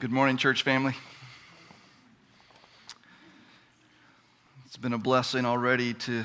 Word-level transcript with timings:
Good 0.00 0.12
morning, 0.12 0.36
church 0.36 0.62
family. 0.62 0.94
It's 4.64 4.76
been 4.76 4.92
a 4.92 4.98
blessing 4.98 5.44
already 5.44 5.94
to 5.94 6.22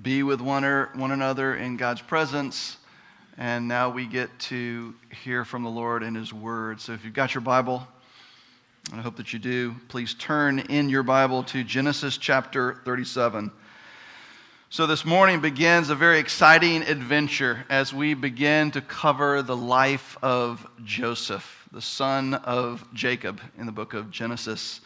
be 0.00 0.22
with 0.22 0.40
one, 0.40 0.64
or, 0.64 0.90
one 0.94 1.10
another 1.10 1.56
in 1.56 1.76
God's 1.76 2.00
presence, 2.00 2.76
and 3.36 3.66
now 3.66 3.90
we 3.90 4.06
get 4.06 4.30
to 4.38 4.94
hear 5.24 5.44
from 5.44 5.64
the 5.64 5.70
Lord 5.70 6.04
in 6.04 6.14
His 6.14 6.32
Word. 6.32 6.80
So 6.80 6.92
if 6.92 7.04
you've 7.04 7.14
got 7.14 7.34
your 7.34 7.40
Bible, 7.40 7.84
and 8.92 9.00
I 9.00 9.02
hope 9.02 9.16
that 9.16 9.32
you 9.32 9.40
do, 9.40 9.74
please 9.88 10.14
turn 10.14 10.60
in 10.60 10.88
your 10.88 11.02
Bible 11.02 11.42
to 11.42 11.64
Genesis 11.64 12.16
chapter 12.16 12.80
37. 12.84 13.50
So, 14.70 14.86
this 14.86 15.04
morning 15.04 15.40
begins 15.40 15.90
a 15.90 15.96
very 15.96 16.20
exciting 16.20 16.82
adventure 16.82 17.64
as 17.68 17.92
we 17.92 18.14
begin 18.14 18.70
to 18.72 18.82
cover 18.82 19.42
the 19.42 19.56
life 19.56 20.16
of 20.22 20.64
Joseph 20.84 21.57
the 21.70 21.82
son 21.82 22.32
of 22.32 22.82
Jacob 22.94 23.42
in 23.58 23.66
the 23.66 23.72
book 23.72 23.92
of 23.92 24.10
Genesis. 24.10 24.80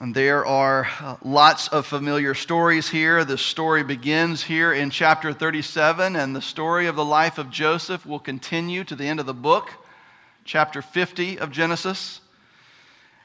And 0.00 0.14
there 0.14 0.46
are 0.46 0.86
uh, 1.00 1.16
lots 1.24 1.66
of 1.68 1.84
familiar 1.84 2.32
stories 2.32 2.88
here. 2.88 3.24
The 3.24 3.36
story 3.36 3.82
begins 3.82 4.44
here 4.44 4.72
in 4.72 4.90
chapter 4.90 5.32
37, 5.32 6.14
and 6.14 6.36
the 6.36 6.42
story 6.42 6.86
of 6.86 6.94
the 6.94 7.04
life 7.04 7.38
of 7.38 7.50
Joseph 7.50 8.06
will 8.06 8.20
continue 8.20 8.84
to 8.84 8.94
the 8.94 9.04
end 9.04 9.18
of 9.18 9.26
the 9.26 9.34
book, 9.34 9.70
chapter 10.44 10.80
50 10.80 11.40
of 11.40 11.50
Genesis. 11.50 12.20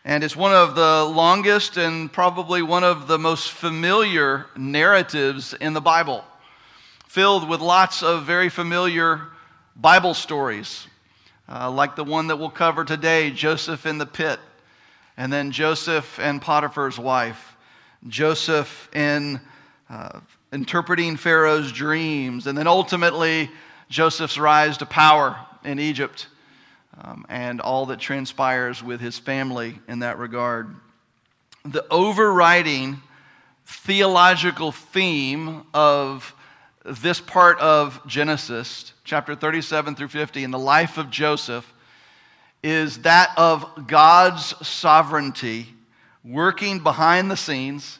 And 0.03 0.23
it's 0.23 0.35
one 0.35 0.53
of 0.53 0.73
the 0.73 1.03
longest 1.03 1.77
and 1.77 2.11
probably 2.11 2.63
one 2.63 2.83
of 2.83 3.07
the 3.07 3.19
most 3.19 3.51
familiar 3.51 4.47
narratives 4.57 5.53
in 5.53 5.73
the 5.73 5.81
Bible, 5.81 6.23
filled 7.05 7.47
with 7.47 7.61
lots 7.61 8.01
of 8.01 8.25
very 8.25 8.49
familiar 8.49 9.21
Bible 9.75 10.15
stories 10.15 10.87
uh, 11.49 11.69
like 11.69 11.95
the 11.95 12.03
one 12.03 12.27
that 12.27 12.37
we'll 12.37 12.49
cover 12.49 12.83
today 12.85 13.31
Joseph 13.31 13.85
in 13.85 13.97
the 13.97 14.05
pit, 14.05 14.39
and 15.17 15.31
then 15.31 15.51
Joseph 15.51 16.19
and 16.19 16.41
Potiphar's 16.41 16.97
wife, 16.97 17.55
Joseph 18.07 18.89
in 18.93 19.39
uh, 19.89 20.19
interpreting 20.51 21.17
Pharaoh's 21.17 21.71
dreams, 21.71 22.47
and 22.47 22.57
then 22.57 22.67
ultimately 22.67 23.49
Joseph's 23.89 24.37
rise 24.37 24.77
to 24.77 24.85
power 24.85 25.37
in 25.63 25.79
Egypt. 25.79 26.27
Um, 26.99 27.25
and 27.29 27.61
all 27.61 27.85
that 27.87 27.99
transpires 27.99 28.83
with 28.83 28.99
his 28.99 29.17
family 29.17 29.79
in 29.87 29.99
that 29.99 30.17
regard. 30.17 30.75
The 31.63 31.85
overriding 31.89 33.01
theological 33.65 34.71
theme 34.71 35.63
of 35.73 36.35
this 36.83 37.19
part 37.19 37.59
of 37.59 37.99
Genesis, 38.07 38.93
chapter 39.03 39.35
37 39.35 39.95
through 39.95 40.07
50, 40.07 40.43
in 40.43 40.51
the 40.51 40.59
life 40.59 40.97
of 40.97 41.09
Joseph, 41.09 41.71
is 42.63 42.99
that 42.99 43.31
of 43.37 43.87
God's 43.87 44.55
sovereignty 44.67 45.67
working 46.23 46.79
behind 46.79 47.29
the 47.29 47.37
scenes, 47.37 47.99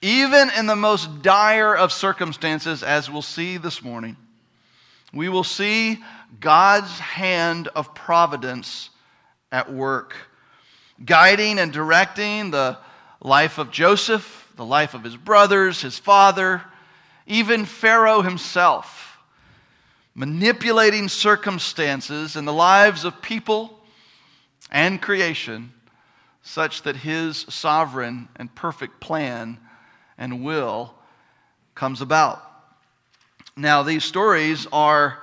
even 0.00 0.50
in 0.56 0.66
the 0.66 0.76
most 0.76 1.22
dire 1.22 1.76
of 1.76 1.92
circumstances, 1.92 2.82
as 2.82 3.10
we'll 3.10 3.22
see 3.22 3.56
this 3.56 3.82
morning. 3.82 4.16
We 5.12 5.28
will 5.28 5.44
see 5.44 5.98
God's 6.40 6.98
hand 6.98 7.68
of 7.68 7.94
providence 7.94 8.90
at 9.50 9.72
work, 9.72 10.14
guiding 11.04 11.58
and 11.58 11.72
directing 11.72 12.50
the 12.50 12.78
life 13.20 13.58
of 13.58 13.70
Joseph, 13.70 14.50
the 14.56 14.64
life 14.64 14.94
of 14.94 15.04
his 15.04 15.16
brothers, 15.16 15.82
his 15.82 15.98
father, 15.98 16.62
even 17.26 17.64
Pharaoh 17.64 18.22
himself, 18.22 19.18
manipulating 20.14 21.08
circumstances 21.08 22.36
in 22.36 22.44
the 22.44 22.52
lives 22.52 23.04
of 23.04 23.22
people 23.22 23.80
and 24.70 25.00
creation 25.00 25.72
such 26.42 26.82
that 26.82 26.96
his 26.96 27.38
sovereign 27.48 28.28
and 28.36 28.52
perfect 28.54 29.00
plan 29.00 29.58
and 30.18 30.44
will 30.44 30.94
comes 31.74 32.00
about. 32.00 32.42
Now, 33.56 33.82
these 33.82 34.04
stories 34.04 34.66
are 34.72 35.22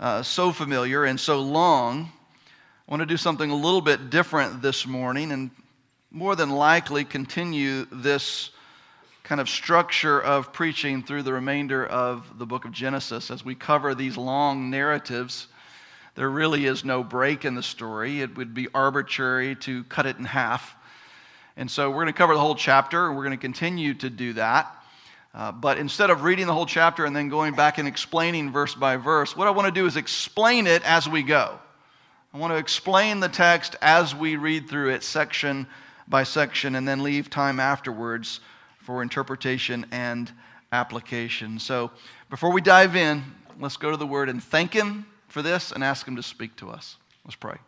uh, 0.00 0.22
so 0.22 0.52
familiar 0.52 1.04
and 1.04 1.18
so 1.18 1.40
long. 1.40 2.10
I 2.86 2.90
want 2.90 3.00
to 3.00 3.06
do 3.06 3.16
something 3.16 3.50
a 3.50 3.56
little 3.56 3.80
bit 3.80 4.10
different 4.10 4.62
this 4.62 4.86
morning 4.86 5.32
and 5.32 5.50
more 6.10 6.34
than 6.34 6.50
likely 6.50 7.04
continue 7.04 7.86
this 7.92 8.50
kind 9.28 9.42
of 9.42 9.48
structure 9.50 10.18
of 10.22 10.54
preaching 10.54 11.02
through 11.02 11.22
the 11.22 11.34
remainder 11.34 11.84
of 11.84 12.38
the 12.38 12.46
book 12.46 12.64
of 12.64 12.72
Genesis 12.72 13.30
as 13.30 13.44
we 13.44 13.54
cover 13.54 13.94
these 13.94 14.16
long 14.16 14.70
narratives. 14.70 15.48
There 16.14 16.30
really 16.30 16.64
is 16.64 16.82
no 16.82 17.04
break 17.04 17.44
in 17.44 17.54
the 17.54 17.62
story. 17.62 18.22
It 18.22 18.38
would 18.38 18.54
be 18.54 18.68
arbitrary 18.72 19.54
to 19.56 19.84
cut 19.84 20.06
it 20.06 20.16
in 20.16 20.24
half. 20.24 20.74
And 21.58 21.70
so 21.70 21.90
we're 21.90 22.04
going 22.04 22.06
to 22.06 22.14
cover 22.14 22.32
the 22.32 22.40
whole 22.40 22.54
chapter, 22.54 23.06
and 23.06 23.18
we're 23.18 23.24
going 23.24 23.36
to 23.36 23.40
continue 23.40 23.92
to 23.94 24.08
do 24.08 24.32
that. 24.32 24.74
Uh, 25.34 25.52
but 25.52 25.76
instead 25.76 26.08
of 26.08 26.22
reading 26.22 26.46
the 26.46 26.54
whole 26.54 26.64
chapter 26.64 27.04
and 27.04 27.14
then 27.14 27.28
going 27.28 27.54
back 27.54 27.76
and 27.76 27.86
explaining 27.86 28.50
verse 28.50 28.74
by 28.74 28.96
verse, 28.96 29.36
what 29.36 29.46
I 29.46 29.50
want 29.50 29.66
to 29.66 29.78
do 29.78 29.84
is 29.84 29.98
explain 29.98 30.66
it 30.66 30.82
as 30.86 31.06
we 31.06 31.22
go. 31.22 31.58
I 32.32 32.38
want 32.38 32.54
to 32.54 32.58
explain 32.58 33.20
the 33.20 33.28
text 33.28 33.76
as 33.82 34.14
we 34.14 34.36
read 34.36 34.70
through 34.70 34.92
it, 34.92 35.02
section 35.02 35.66
by 36.08 36.22
section, 36.22 36.76
and 36.76 36.88
then 36.88 37.02
leave 37.02 37.28
time 37.28 37.60
afterwards 37.60 38.40
for 38.88 39.02
interpretation 39.02 39.84
and 39.90 40.32
application. 40.72 41.58
So 41.58 41.90
before 42.30 42.50
we 42.50 42.62
dive 42.62 42.96
in, 42.96 43.22
let's 43.60 43.76
go 43.76 43.90
to 43.90 43.98
the 43.98 44.06
Word 44.06 44.30
and 44.30 44.42
thank 44.42 44.72
Him 44.72 45.04
for 45.26 45.42
this 45.42 45.72
and 45.72 45.84
ask 45.84 46.08
Him 46.08 46.16
to 46.16 46.22
speak 46.22 46.56
to 46.56 46.70
us. 46.70 46.96
Let's 47.22 47.36
pray. 47.36 47.58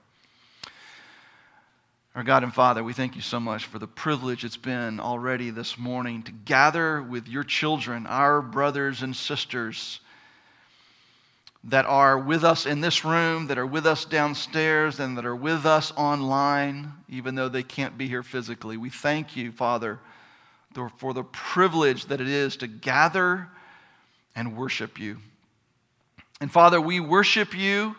Our 2.14 2.22
God 2.22 2.42
and 2.42 2.54
Father, 2.54 2.82
we 2.82 2.94
thank 2.94 3.16
you 3.16 3.20
so 3.20 3.38
much 3.38 3.66
for 3.66 3.78
the 3.78 3.86
privilege 3.86 4.46
it's 4.46 4.56
been 4.56 4.98
already 4.98 5.50
this 5.50 5.76
morning 5.76 6.22
to 6.22 6.32
gather 6.32 7.02
with 7.02 7.28
your 7.28 7.44
children, 7.44 8.06
our 8.06 8.40
brothers 8.40 9.02
and 9.02 9.14
sisters 9.14 10.00
that 11.64 11.84
are 11.84 12.18
with 12.18 12.44
us 12.44 12.64
in 12.64 12.80
this 12.80 13.04
room, 13.04 13.48
that 13.48 13.58
are 13.58 13.66
with 13.66 13.84
us 13.84 14.06
downstairs, 14.06 14.98
and 14.98 15.18
that 15.18 15.26
are 15.26 15.36
with 15.36 15.66
us 15.66 15.92
online, 15.98 16.94
even 17.10 17.34
though 17.34 17.50
they 17.50 17.62
can't 17.62 17.98
be 17.98 18.08
here 18.08 18.22
physically. 18.22 18.78
We 18.78 18.88
thank 18.88 19.36
you, 19.36 19.52
Father 19.52 19.98
for 20.98 21.12
the 21.12 21.24
privilege 21.24 22.06
that 22.06 22.20
it 22.20 22.28
is 22.28 22.56
to 22.58 22.66
gather 22.66 23.48
and 24.36 24.56
worship 24.56 24.98
you. 24.98 25.18
And 26.40 26.50
Father, 26.50 26.80
we 26.80 27.00
worship 27.00 27.56
you 27.56 27.96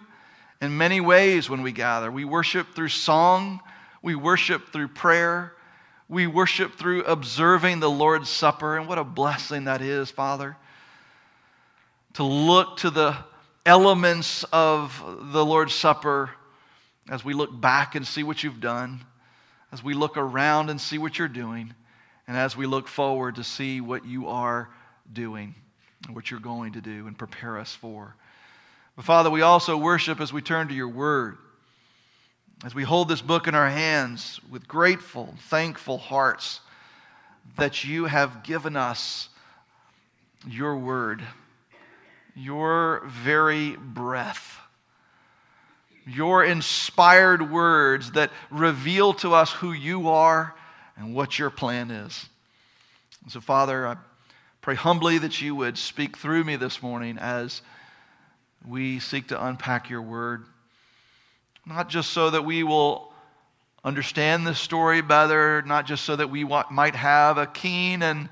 in 0.61 0.77
many 0.77 1.01
ways 1.01 1.49
when 1.49 1.61
we 1.61 1.71
gather. 1.71 2.11
We 2.11 2.25
worship 2.25 2.73
through 2.73 2.89
song, 2.89 3.59
we 4.01 4.15
worship 4.15 4.71
through 4.71 4.89
prayer, 4.89 5.53
we 6.07 6.27
worship 6.27 6.75
through 6.75 7.03
observing 7.03 7.81
the 7.81 7.89
Lord's 7.89 8.29
Supper. 8.29 8.77
And 8.77 8.87
what 8.87 8.97
a 8.97 9.03
blessing 9.03 9.65
that 9.65 9.81
is, 9.81 10.09
Father, 10.09 10.55
to 12.13 12.23
look 12.23 12.77
to 12.77 12.89
the 12.89 13.15
elements 13.65 14.43
of 14.51 15.03
the 15.31 15.45
Lord's 15.45 15.73
Supper 15.73 16.31
as 17.09 17.23
we 17.23 17.33
look 17.33 17.59
back 17.59 17.95
and 17.95 18.07
see 18.07 18.23
what 18.23 18.43
you've 18.43 18.61
done, 18.61 19.01
as 19.71 19.83
we 19.83 19.93
look 19.93 20.17
around 20.17 20.69
and 20.69 20.79
see 20.79 20.97
what 20.97 21.19
you're 21.19 21.27
doing 21.27 21.73
and 22.27 22.37
as 22.37 22.55
we 22.55 22.65
look 22.65 22.87
forward 22.87 23.35
to 23.35 23.43
see 23.43 23.81
what 23.81 24.05
you 24.05 24.27
are 24.27 24.69
doing, 25.11 25.55
and 26.05 26.15
what 26.15 26.31
you're 26.31 26.39
going 26.39 26.73
to 26.73 26.81
do, 26.81 27.07
and 27.07 27.17
prepare 27.17 27.57
us 27.57 27.73
for. 27.73 28.15
But 28.95 29.05
Father, 29.05 29.29
we 29.29 29.41
also 29.41 29.77
worship 29.77 30.19
as 30.19 30.31
we 30.33 30.41
turn 30.41 30.67
to 30.69 30.73
your 30.73 30.89
word, 30.89 31.37
as 32.63 32.75
we 32.75 32.83
hold 32.83 33.07
this 33.07 33.21
book 33.21 33.47
in 33.47 33.55
our 33.55 33.69
hands 33.69 34.39
with 34.49 34.67
grateful, 34.67 35.33
thankful 35.49 35.97
hearts 35.97 36.59
that 37.57 37.83
you 37.83 38.05
have 38.05 38.43
given 38.43 38.75
us 38.75 39.29
your 40.47 40.77
word, 40.77 41.23
your 42.35 43.03
very 43.05 43.75
breath 43.75 44.61
your 46.05 46.43
inspired 46.43 47.51
words 47.51 48.11
that 48.11 48.31
reveal 48.49 49.13
to 49.13 49.33
us 49.33 49.51
who 49.51 49.71
you 49.71 50.09
are 50.09 50.55
and 51.01 51.15
what 51.15 51.39
your 51.39 51.49
plan 51.49 51.89
is. 51.89 52.29
And 53.23 53.31
so, 53.31 53.41
Father, 53.41 53.87
I 53.87 53.97
pray 54.61 54.75
humbly 54.75 55.17
that 55.17 55.41
you 55.41 55.55
would 55.55 55.75
speak 55.77 56.15
through 56.15 56.43
me 56.43 56.57
this 56.57 56.83
morning 56.83 57.17
as 57.17 57.63
we 58.67 58.99
seek 58.99 59.29
to 59.29 59.45
unpack 59.45 59.89
your 59.89 60.03
word. 60.03 60.45
Not 61.65 61.89
just 61.89 62.11
so 62.11 62.29
that 62.29 62.45
we 62.45 62.61
will 62.61 63.11
understand 63.83 64.45
this 64.45 64.59
story 64.59 65.01
better, 65.01 65.63
not 65.63 65.87
just 65.87 66.03
so 66.03 66.15
that 66.15 66.29
we 66.29 66.43
might 66.43 66.95
have 66.95 67.39
a 67.39 67.47
keen 67.47 68.03
and 68.03 68.29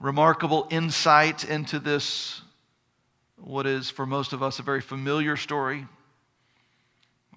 remarkable 0.00 0.66
insight 0.70 1.44
into 1.44 1.78
this, 1.78 2.42
what 3.38 3.66
is 3.66 3.88
for 3.88 4.04
most 4.04 4.34
of 4.34 4.42
us 4.42 4.58
a 4.58 4.62
very 4.62 4.82
familiar 4.82 5.38
story, 5.38 5.86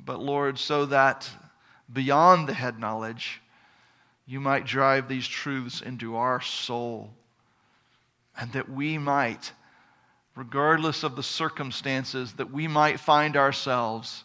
but 0.04 0.20
Lord, 0.20 0.60
so 0.60 0.86
that 0.88 1.30
beyond 1.92 2.50
the 2.50 2.54
head 2.54 2.78
knowledge, 2.78 3.40
you 4.26 4.40
might 4.40 4.66
drive 4.66 5.08
these 5.08 5.28
truths 5.28 5.82
into 5.82 6.16
our 6.16 6.42
soul, 6.42 7.14
and 8.40 8.52
that 8.54 8.70
we 8.70 8.98
might, 8.98 9.52
regardless 10.36 11.04
of 11.04 11.16
the 11.16 11.24
circumstances, 11.24 12.34
that 12.34 12.52
we 12.52 12.68
might 12.68 13.00
find 13.00 13.36
ourselves 13.36 14.24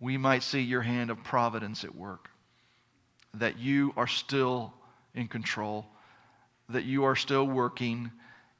we 0.00 0.16
might 0.16 0.42
see 0.42 0.60
your 0.60 0.82
hand 0.82 1.10
of 1.10 1.22
providence 1.24 1.84
at 1.84 1.94
work, 1.94 2.30
that 3.34 3.58
you 3.58 3.92
are 3.96 4.06
still 4.06 4.72
in 5.14 5.28
control, 5.28 5.86
that 6.68 6.84
you 6.84 7.04
are 7.04 7.16
still 7.16 7.46
working 7.46 8.10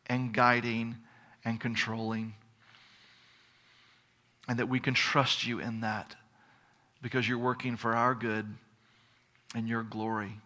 and 0.06 0.32
guiding 0.32 0.96
and 1.44 1.60
controlling, 1.60 2.34
and 4.48 4.58
that 4.58 4.68
we 4.68 4.80
can 4.80 4.94
trust 4.94 5.46
you 5.46 5.60
in 5.60 5.80
that 5.80 6.14
because 7.02 7.28
you're 7.28 7.38
working 7.38 7.76
for 7.76 7.94
our 7.94 8.14
good 8.14 8.46
and 9.54 9.68
your 9.68 9.82
glory. 9.82 10.40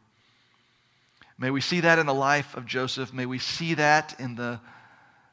May 1.40 1.50
we 1.50 1.62
see 1.62 1.80
that 1.80 1.98
in 1.98 2.04
the 2.04 2.12
life 2.12 2.54
of 2.54 2.66
Joseph. 2.66 3.14
May 3.14 3.24
we 3.24 3.38
see 3.38 3.72
that 3.74 4.14
in 4.20 4.34
the 4.34 4.60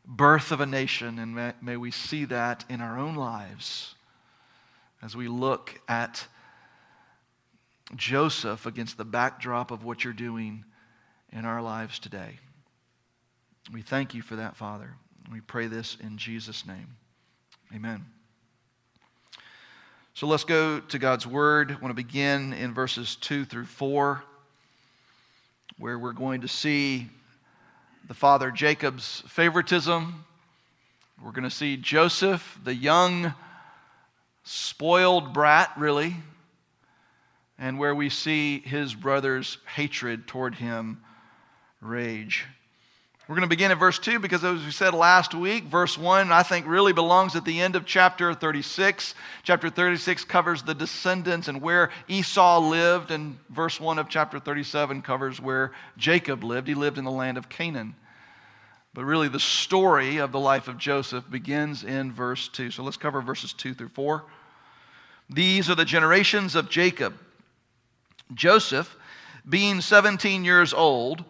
birth 0.06 0.54
of 0.54 0.62
a 0.62 0.66
nation, 0.66 1.20
and 1.20 1.36
may, 1.36 1.52
may 1.62 1.76
we 1.76 1.92
see 1.92 2.24
that 2.26 2.64
in 2.70 2.80
our 2.80 2.98
own 2.98 3.16
lives 3.16 3.94
as 5.04 5.18
we 5.18 5.28
look 5.28 5.82
at 5.90 6.26
Joseph 7.98 8.66
against 8.66 8.98
the 8.98 9.04
backdrop 9.04 9.70
of 9.70 9.84
what 9.84 10.06
you're 10.06 10.14
doing 10.14 10.64
in 11.34 11.44
our 11.44 11.62
lives 11.62 12.00
today. 12.00 12.40
We 13.74 13.82
thank 13.82 14.14
you 14.14 14.22
for 14.22 14.38
that, 14.38 14.56
Father. 14.56 14.94
We 15.30 15.42
pray 15.42 15.68
this 15.68 15.98
in 16.02 16.18
Jesus' 16.18 16.66
name. 16.66 16.96
Amen. 17.76 18.06
So 20.14 20.26
let's 20.26 20.46
go 20.46 20.80
to 20.80 21.00
God's 21.00 21.28
Word. 21.28 21.72
I 21.72 21.76
want 21.76 21.90
to 21.90 21.94
begin 21.94 22.54
in 22.54 22.74
verses 22.74 23.18
2 23.18 23.44
through 23.44 23.66
4, 23.66 24.24
where 25.80 26.00
we're 26.00 26.12
going 26.12 26.42
to 26.42 26.48
see 26.48 27.08
the 28.08 28.14
father 28.14 28.50
Jacob's 28.50 29.24
favoritism. 29.28 30.26
We're 31.24 31.32
going 31.32 31.44
to 31.44 31.52
see 31.52 31.78
Joseph, 31.78 32.60
the 32.64 32.74
young, 32.74 33.34
spoiled 34.44 35.34
brat, 35.34 35.72
really, 35.78 36.16
and 37.60 37.78
where 37.78 37.94
we 37.94 38.10
see 38.10 38.60
his 38.60 38.96
brother's 38.96 39.58
hatred 39.76 40.26
toward 40.26 40.56
him 40.56 41.02
rage. 41.82 42.46
We're 43.28 43.36
going 43.36 43.42
to 43.42 43.50
begin 43.50 43.72
at 43.72 43.78
verse 43.78 44.00
2 44.00 44.20
because, 44.20 44.46
as 44.46 44.64
we 44.64 44.72
said 44.72 44.94
last 44.94 45.34
week, 45.34 45.66
verse 45.66 45.98
1, 45.98 46.32
I 46.32 46.44
think, 46.44 46.66
really 46.66 46.94
belongs 46.94 47.36
at 47.36 47.44
the 47.44 47.60
end 47.60 47.76
of 47.76 47.86
chapter 47.86 48.34
36. 48.34 49.16
Chapter 49.44 49.70
36 49.70 50.24
covers 50.24 50.64
the 50.64 50.74
descendants 50.74 51.50
and 51.50 51.62
where 51.62 51.90
Esau 52.08 52.60
lived, 52.60 53.12
and 53.12 53.38
verse 53.50 53.82
1 53.82 54.00
of 54.00 54.08
chapter 54.08 54.40
37 54.40 55.02
covers 55.02 55.42
where 55.42 55.74
Jacob 55.98 56.42
lived. 56.42 56.70
He 56.70 56.74
lived 56.74 56.98
in 56.98 57.04
the 57.04 57.12
land 57.12 57.38
of 57.38 57.50
Canaan. 57.50 57.96
But 58.94 59.04
really, 59.04 59.28
the 59.28 59.42
story 59.42 60.20
of 60.20 60.32
the 60.32 60.40
life 60.40 60.70
of 60.70 60.78
Joseph 60.78 61.30
begins 61.30 61.84
in 61.84 62.14
verse 62.14 62.48
2. 62.48 62.72
So 62.72 62.82
let's 62.82 62.96
cover 62.96 63.22
verses 63.22 63.52
2 63.52 63.74
through 63.74 63.90
4. 63.90 64.24
These 65.30 65.70
are 65.70 65.76
the 65.76 65.84
generations 65.84 66.56
of 66.56 66.70
Jacob. 66.70 67.14
Joseph, 68.34 68.96
being 69.48 69.82
17 69.82 70.46
years 70.46 70.74
old, 70.74 71.26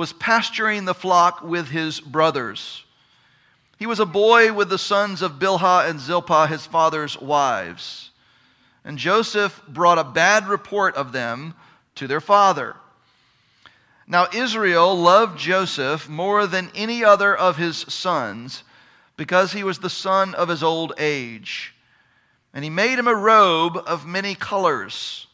was 0.00 0.14
pasturing 0.14 0.86
the 0.86 0.94
flock 0.94 1.42
with 1.42 1.68
his 1.68 2.00
brothers. 2.00 2.86
He 3.78 3.84
was 3.84 4.00
a 4.00 4.06
boy 4.06 4.50
with 4.50 4.70
the 4.70 4.78
sons 4.78 5.20
of 5.20 5.38
Bilhah 5.38 5.90
and 5.90 6.00
Zilpah, 6.00 6.46
his 6.46 6.64
father's 6.64 7.20
wives. 7.20 8.10
And 8.82 8.96
Joseph 8.96 9.62
brought 9.68 9.98
a 9.98 10.04
bad 10.04 10.48
report 10.48 10.94
of 10.94 11.12
them 11.12 11.52
to 11.96 12.06
their 12.06 12.22
father. 12.22 12.76
Now, 14.06 14.26
Israel 14.32 14.98
loved 14.98 15.38
Joseph 15.38 16.08
more 16.08 16.46
than 16.46 16.70
any 16.74 17.04
other 17.04 17.36
of 17.36 17.58
his 17.58 17.76
sons 17.76 18.64
because 19.18 19.52
he 19.52 19.62
was 19.62 19.80
the 19.80 19.90
son 19.90 20.34
of 20.34 20.48
his 20.48 20.62
old 20.62 20.94
age. 20.96 21.74
And 22.54 22.64
he 22.64 22.70
made 22.70 22.98
him 22.98 23.06
a 23.06 23.14
robe 23.14 23.76
of 23.86 24.06
many 24.06 24.34
colors. 24.34 25.26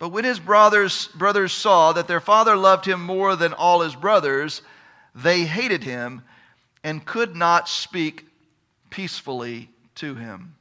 But 0.00 0.08
when 0.08 0.24
his 0.24 0.40
brothers, 0.40 1.08
brothers 1.08 1.52
saw 1.52 1.92
that 1.92 2.08
their 2.08 2.20
father 2.20 2.56
loved 2.56 2.86
him 2.86 3.04
more 3.04 3.36
than 3.36 3.52
all 3.52 3.82
his 3.82 3.94
brothers, 3.94 4.62
they 5.14 5.42
hated 5.42 5.84
him 5.84 6.22
and 6.82 7.04
could 7.04 7.36
not 7.36 7.68
speak 7.68 8.26
peacefully 8.88 9.68
to 9.96 10.14
him. 10.14 10.56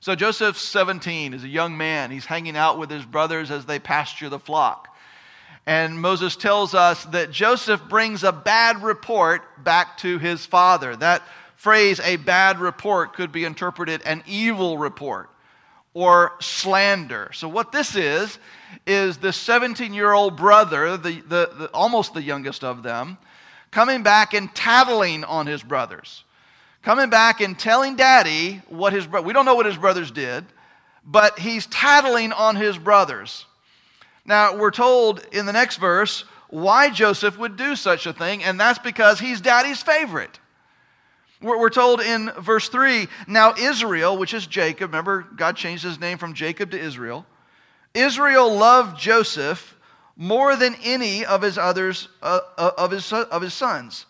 So 0.00 0.16
Joseph's 0.16 0.60
17 0.60 1.34
is 1.34 1.44
a 1.44 1.48
young 1.48 1.76
man. 1.76 2.10
He's 2.10 2.26
hanging 2.26 2.56
out 2.56 2.78
with 2.78 2.90
his 2.90 3.04
brothers 3.04 3.52
as 3.52 3.64
they 3.64 3.78
pasture 3.78 4.28
the 4.28 4.40
flock. 4.40 4.88
And 5.64 6.00
Moses 6.00 6.34
tells 6.34 6.74
us 6.74 7.04
that 7.06 7.30
Joseph 7.30 7.88
brings 7.88 8.24
a 8.24 8.32
bad 8.32 8.82
report 8.82 9.62
back 9.62 9.98
to 9.98 10.18
his 10.18 10.44
father. 10.44 10.96
That 10.96 11.22
phrase, 11.54 12.00
a 12.00 12.16
bad 12.16 12.58
report, 12.58 13.14
could 13.14 13.30
be 13.30 13.44
interpreted 13.44 14.02
an 14.04 14.24
evil 14.26 14.78
report 14.78 15.30
or 15.96 16.32
slander. 16.40 17.30
So, 17.32 17.48
what 17.48 17.72
this 17.72 17.96
is, 17.96 18.38
is 18.86 19.16
the 19.16 19.32
17 19.32 19.94
year 19.94 20.12
old 20.12 20.36
brother, 20.36 20.98
the, 20.98 21.22
the, 21.22 21.50
the, 21.56 21.70
almost 21.72 22.12
the 22.12 22.22
youngest 22.22 22.62
of 22.62 22.82
them, 22.82 23.16
coming 23.70 24.02
back 24.02 24.34
and 24.34 24.54
tattling 24.54 25.24
on 25.24 25.46
his 25.46 25.62
brothers. 25.62 26.22
Coming 26.82 27.08
back 27.08 27.40
and 27.40 27.58
telling 27.58 27.96
daddy 27.96 28.60
what 28.68 28.92
his 28.92 29.06
brother, 29.06 29.26
we 29.26 29.32
don't 29.32 29.46
know 29.46 29.54
what 29.54 29.64
his 29.64 29.78
brothers 29.78 30.10
did, 30.10 30.44
but 31.02 31.38
he's 31.38 31.64
tattling 31.64 32.30
on 32.30 32.56
his 32.56 32.76
brothers. 32.76 33.46
Now, 34.26 34.54
we're 34.54 34.72
told 34.72 35.24
in 35.32 35.46
the 35.46 35.52
next 35.54 35.78
verse 35.78 36.26
why 36.50 36.90
Joseph 36.90 37.38
would 37.38 37.56
do 37.56 37.74
such 37.74 38.04
a 38.04 38.12
thing, 38.12 38.44
and 38.44 38.60
that's 38.60 38.78
because 38.78 39.18
he's 39.18 39.40
daddy's 39.40 39.82
favorite. 39.82 40.40
We're 41.42 41.70
told 41.70 42.00
in 42.00 42.30
verse 42.38 42.68
3 42.68 43.08
now 43.26 43.54
Israel, 43.58 44.16
which 44.16 44.32
is 44.32 44.46
Jacob, 44.46 44.90
remember 44.90 45.26
God 45.36 45.56
changed 45.56 45.84
his 45.84 46.00
name 46.00 46.16
from 46.16 46.32
Jacob 46.32 46.70
to 46.70 46.78
Israel. 46.78 47.26
Israel 47.92 48.54
loved 48.54 48.98
Joseph 48.98 49.76
more 50.16 50.56
than 50.56 50.74
any 50.82 51.26
of 51.26 51.42
his 51.42 51.58
others 51.58 52.08
uh, 52.22 52.40
uh, 52.56 52.70
of, 52.78 52.90
his, 52.90 53.12
of 53.12 53.42
his 53.42 53.52
sons 53.52 54.06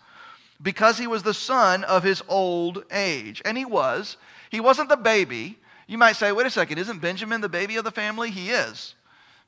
because 0.63 0.99
he 0.99 1.07
was 1.07 1.25
the 1.25 1.35
son 1.35 1.83
of 1.85 2.05
his 2.05 2.23
old 2.29 2.85
age. 2.93 3.43
And 3.45 3.59
he 3.59 3.65
was. 3.65 4.17
He 4.51 4.61
wasn't 4.61 4.89
the 4.89 4.97
baby. 4.97 5.59
You 5.89 5.99
might 5.99 6.17
say, 6.17 6.31
wait 6.33 6.47
a 6.47 6.51
second, 6.51 6.79
isn't 6.79 7.01
Benjamin 7.01 7.41
the 7.41 7.49
baby 7.49 7.77
of 7.77 7.85
the 7.85 7.91
family? 7.91 8.31
He 8.31 8.51
is. 8.51 8.95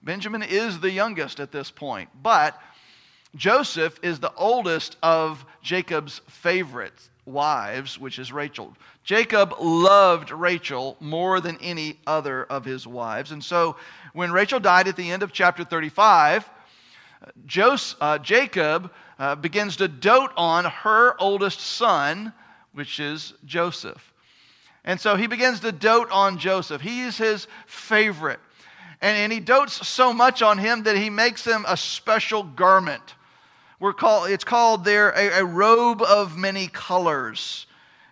Benjamin 0.03 0.43
is 0.43 0.81
the 0.81 0.91
youngest 0.91 1.41
at 1.41 1.53
this 1.53 1.71
point. 1.71 2.11
But 2.23 2.61
Joseph 3.37 3.99
is 4.03 4.19
the 4.19 4.33
oldest 4.35 4.97
of 5.03 5.45
Jacob's 5.63 6.21
favorites 6.29 7.11
wives, 7.29 7.99
which 7.99 8.19
is 8.19 8.33
Rachel. 8.33 8.75
Jacob 9.05 9.55
loved 9.61 10.31
Rachel 10.31 10.97
more 11.01 11.41
than 11.41 11.59
any 11.61 11.99
other 12.07 12.45
of 12.45 12.65
his 12.65 12.87
wives. 12.87 13.33
And 13.33 13.43
so 13.43 13.77
when 14.13 14.33
Rachel 14.33 14.61
died 14.61 14.89
at 14.89 14.97
the 14.97 15.11
end 15.11 15.23
of 15.23 15.33
chapter 15.33 15.65
35, 15.65 16.49
Joseph, 17.47 17.99
uh, 18.01 18.19
Jacob 18.19 18.93
uh, 19.19 19.35
begins 19.35 19.77
to 19.77 19.89
dote 19.89 20.33
on 20.37 20.65
her 20.65 21.21
oldest 21.21 21.61
son, 21.61 22.33
which 22.73 23.01
is 23.01 23.35
Joseph. 23.45 24.13
And 24.85 25.01
so 25.01 25.17
he 25.17 25.27
begins 25.27 25.61
to 25.61 25.73
dote 25.73 26.11
on 26.11 26.39
Joseph. 26.39 26.81
He's 26.81 27.19
his 27.19 27.47
favorite. 27.67 28.41
And, 29.01 29.17
and 29.17 29.33
he 29.33 29.41
dotes 29.41 29.87
so 29.87 30.13
much 30.13 30.43
on 30.43 30.59
him 30.59 30.85
that 30.85 30.97
he 30.97 31.11
makes 31.11 31.45
him 31.45 31.65
a 31.69 31.77
special 31.77 32.43
garment 32.43 33.15
we're 33.81 33.93
called, 33.93 34.31
it's 34.31 34.45
called 34.45 34.85
there 34.85 35.11
a, 35.11 35.41
a 35.41 35.45
robe 35.45 36.03
of 36.03 36.37
many 36.37 36.69
colors, 36.69 37.67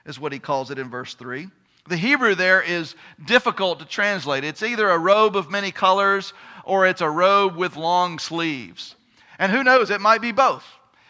is 0.05 0.19
what 0.19 0.33
he 0.33 0.39
calls 0.39 0.71
it 0.71 0.79
in 0.79 0.89
verse 0.89 1.15
3. 1.15 1.49
The 1.89 1.97
Hebrew 1.97 2.35
there 2.35 2.63
is 2.63 2.95
difficult 3.25 3.79
to 3.81 3.85
translate. 3.85 4.45
It's 4.45 4.63
either 4.63 4.89
a 4.91 4.99
robe 4.99 5.37
of 5.37 5.51
many 5.51 5.71
colors 5.71 6.33
or 6.65 6.87
it's 6.87 7.01
a 7.01 7.11
robe 7.11 7.57
with 7.57 7.77
long 7.77 8.19
sleeves. 8.19 8.97
And 9.39 9.53
who 9.53 9.63
knows, 9.63 9.91
it 9.91 10.01
might 10.01 10.21
be 10.21 10.33
both. 10.33 10.65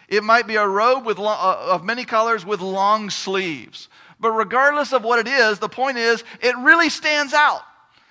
It 0.08 0.22
might 0.22 0.46
be 0.46 0.56
a 0.56 0.66
robe 0.66 1.04
with 1.04 1.18
lo- 1.18 1.28
uh, 1.28 1.68
of 1.70 1.84
many 1.84 2.04
colors 2.04 2.44
with 2.44 2.60
long 2.60 3.10
sleeves. 3.10 3.88
But 4.20 4.32
regardless 4.32 4.92
of 4.92 5.02
what 5.02 5.18
it 5.18 5.28
is, 5.28 5.58
the 5.58 5.68
point 5.68 5.98
is, 5.98 6.25
it 6.40 6.56
really 6.58 6.88
stands 6.88 7.32
out. 7.34 7.62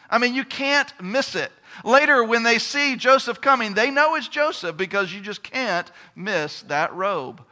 I 0.10 0.18
mean, 0.18 0.36
you 0.36 0.44
can't 0.44 0.92
miss 1.02 1.36
it. 1.36 1.52
Later, 1.84 2.24
when 2.24 2.44
they 2.44 2.60
see 2.60 2.96
Joseph 2.96 3.42
coming, 3.42 3.74
they 3.74 3.92
know 3.92 4.16
it's 4.16 4.28
Joseph 4.28 4.78
because 4.78 5.14
you 5.14 5.22
just 5.22 5.44
can't 5.44 5.92
miss 6.16 6.62
that 6.64 6.94
robe. 6.94 7.44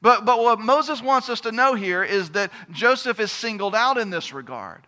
But, 0.00 0.24
but 0.24 0.40
what 0.40 0.60
Moses 0.60 1.00
wants 1.00 1.28
us 1.28 1.40
to 1.42 1.52
know 1.52 1.74
here 1.74 2.02
is 2.02 2.30
that 2.30 2.52
Joseph 2.70 3.20
is 3.20 3.30
singled 3.30 3.74
out 3.74 3.98
in 3.98 4.10
this 4.10 4.32
regard. 4.32 4.82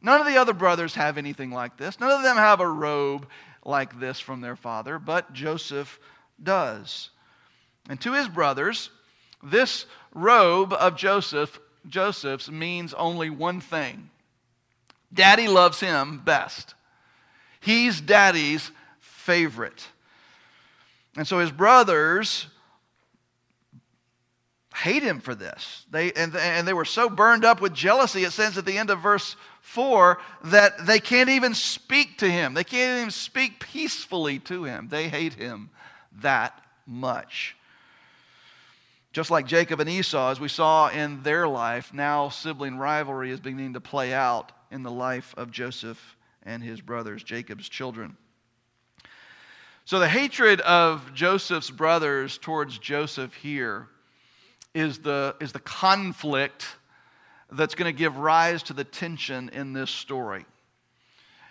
None 0.00 0.20
of 0.20 0.26
the 0.26 0.36
other 0.36 0.52
brothers 0.52 0.94
have 0.94 1.18
anything 1.18 1.50
like 1.50 1.76
this. 1.76 2.00
None 2.00 2.10
of 2.10 2.22
them 2.22 2.36
have 2.36 2.60
a 2.60 2.68
robe 2.68 3.26
like 3.64 3.98
this 4.00 4.20
from 4.20 4.40
their 4.40 4.56
father, 4.56 4.98
but 4.98 5.32
Joseph 5.32 5.98
does. 6.42 7.10
And 7.88 8.00
to 8.02 8.12
his 8.12 8.28
brothers, 8.28 8.90
this 9.42 9.86
robe 10.14 10.72
of 10.72 10.96
Joseph, 10.96 11.58
Joseph's 11.88 12.50
means 12.50 12.94
only 12.94 13.30
one 13.30 13.60
thing. 13.60 14.10
Daddy 15.12 15.48
loves 15.48 15.80
him 15.80 16.20
best. 16.24 16.74
He's 17.64 17.98
daddy's 17.98 18.70
favorite. 19.00 19.86
And 21.16 21.26
so 21.26 21.38
his 21.38 21.50
brothers 21.50 22.46
hate 24.74 25.02
him 25.02 25.20
for 25.20 25.34
this. 25.34 25.86
They, 25.90 26.12
and, 26.12 26.36
and 26.36 26.68
they 26.68 26.74
were 26.74 26.84
so 26.84 27.08
burned 27.08 27.42
up 27.42 27.62
with 27.62 27.72
jealousy, 27.72 28.24
it 28.24 28.32
says 28.32 28.58
at 28.58 28.66
the 28.66 28.76
end 28.76 28.90
of 28.90 29.00
verse 29.00 29.36
4, 29.62 30.18
that 30.44 30.86
they 30.86 30.98
can't 31.00 31.30
even 31.30 31.54
speak 31.54 32.18
to 32.18 32.30
him. 32.30 32.52
They 32.52 32.64
can't 32.64 32.98
even 32.98 33.10
speak 33.10 33.60
peacefully 33.60 34.40
to 34.40 34.64
him. 34.64 34.88
They 34.88 35.08
hate 35.08 35.32
him 35.32 35.70
that 36.20 36.60
much. 36.86 37.56
Just 39.14 39.30
like 39.30 39.46
Jacob 39.46 39.80
and 39.80 39.88
Esau, 39.88 40.32
as 40.32 40.38
we 40.38 40.48
saw 40.48 40.88
in 40.90 41.22
their 41.22 41.48
life, 41.48 41.94
now 41.94 42.28
sibling 42.28 42.76
rivalry 42.76 43.30
is 43.30 43.40
beginning 43.40 43.72
to 43.72 43.80
play 43.80 44.12
out 44.12 44.52
in 44.70 44.82
the 44.82 44.90
life 44.90 45.34
of 45.38 45.50
Joseph 45.50 46.14
and 46.44 46.62
his 46.62 46.80
brothers, 46.80 47.22
Jacob's 47.22 47.68
children. 47.68 48.16
So 49.86 49.98
the 49.98 50.08
hatred 50.08 50.60
of 50.62 51.12
Joseph's 51.14 51.70
brothers 51.70 52.38
towards 52.38 52.78
Joseph 52.78 53.34
here 53.34 53.88
is 54.74 54.98
the, 54.98 55.36
is 55.40 55.52
the 55.52 55.60
conflict 55.60 56.66
that's 57.52 57.74
going 57.74 57.92
to 57.92 57.96
give 57.96 58.16
rise 58.16 58.62
to 58.64 58.72
the 58.72 58.84
tension 58.84 59.50
in 59.50 59.72
this 59.72 59.90
story. 59.90 60.46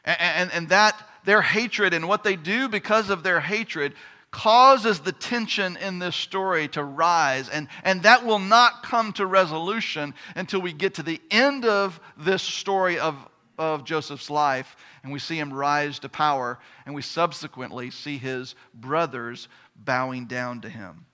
And, 0.04 0.18
and, 0.20 0.52
and, 0.52 0.70
that 0.70 1.02
their 1.24 1.42
hatred 1.42 1.94
and 1.94 2.08
what 2.08 2.24
they 2.24 2.36
do 2.36 2.68
because 2.68 3.10
of 3.10 3.24
their 3.24 3.40
hatred 3.40 3.94
causes 4.32 5.00
the 5.00 5.12
tension 5.12 5.78
in 5.78 6.00
this 6.00 6.16
story 6.16 6.68
to 6.70 6.84
rise. 6.84 7.48
And, 7.50 7.68
and 7.84 8.04
that 8.04 8.26
will 8.26 8.40
not 8.40 8.84
come 8.84 9.14
to 9.14 9.26
resolution 9.26 10.14
until 10.36 10.60
we 10.60 10.74
get 10.74 10.96
to 10.96 11.04
the 11.04 11.22
end 11.32 11.66
of 11.66 12.00
this 12.18 12.42
story 12.42 13.00
of, 13.00 13.16
of 13.57 13.83
Joseph's 13.83 14.29
life 14.29 14.75
and 15.03 15.12
we 15.12 15.19
see 15.19 15.38
him 15.38 15.53
rise 15.53 16.00
to 16.00 16.10
power, 16.10 16.60
and 16.86 16.95
we 16.95 17.01
subsequently 17.01 17.91
see 17.91 18.17
his 18.17 18.55
brothers 18.74 19.48
bowing 19.75 20.25
down 20.25 20.62
to 20.62 20.69
him. 20.69 21.05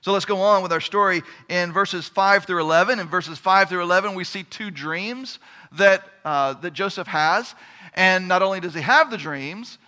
So 0.00 0.12
let's 0.12 0.24
go 0.24 0.40
on 0.40 0.62
with 0.62 0.72
our 0.72 0.80
story 0.80 1.22
in 1.48 1.72
verses 1.72 2.08
5 2.08 2.44
through 2.44 2.60
11. 2.60 2.98
In 2.98 3.08
verses 3.08 3.38
5 3.38 3.68
through 3.68 3.82
11, 3.82 4.14
we 4.14 4.24
see 4.24 4.42
two 4.44 4.70
dreams 4.70 5.38
that, 5.72 6.08
uh, 6.24 6.54
that 6.54 6.72
Joseph 6.72 7.08
has. 7.08 7.54
And 7.94 8.28
not 8.28 8.42
only 8.42 8.60
does 8.60 8.74
he 8.74 8.80
have 8.80 9.10
the 9.10 9.16
dreams, 9.16 9.78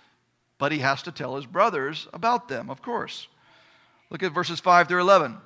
but 0.57 0.71
he 0.71 0.79
has 0.79 1.01
to 1.03 1.11
tell 1.11 1.37
his 1.37 1.45
brothers 1.45 2.07
about 2.13 2.47
them, 2.49 2.69
of 2.69 2.81
course. 2.81 3.27
Look 4.09 4.21
at 4.21 4.33
verses 4.33 4.59
5 4.59 4.87
through 4.87 5.01
11. 5.01 5.37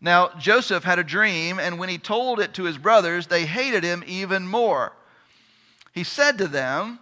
Now, 0.00 0.30
Joseph 0.38 0.84
had 0.84 0.98
a 0.98 1.04
dream, 1.04 1.58
and 1.58 1.78
when 1.78 1.88
he 1.88 1.98
told 1.98 2.40
it 2.40 2.54
to 2.54 2.64
his 2.64 2.78
brothers, 2.78 3.26
they 3.26 3.44
hated 3.44 3.82
him 3.82 4.04
even 4.06 4.46
more. 4.46 4.92
He 5.96 6.04
said 6.04 6.36
to 6.38 6.46
them, 6.46 6.98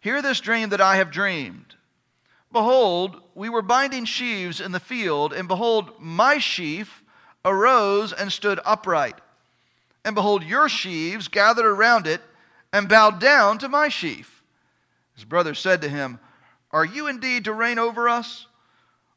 Hear 0.00 0.22
this 0.22 0.38
dream 0.38 0.68
that 0.68 0.80
I 0.80 0.98
have 0.98 1.10
dreamed. 1.10 1.74
Behold, 2.52 3.20
we 3.34 3.48
were 3.48 3.60
binding 3.60 4.04
sheaves 4.04 4.60
in 4.60 4.70
the 4.70 4.78
field, 4.78 5.32
and 5.32 5.48
behold, 5.48 5.90
my 5.98 6.38
sheaf 6.38 7.02
arose 7.44 8.12
and 8.12 8.32
stood 8.32 8.60
upright. 8.64 9.16
And 10.04 10.14
behold, 10.14 10.44
your 10.44 10.68
sheaves 10.68 11.26
gathered 11.26 11.66
around 11.66 12.06
it 12.06 12.20
and 12.72 12.88
bowed 12.88 13.18
down 13.18 13.58
to 13.58 13.68
my 13.68 13.88
sheaf. 13.88 14.44
His 15.16 15.24
brother 15.24 15.52
said 15.52 15.82
to 15.82 15.88
him, 15.88 16.20
Are 16.70 16.84
you 16.84 17.08
indeed 17.08 17.46
to 17.46 17.52
reign 17.52 17.80
over 17.80 18.08
us? 18.08 18.46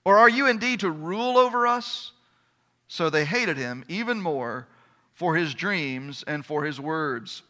Or 0.04 0.18
are 0.18 0.30
you 0.30 0.48
indeed 0.48 0.80
to 0.80 0.90
rule 0.90 1.38
over 1.38 1.68
us? 1.68 2.14
So 2.88 3.12
they 3.12 3.26
hated 3.26 3.58
him 3.58 3.86
even 3.88 4.20
more 4.20 4.66
for 5.14 5.36
his 5.36 5.54
dreams 5.54 6.24
and 6.26 6.44
for 6.44 6.64
his 6.64 6.80
words. 6.80 7.44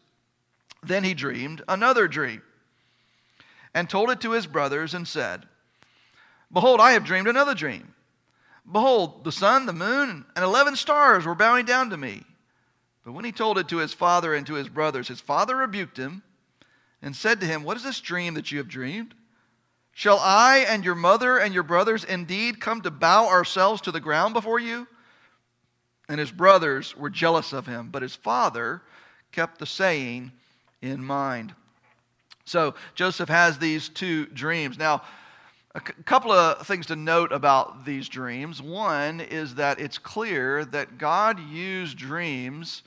Then 0.82 1.04
he 1.04 1.14
dreamed 1.14 1.62
another 1.68 2.08
dream 2.08 2.42
and 3.74 3.88
told 3.88 4.10
it 4.10 4.20
to 4.22 4.32
his 4.32 4.46
brothers 4.46 4.94
and 4.94 5.06
said, 5.06 5.46
Behold, 6.52 6.80
I 6.80 6.92
have 6.92 7.04
dreamed 7.04 7.28
another 7.28 7.54
dream. 7.54 7.94
Behold, 8.70 9.24
the 9.24 9.32
sun, 9.32 9.66
the 9.66 9.72
moon, 9.72 10.24
and 10.34 10.44
eleven 10.44 10.76
stars 10.76 11.24
were 11.24 11.34
bowing 11.34 11.64
down 11.64 11.90
to 11.90 11.96
me. 11.96 12.24
But 13.04 13.12
when 13.12 13.24
he 13.24 13.32
told 13.32 13.58
it 13.58 13.68
to 13.68 13.78
his 13.78 13.94
father 13.94 14.34
and 14.34 14.46
to 14.46 14.54
his 14.54 14.68
brothers, 14.68 15.08
his 15.08 15.20
father 15.20 15.56
rebuked 15.56 15.96
him 15.96 16.22
and 17.02 17.16
said 17.16 17.40
to 17.40 17.46
him, 17.46 17.62
What 17.62 17.76
is 17.76 17.82
this 17.82 18.00
dream 18.00 18.34
that 18.34 18.52
you 18.52 18.58
have 18.58 18.68
dreamed? 18.68 19.14
Shall 19.92 20.18
I 20.18 20.58
and 20.58 20.84
your 20.84 20.94
mother 20.94 21.38
and 21.38 21.52
your 21.52 21.62
brothers 21.62 22.04
indeed 22.04 22.60
come 22.60 22.80
to 22.82 22.90
bow 22.90 23.28
ourselves 23.28 23.80
to 23.82 23.92
the 23.92 24.00
ground 24.00 24.34
before 24.34 24.58
you? 24.58 24.86
And 26.08 26.18
his 26.18 26.30
brothers 26.30 26.96
were 26.96 27.10
jealous 27.10 27.52
of 27.52 27.66
him, 27.66 27.88
but 27.90 28.02
his 28.02 28.16
father 28.16 28.82
kept 29.32 29.58
the 29.58 29.66
saying 29.66 30.32
in 30.82 31.04
mind. 31.04 31.54
So 32.44 32.74
Joseph 32.94 33.28
has 33.28 33.58
these 33.58 33.88
two 33.88 34.26
dreams. 34.26 34.78
Now, 34.78 35.02
a 35.74 35.80
c- 35.80 35.92
couple 36.04 36.32
of 36.32 36.66
things 36.66 36.86
to 36.86 36.96
note 36.96 37.32
about 37.32 37.84
these 37.84 38.08
dreams. 38.08 38.60
One 38.60 39.20
is 39.20 39.54
that 39.54 39.78
it's 39.78 39.98
clear 39.98 40.64
that 40.64 40.98
God 40.98 41.38
used 41.38 41.96
dreams 41.96 42.82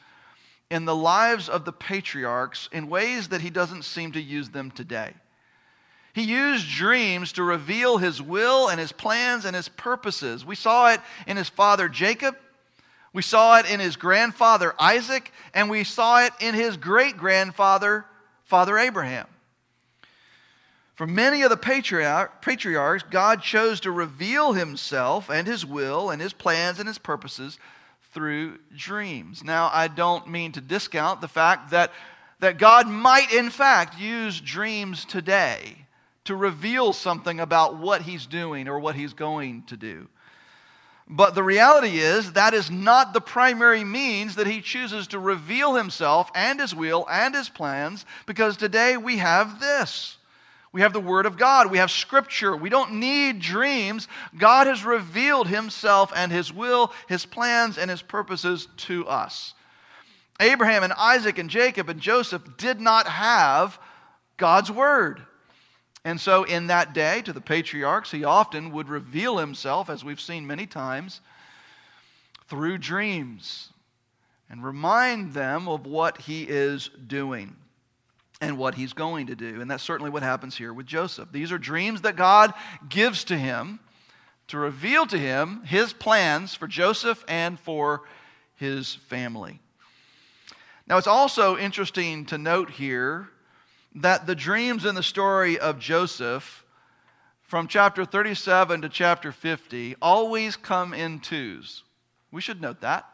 in 0.70 0.86
the 0.86 0.96
lives 0.96 1.48
of 1.48 1.66
the 1.66 1.72
patriarchs 1.72 2.68
in 2.72 2.90
ways 2.90 3.30
that 3.30 3.42
he 3.42 3.50
doesn't 3.50 3.84
seem 3.84 4.12
to 4.14 4.22
use 4.22 4.50
them 4.50 4.72
today. 4.72 5.14
He 6.14 6.24
used 6.24 6.70
dreams 6.70 7.32
to 7.34 7.44
reveal 7.44 7.98
his 7.98 8.22
will 8.22 8.70
and 8.70 8.80
his 8.80 8.92
plans 8.92 9.46
and 9.46 9.56
his 9.56 9.70
purposes. 9.70 10.46
We 10.46 10.56
saw 10.56 10.92
it 10.92 11.02
in 11.26 11.38
his 11.38 11.50
father 11.50 11.90
Jacob. 11.90 12.36
We 13.14 13.22
saw 13.22 13.60
it 13.60 13.70
in 13.70 13.80
his 13.80 13.96
grandfather 13.96 14.74
Isaac, 14.80 15.32
and 15.54 15.70
we 15.70 15.84
saw 15.84 16.26
it 16.26 16.34
in 16.40 16.56
his 16.56 16.78
great 16.78 17.16
grandfather, 17.16 18.06
Father 18.44 18.78
Abraham. 18.78 19.28
For 20.96 21.08
many 21.08 21.42
of 21.42 21.50
the 21.50 21.58
patriarchs, 21.58 23.06
God 23.10 23.42
chose 23.42 23.80
to 23.82 23.92
reveal 23.92 24.54
himself 24.54 25.30
and 25.30 25.48
his 25.48 25.66
will 25.66 26.10
and 26.10 26.22
his 26.22 26.34
plans 26.34 26.80
and 26.80 26.88
his 26.88 27.00
purposes 27.00 27.58
through 28.14 28.60
dreams. 28.76 29.44
Now, 29.44 29.72
I 29.74 29.88
don't 29.88 30.28
mean 30.28 30.52
to 30.52 30.62
discount 30.62 31.20
the 31.20 31.28
fact 31.28 31.72
that, 31.72 31.92
that 32.40 32.60
God 32.60 32.88
might, 32.88 33.34
in 33.34 33.50
fact, 33.50 33.98
use 34.00 34.40
dreams 34.40 35.04
today 35.04 35.88
to 36.26 36.36
reveal 36.36 36.94
something 36.94 37.40
about 37.40 37.78
what 37.78 38.04
he's 38.04 38.28
doing 38.28 38.68
or 38.68 38.80
what 38.80 38.96
he's 38.96 39.14
going 39.14 39.64
to 39.64 39.78
do. 39.78 40.08
But 41.08 41.36
the 41.36 41.44
reality 41.44 42.00
is, 42.00 42.34
that 42.34 42.54
is 42.54 42.72
not 42.72 43.14
the 43.14 43.22
primary 43.22 43.84
means 43.84 44.36
that 44.36 44.48
he 44.48 44.62
chooses 44.62 45.08
to 45.08 45.20
reveal 45.20 45.76
himself 45.76 46.32
and 46.34 46.60
his 46.60 46.74
will 46.74 47.06
and 47.12 47.36
his 47.36 47.50
plans, 47.50 48.06
because 48.26 48.56
today 48.56 48.96
we 48.96 49.18
have 49.18 49.60
this. 49.60 50.18
We 50.74 50.82
have 50.82 50.92
the 50.92 51.00
Word 51.00 51.28
of 51.28 51.38
God. 51.38 51.70
We 51.70 51.78
have 51.78 51.92
Scripture. 51.92 52.58
We 52.58 52.70
don't 52.70 52.96
need 52.96 53.40
dreams. 53.40 54.08
God 54.36 54.66
has 54.66 54.84
revealed 54.84 55.48
Himself 55.48 56.12
and 56.16 56.32
His 56.32 56.52
will, 56.52 56.92
His 57.08 57.28
plans, 57.28 57.78
and 57.78 57.92
His 57.92 58.02
purposes 58.02 58.68
to 58.78 59.08
us. 59.08 59.54
Abraham 60.40 60.84
and 60.84 60.92
Isaac 60.94 61.38
and 61.38 61.50
Jacob 61.50 61.90
and 61.90 62.00
Joseph 62.00 62.42
did 62.58 62.82
not 62.82 63.08
have 63.08 63.80
God's 64.38 64.72
Word. 64.72 65.22
And 66.06 66.20
so, 66.20 66.44
in 66.44 66.68
that 66.68 66.94
day, 66.94 67.22
to 67.22 67.32
the 67.32 67.42
patriarchs, 67.42 68.12
he 68.12 68.26
often 68.26 68.72
would 68.74 68.90
reveal 68.90 69.38
himself, 69.38 69.90
as 69.90 70.04
we've 70.04 70.20
seen 70.20 70.46
many 70.46 70.66
times, 70.66 71.22
through 72.48 72.78
dreams 72.80 73.70
and 74.50 74.64
remind 74.64 75.34
them 75.34 75.68
of 75.68 75.86
what 75.86 76.22
he 76.22 76.44
is 76.44 76.90
doing 77.08 77.56
and 78.42 78.58
what 78.58 78.76
he's 78.76 78.92
going 78.92 79.28
to 79.28 79.36
do. 79.36 79.62
And 79.62 79.72
that's 79.72 79.84
certainly 79.84 80.12
what 80.12 80.24
happens 80.24 80.58
here 80.58 80.74
with 80.74 80.86
Joseph. 80.86 81.32
These 81.32 81.52
are 81.52 81.58
dreams 81.58 82.02
that 82.02 82.18
God 82.18 82.54
gives 82.90 83.24
to 83.26 83.38
him 83.38 83.80
to 84.50 84.58
reveal 84.58 85.06
to 85.08 85.18
him 85.18 85.64
his 85.64 85.94
plans 85.94 86.54
for 86.54 86.68
Joseph 86.68 87.24
and 87.30 87.58
for 87.58 88.02
his 88.58 88.96
family. 88.96 89.60
Now, 90.86 90.98
it's 90.98 91.08
also 91.08 91.58
interesting 91.58 92.26
to 92.26 92.38
note 92.38 92.70
here 92.70 93.30
that 93.96 94.26
the 94.26 94.36
dreams 94.36 94.86
in 94.86 94.96
the 94.96 95.04
story 95.04 95.60
of 95.60 95.80
Joseph 95.80 96.66
from 97.42 97.68
chapter 97.68 98.06
37 98.06 98.82
to 98.82 98.90
chapter 98.90 99.32
50 99.32 99.96
always 100.02 100.56
come 100.56 100.94
in 100.94 101.20
twos. 101.20 101.84
We 102.32 102.42
should 102.42 102.62
note 102.62 102.82
that. 102.82 103.08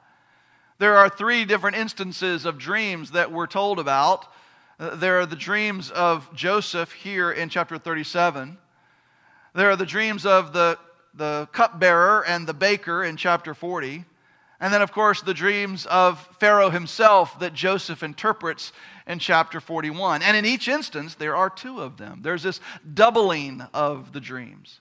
There 0.78 0.96
are 0.96 1.10
three 1.10 1.44
different 1.44 1.76
instances 1.76 2.46
of 2.46 2.58
dreams 2.58 3.12
that 3.12 3.34
we're 3.34 3.48
told 3.48 3.80
about. 3.80 4.32
Uh, 4.80 4.96
there 4.96 5.20
are 5.20 5.26
the 5.26 5.36
dreams 5.36 5.92
of 5.92 6.34
Joseph 6.34 6.94
here 6.94 7.30
in 7.30 7.50
chapter 7.50 7.78
37. 7.78 8.58
There 9.54 9.70
are 9.70 9.76
the 9.76 9.86
dreams 9.86 10.26
of 10.26 10.54
the, 10.54 10.80
the 11.14 11.50
cupbearer 11.52 12.24
and 12.26 12.48
the 12.48 12.54
baker 12.54 13.04
in 13.04 13.18
chapter 13.18 13.54
40. 13.54 14.06
And 14.62 14.74
then, 14.74 14.82
of 14.82 14.94
course, 14.94 15.22
the 15.22 15.34
dreams 15.34 15.86
of 15.86 16.26
Pharaoh 16.40 16.70
himself 16.70 17.40
that 17.40 17.54
Joseph 17.54 18.04
interprets 18.04 18.72
in 19.10 19.20
chapter 19.20 19.60
41. 19.60 20.22
And 20.22 20.38
in 20.38 20.46
each 20.46 20.70
instance, 20.70 21.16
there 21.16 21.36
are 21.36 21.50
two 21.50 21.82
of 21.82 21.98
them. 21.98 22.22
There's 22.22 22.44
this 22.44 22.62
doubling 22.94 23.62
of 23.74 24.14
the 24.14 24.22
dreams. 24.22 24.80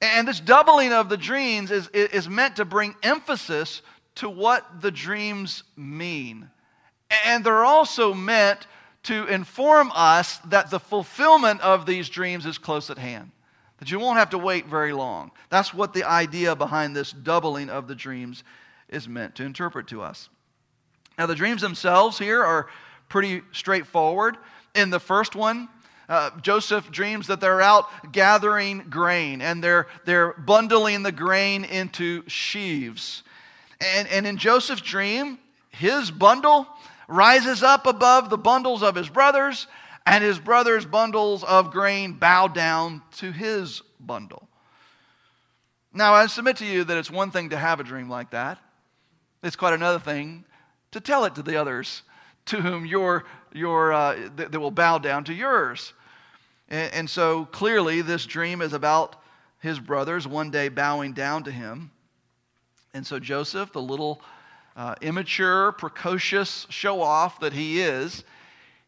And 0.00 0.28
this 0.28 0.38
doubling 0.38 0.92
of 0.92 1.08
the 1.08 1.16
dreams 1.16 1.72
is, 1.72 1.88
is 1.88 2.28
meant 2.28 2.56
to 2.56 2.64
bring 2.64 2.94
emphasis 3.02 3.82
to 4.16 4.30
what 4.30 4.80
the 4.80 4.92
dreams 4.92 5.64
mean. 5.76 6.50
And 7.24 7.42
they're 7.42 7.64
also 7.64 8.14
meant 8.14 8.66
to 9.04 9.26
inform 9.26 9.90
us 9.94 10.38
that 10.46 10.70
the 10.70 10.78
fulfillment 10.78 11.60
of 11.62 11.86
these 11.86 12.08
dreams 12.08 12.46
is 12.46 12.58
close 12.58 12.90
at 12.90 12.98
hand 12.98 13.32
that 13.78 13.90
you 13.90 13.98
won't 13.98 14.18
have 14.18 14.30
to 14.30 14.38
wait 14.38 14.66
very 14.66 14.92
long. 14.92 15.30
That's 15.50 15.74
what 15.74 15.92
the 15.92 16.04
idea 16.04 16.56
behind 16.56 16.94
this 16.94 17.12
doubling 17.12 17.68
of 17.68 17.86
the 17.86 17.94
dreams 17.94 18.42
is 18.88 19.08
meant 19.08 19.34
to 19.34 19.44
interpret 19.44 19.88
to 19.88 20.00
us. 20.00 20.28
Now, 21.18 21.26
the 21.26 21.34
dreams 21.34 21.60
themselves 21.60 22.18
here 22.18 22.42
are 22.42 22.68
pretty 23.08 23.42
straightforward. 23.52 24.36
In 24.74 24.90
the 24.90 25.00
first 25.00 25.34
one, 25.34 25.68
uh, 26.08 26.30
Joseph 26.40 26.90
dreams 26.90 27.28
that 27.28 27.40
they're 27.40 27.62
out 27.62 27.86
gathering 28.12 28.86
grain 28.90 29.40
and 29.40 29.62
they're, 29.62 29.86
they're 30.04 30.32
bundling 30.34 31.02
the 31.02 31.12
grain 31.12 31.64
into 31.64 32.22
sheaves. 32.28 33.22
And, 33.80 34.08
and 34.08 34.26
in 34.26 34.36
Joseph's 34.36 34.82
dream, 34.82 35.38
his 35.70 36.10
bundle 36.10 36.66
rises 37.08 37.62
up 37.62 37.86
above 37.86 38.30
the 38.30 38.38
bundles 38.38 38.82
of 38.82 38.94
his 38.94 39.08
brothers, 39.08 39.66
and 40.06 40.22
his 40.22 40.38
brothers' 40.38 40.84
bundles 40.84 41.42
of 41.44 41.70
grain 41.70 42.12
bow 42.12 42.48
down 42.48 43.02
to 43.16 43.32
his 43.32 43.82
bundle. 43.98 44.48
Now, 45.92 46.14
I 46.14 46.26
submit 46.26 46.58
to 46.58 46.66
you 46.66 46.84
that 46.84 46.96
it's 46.98 47.10
one 47.10 47.30
thing 47.30 47.50
to 47.50 47.56
have 47.56 47.80
a 47.80 47.84
dream 47.84 48.08
like 48.08 48.30
that, 48.30 48.58
it's 49.42 49.56
quite 49.56 49.74
another 49.74 49.98
thing 49.98 50.44
to 50.92 51.00
tell 51.00 51.24
it 51.24 51.34
to 51.34 51.42
the 51.42 51.56
others 51.56 52.02
to 52.46 52.60
whom 52.60 52.86
your, 52.86 53.24
your, 53.52 53.92
uh, 53.92 54.28
that, 54.36 54.52
that 54.52 54.60
will 54.60 54.70
bow 54.70 54.98
down 54.98 55.24
to 55.24 55.34
yours. 55.34 55.92
And, 56.68 56.92
and 56.92 57.10
so 57.10 57.46
clearly, 57.46 58.02
this 58.02 58.26
dream 58.26 58.60
is 58.60 58.72
about 58.72 59.16
his 59.60 59.78
brothers 59.78 60.28
one 60.28 60.50
day 60.50 60.68
bowing 60.68 61.12
down 61.12 61.44
to 61.44 61.50
him. 61.50 61.90
And 62.92 63.06
so 63.06 63.18
Joseph, 63.18 63.72
the 63.72 63.82
little 63.82 64.20
uh, 64.76 64.94
immature, 65.00 65.72
precocious 65.72 66.66
show 66.68 67.00
off 67.00 67.40
that 67.40 67.52
he 67.52 67.80
is, 67.80 68.24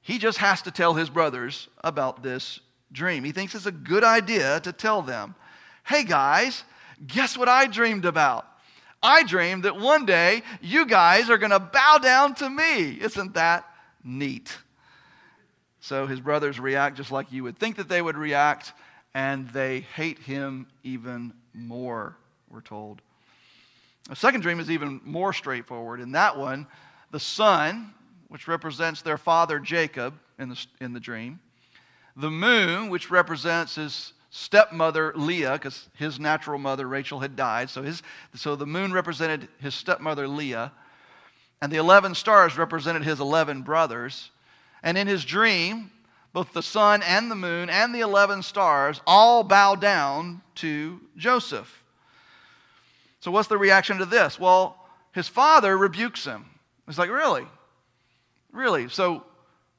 he 0.02 0.18
just 0.18 0.38
has 0.38 0.62
to 0.62 0.70
tell 0.70 0.94
his 0.94 1.10
brothers 1.10 1.68
about 1.82 2.22
this 2.22 2.60
dream. 2.92 3.25
He 3.25 3.32
thinks 3.32 3.54
it's 3.54 3.66
a 3.66 3.72
good 3.72 4.04
idea 4.04 4.60
to 4.60 4.72
tell 4.72 5.02
them, 5.02 5.34
hey 5.84 6.04
guys, 6.04 6.62
guess 7.06 7.36
what 7.36 7.48
I 7.48 7.66
dreamed 7.66 8.04
about? 8.04 8.46
I 9.06 9.22
dream 9.22 9.60
that 9.60 9.78
one 9.78 10.04
day 10.04 10.42
you 10.60 10.84
guys 10.84 11.30
are 11.30 11.38
going 11.38 11.52
to 11.52 11.60
bow 11.60 11.98
down 11.98 12.34
to 12.36 12.50
me. 12.50 13.00
Isn't 13.00 13.34
that 13.34 13.64
neat? 14.02 14.56
So 15.78 16.08
his 16.08 16.18
brothers 16.18 16.58
react 16.58 16.96
just 16.96 17.12
like 17.12 17.30
you 17.30 17.44
would 17.44 17.56
think 17.56 17.76
that 17.76 17.88
they 17.88 18.02
would 18.02 18.16
react, 18.16 18.72
and 19.14 19.48
they 19.50 19.80
hate 19.94 20.18
him 20.18 20.66
even 20.82 21.32
more, 21.54 22.16
we're 22.50 22.60
told. 22.60 23.00
The 24.08 24.16
second 24.16 24.40
dream 24.40 24.58
is 24.58 24.72
even 24.72 25.00
more 25.04 25.32
straightforward. 25.32 26.00
In 26.00 26.10
that 26.12 26.36
one, 26.36 26.66
the 27.12 27.20
sun, 27.20 27.94
which 28.26 28.48
represents 28.48 29.02
their 29.02 29.18
father 29.18 29.60
Jacob 29.60 30.14
in 30.40 30.48
the, 30.48 30.66
in 30.80 30.92
the 30.92 31.00
dream, 31.00 31.38
the 32.16 32.30
moon, 32.30 32.90
which 32.90 33.08
represents 33.08 33.76
his 33.76 34.14
stepmother 34.37 35.12
Leah, 35.16 35.52
because 35.52 35.88
his 35.95 36.21
natural 36.21 36.59
mother 36.59 36.87
Rachel 36.87 37.21
had 37.21 37.37
died. 37.37 37.71
So, 37.71 37.83
his, 37.83 38.02
so 38.35 38.55
the 38.55 38.66
moon 38.66 38.93
represented 38.93 39.49
his 39.61 39.75
stepmother 39.75 40.28
Leah, 40.28 40.73
and 41.62 41.73
the 41.73 41.78
11 41.78 42.14
stars 42.14 42.59
represented 42.59 43.02
his 43.02 43.19
11 43.19 43.62
brothers. 43.62 44.31
And 44.83 44.99
in 44.99 45.07
his 45.07 45.25
dream, 45.25 45.90
both 46.35 46.52
the 46.52 46.62
sun 46.62 47.02
and 47.02 47.31
the 47.31 47.35
moon 47.35 47.71
and 47.71 47.95
the 47.95 48.00
11 48.00 48.43
stars 48.43 49.00
all 49.07 49.43
bow 49.43 49.75
down 49.75 50.43
to 50.57 51.00
Joseph. 51.16 51.83
So, 53.21 53.31
what's 53.31 53.49
the 53.49 53.57
reaction 53.57 53.99
to 53.99 54.05
this? 54.05 54.38
Well, 54.38 54.76
his 55.12 55.28
father 55.28 55.76
rebukes 55.78 56.25
him. 56.25 56.45
He's 56.87 56.99
like, 56.99 57.11
Really? 57.11 57.47
Really? 58.52 58.90
So, 58.90 59.25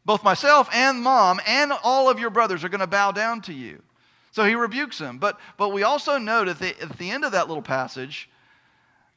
both 0.03 0.23
myself 0.23 0.67
and 0.73 1.03
mom 1.03 1.39
and 1.45 1.71
all 1.83 2.09
of 2.09 2.19
your 2.19 2.31
brothers 2.31 2.63
are 2.63 2.69
going 2.69 2.79
to 2.79 2.87
bow 2.87 3.11
down 3.11 3.41
to 3.41 3.53
you. 3.53 3.83
So 4.37 4.45
he 4.45 4.53
rebukes 4.53 4.99
him. 4.99 5.17
But, 5.17 5.39
but 5.57 5.69
we 5.69 5.81
also 5.81 6.19
note 6.19 6.47
at 6.47 6.59
the, 6.59 6.79
at 6.79 6.95
the 6.99 7.09
end 7.09 7.25
of 7.25 7.31
that 7.31 7.47
little 7.47 7.63
passage 7.63 8.29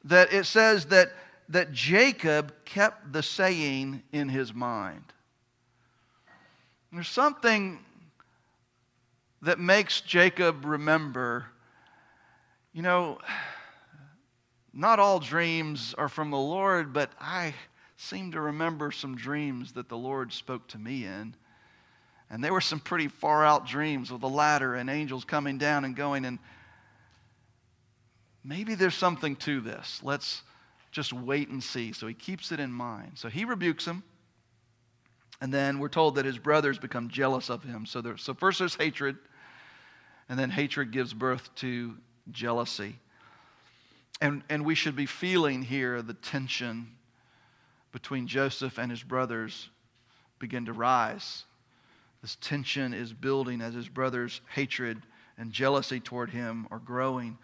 that 0.05 0.33
it 0.33 0.47
says 0.47 0.85
that, 0.85 1.11
that 1.49 1.71
Jacob 1.71 2.55
kept 2.65 3.13
the 3.13 3.21
saying 3.21 4.01
in 4.11 4.29
his 4.29 4.51
mind. 4.51 5.03
There's 6.91 7.07
something 7.07 7.77
that 9.43 9.59
makes 9.59 10.01
Jacob 10.01 10.65
remember, 10.65 11.45
you 12.73 12.81
know, 12.81 13.19
not 14.73 14.97
all 14.97 15.19
dreams 15.19 15.93
are 15.99 16.09
from 16.09 16.31
the 16.31 16.39
Lord, 16.39 16.93
but 16.93 17.11
I 17.19 17.53
seem 17.95 18.31
to 18.31 18.41
remember 18.41 18.89
some 18.89 19.15
dreams 19.15 19.73
that 19.73 19.87
the 19.87 19.99
Lord 19.99 20.33
spoke 20.33 20.67
to 20.69 20.79
me 20.79 21.05
in. 21.05 21.35
And 22.31 22.41
there 22.41 22.53
were 22.53 22.61
some 22.61 22.79
pretty 22.79 23.09
far 23.09 23.45
out 23.45 23.67
dreams 23.67 24.09
with 24.09 24.23
a 24.23 24.27
ladder 24.27 24.75
and 24.75 24.89
angels 24.89 25.25
coming 25.25 25.57
down 25.57 25.83
and 25.83 25.97
going. 25.97 26.23
And 26.23 26.39
maybe 28.41 28.73
there's 28.73 28.95
something 28.95 29.35
to 29.37 29.59
this. 29.59 29.99
Let's 30.01 30.41
just 30.91 31.11
wait 31.11 31.49
and 31.49 31.61
see. 31.61 31.91
So 31.91 32.07
he 32.07 32.13
keeps 32.13 32.53
it 32.53 32.61
in 32.61 32.71
mind. 32.71 33.11
So 33.15 33.27
he 33.27 33.43
rebukes 33.43 33.83
him. 33.85 34.03
And 35.41 35.53
then 35.53 35.77
we're 35.79 35.89
told 35.89 36.15
that 36.15 36.25
his 36.25 36.37
brothers 36.37 36.79
become 36.79 37.09
jealous 37.09 37.49
of 37.49 37.63
him. 37.63 37.85
So, 37.85 37.99
there, 37.99 38.15
so 38.15 38.33
first 38.33 38.59
there's 38.59 38.75
hatred, 38.75 39.17
and 40.29 40.39
then 40.39 40.51
hatred 40.51 40.91
gives 40.91 41.13
birth 41.13 41.53
to 41.55 41.97
jealousy. 42.31 42.95
And, 44.21 44.43
and 44.49 44.63
we 44.63 44.75
should 44.75 44.95
be 44.95 45.07
feeling 45.07 45.63
here 45.63 46.01
the 46.01 46.13
tension 46.13 46.91
between 47.91 48.27
Joseph 48.27 48.77
and 48.77 48.89
his 48.89 49.01
brothers 49.03 49.67
begin 50.39 50.65
to 50.65 50.73
rise. 50.73 51.43
This 52.21 52.37
tension 52.39 52.93
is 52.93 53.13
building 53.13 53.61
as 53.61 53.73
his 53.73 53.89
brother's 53.89 54.41
hatred 54.53 55.01
and 55.37 55.51
jealousy 55.51 55.99
toward 55.99 56.29
him 56.29 56.67
are 56.69 56.79
growing, 56.79 57.37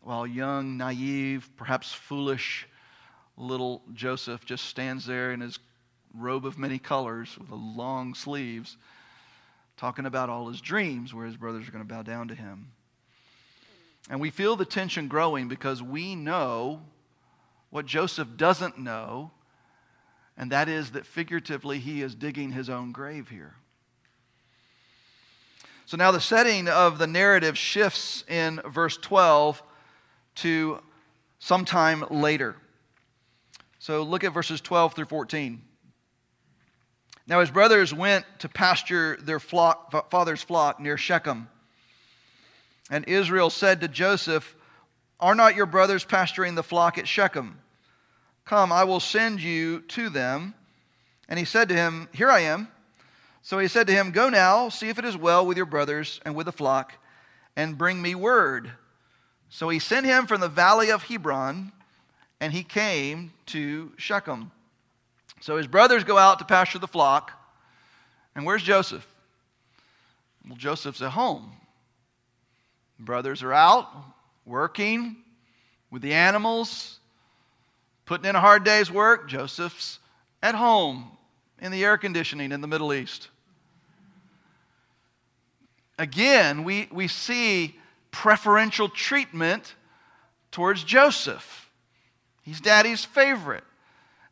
while 0.00 0.26
young, 0.26 0.76
naive, 0.76 1.48
perhaps 1.56 1.92
foolish 1.92 2.66
little 3.36 3.82
Joseph 3.94 4.44
just 4.44 4.64
stands 4.64 5.06
there 5.06 5.32
in 5.32 5.40
his 5.40 5.58
robe 6.14 6.44
of 6.44 6.58
many 6.58 6.78
colors 6.78 7.38
with 7.38 7.50
long 7.50 8.14
sleeves, 8.14 8.76
talking 9.76 10.06
about 10.06 10.28
all 10.28 10.48
his 10.48 10.60
dreams 10.60 11.14
where 11.14 11.26
his 11.26 11.36
brothers 11.36 11.68
are 11.68 11.72
going 11.72 11.86
to 11.86 11.94
bow 11.94 12.02
down 12.02 12.28
to 12.28 12.34
him. 12.34 12.72
And 14.10 14.20
we 14.20 14.30
feel 14.30 14.56
the 14.56 14.64
tension 14.64 15.06
growing 15.06 15.46
because 15.48 15.80
we 15.82 16.16
know 16.16 16.82
what 17.70 17.86
Joseph 17.86 18.36
doesn't 18.36 18.78
know, 18.78 19.30
and 20.36 20.50
that 20.50 20.68
is 20.68 20.90
that 20.90 21.06
figuratively 21.06 21.78
he 21.78 22.02
is 22.02 22.14
digging 22.16 22.50
his 22.50 22.68
own 22.68 22.90
grave 22.90 23.28
here. 23.28 23.54
So 25.86 25.96
now 25.96 26.10
the 26.10 26.20
setting 26.20 26.68
of 26.68 26.98
the 26.98 27.06
narrative 27.06 27.58
shifts 27.58 28.24
in 28.28 28.60
verse 28.66 28.96
12 28.96 29.62
to 30.36 30.80
sometime 31.38 32.04
later. 32.10 32.56
So 33.78 34.02
look 34.02 34.24
at 34.24 34.32
verses 34.32 34.60
12 34.60 34.94
through 34.94 35.06
14. 35.06 35.60
Now 37.26 37.40
his 37.40 37.50
brothers 37.50 37.92
went 37.92 38.24
to 38.40 38.48
pasture 38.48 39.16
their 39.20 39.40
flock, 39.40 40.10
father's 40.10 40.42
flock 40.42 40.80
near 40.80 40.96
Shechem. 40.96 41.48
And 42.90 43.06
Israel 43.08 43.50
said 43.50 43.80
to 43.80 43.88
Joseph, 43.88 44.56
Are 45.20 45.34
not 45.34 45.56
your 45.56 45.66
brothers 45.66 46.04
pasturing 46.04 46.54
the 46.54 46.62
flock 46.62 46.98
at 46.98 47.08
Shechem? 47.08 47.58
Come, 48.44 48.72
I 48.72 48.84
will 48.84 49.00
send 49.00 49.40
you 49.40 49.80
to 49.82 50.08
them. 50.08 50.54
And 51.28 51.38
he 51.38 51.44
said 51.44 51.68
to 51.68 51.74
him, 51.74 52.08
Here 52.12 52.30
I 52.30 52.40
am. 52.40 52.68
So 53.42 53.58
he 53.58 53.68
said 53.68 53.88
to 53.88 53.92
him, 53.92 54.12
Go 54.12 54.28
now, 54.28 54.68
see 54.68 54.88
if 54.88 54.98
it 54.98 55.04
is 55.04 55.16
well 55.16 55.44
with 55.44 55.56
your 55.56 55.66
brothers 55.66 56.20
and 56.24 56.34
with 56.34 56.46
the 56.46 56.52
flock, 56.52 56.94
and 57.56 57.76
bring 57.76 58.00
me 58.00 58.14
word. 58.14 58.70
So 59.50 59.68
he 59.68 59.80
sent 59.80 60.06
him 60.06 60.26
from 60.26 60.40
the 60.40 60.48
valley 60.48 60.90
of 60.90 61.02
Hebron, 61.02 61.72
and 62.40 62.52
he 62.52 62.62
came 62.62 63.32
to 63.46 63.92
Shechem. 63.96 64.50
So 65.40 65.56
his 65.56 65.66
brothers 65.66 66.04
go 66.04 66.16
out 66.16 66.38
to 66.38 66.44
pasture 66.44 66.78
the 66.78 66.86
flock. 66.86 67.32
And 68.34 68.46
where's 68.46 68.62
Joseph? 68.62 69.06
Well, 70.48 70.56
Joseph's 70.56 71.02
at 71.02 71.10
home. 71.10 71.52
Brothers 72.98 73.42
are 73.42 73.52
out 73.52 73.88
working 74.46 75.16
with 75.90 76.00
the 76.02 76.14
animals, 76.14 76.98
putting 78.06 78.26
in 78.26 78.36
a 78.36 78.40
hard 78.40 78.64
day's 78.64 78.90
work. 78.90 79.28
Joseph's 79.28 79.98
at 80.42 80.54
home 80.54 81.10
in 81.60 81.72
the 81.72 81.84
air 81.84 81.98
conditioning 81.98 82.52
in 82.52 82.60
the 82.60 82.66
Middle 82.68 82.94
East. 82.94 83.28
Again, 86.02 86.64
we, 86.64 86.88
we 86.90 87.06
see 87.06 87.78
preferential 88.10 88.88
treatment 88.88 89.76
towards 90.50 90.82
Joseph. 90.82 91.70
He's 92.42 92.60
daddy's 92.60 93.04
favorite. 93.04 93.62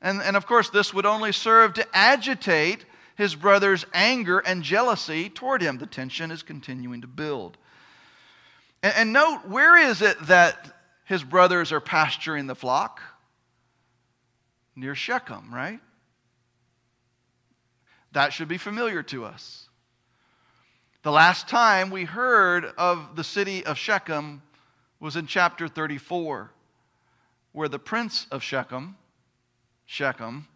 And, 0.03 0.21
and 0.21 0.37
of 0.37 0.47
course, 0.47 0.69
this 0.71 0.93
would 0.93 1.07
only 1.07 1.31
serve 1.31 1.75
to 1.75 1.87
agitate 1.97 2.87
his 3.15 3.37
brother's 3.37 3.87
anger 3.95 4.41
and 4.41 4.65
jealousy 4.65 5.31
toward 5.31 5.63
him. 5.63 5.79
The 5.79 5.87
tension 5.87 6.33
is 6.33 6.43
continuing 6.43 7.03
to 7.03 7.07
build. 7.07 7.57
And, 8.83 8.93
and 8.97 9.13
note, 9.13 9.43
where 9.47 9.77
is 9.77 10.03
it 10.03 10.21
that 10.23 10.77
his 11.05 11.23
brothers 11.23 11.71
are 11.71 11.81
pasturing 11.81 12.49
the 12.49 12.57
flock? 12.57 13.01
Near 14.75 14.97
Shechem, 14.97 15.55
right? 15.55 15.79
That 18.11 18.33
should 18.33 18.49
be 18.49 18.59
familiar 18.59 19.05
to 19.05 19.25
us. 19.25 19.70
The 21.03 21.11
last 21.11 21.49
time 21.49 21.89
we 21.91 22.05
heard 22.05 22.67
of 22.77 23.17
the 23.17 23.25
city 23.25 23.65
of 23.65 23.79
Shechem 23.79 24.43
was 25.01 25.17
in 25.17 25.27
chapter 25.27 25.67
34, 25.67 26.51
where 27.53 27.69
the 27.71 27.79
prince 27.79 28.27
of 28.31 28.43
Shechem, 28.43 28.99
Shechem, 29.87 30.47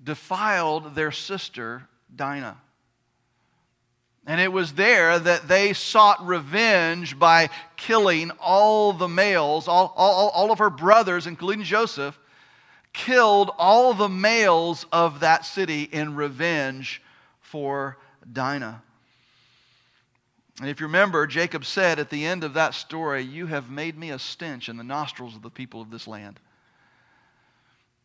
defiled 0.00 0.94
their 0.94 1.10
sister 1.10 1.88
Dinah. 2.14 2.56
And 4.24 4.40
it 4.40 4.52
was 4.52 4.74
there 4.74 5.18
that 5.18 5.48
they 5.48 5.72
sought 5.72 6.24
revenge 6.24 7.18
by 7.18 7.50
killing 7.76 8.30
all 8.38 8.92
the 8.92 9.08
males, 9.08 9.66
all, 9.66 9.92
all, 9.96 10.28
all 10.28 10.52
of 10.52 10.60
her 10.60 10.70
brothers, 10.70 11.26
including 11.26 11.64
Joseph, 11.64 12.16
killed 12.92 13.50
all 13.58 13.92
the 13.92 14.08
males 14.08 14.86
of 14.92 15.18
that 15.18 15.44
city 15.44 15.82
in 15.82 16.14
revenge 16.14 17.02
for 17.40 17.96
Dinah. 18.32 18.82
And 20.60 20.68
if 20.68 20.80
you 20.80 20.86
remember, 20.86 21.26
Jacob 21.26 21.64
said 21.64 21.98
at 21.98 22.10
the 22.10 22.26
end 22.26 22.42
of 22.42 22.54
that 22.54 22.74
story, 22.74 23.22
You 23.22 23.46
have 23.46 23.70
made 23.70 23.96
me 23.96 24.10
a 24.10 24.18
stench 24.18 24.68
in 24.68 24.76
the 24.76 24.84
nostrils 24.84 25.36
of 25.36 25.42
the 25.42 25.50
people 25.50 25.80
of 25.80 25.90
this 25.90 26.08
land. 26.08 26.40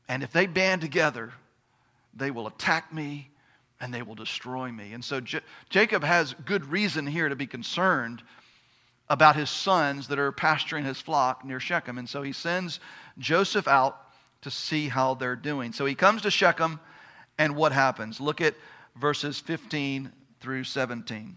And 0.08 0.22
if 0.22 0.32
they 0.32 0.46
band 0.46 0.82
together, 0.82 1.32
they 2.14 2.30
will 2.30 2.48
attack 2.48 2.94
me 2.94 3.30
and 3.80 3.94
they 3.94 4.02
will 4.02 4.16
destroy 4.16 4.72
me. 4.72 4.94
And 4.94 5.04
so 5.04 5.20
J- 5.20 5.42
Jacob 5.70 6.04
has 6.04 6.36
good 6.46 6.66
reason 6.66 7.08
here 7.08 7.28
to 7.28 7.36
be 7.36 7.48
concerned 7.48 8.22
about 9.10 9.36
his 9.36 9.50
sons 9.50 10.08
that 10.08 10.20
are 10.20 10.32
pasturing 10.32 10.86
his 10.86 11.02
flock 11.02 11.44
near 11.44 11.60
Shechem. 11.60 11.98
And 11.98 12.08
so 12.08 12.22
he 12.22 12.32
sends 12.32 12.80
Joseph 13.18 13.68
out 13.68 14.00
to 14.42 14.52
see 14.52 14.90
how 14.90 15.16
they're 15.16 15.36
doing. 15.36 15.74
So 15.74 15.86
he 15.86 15.96
comes 15.96 16.22
to 16.22 16.32
Shechem, 16.32 16.80
and 17.38 17.56
what 17.56 17.72
happens? 17.72 18.22
Look 18.22 18.42
at 18.42 18.56
verses 18.96 19.40
15 19.40 20.12
through 20.40 20.64
17. 20.64 21.36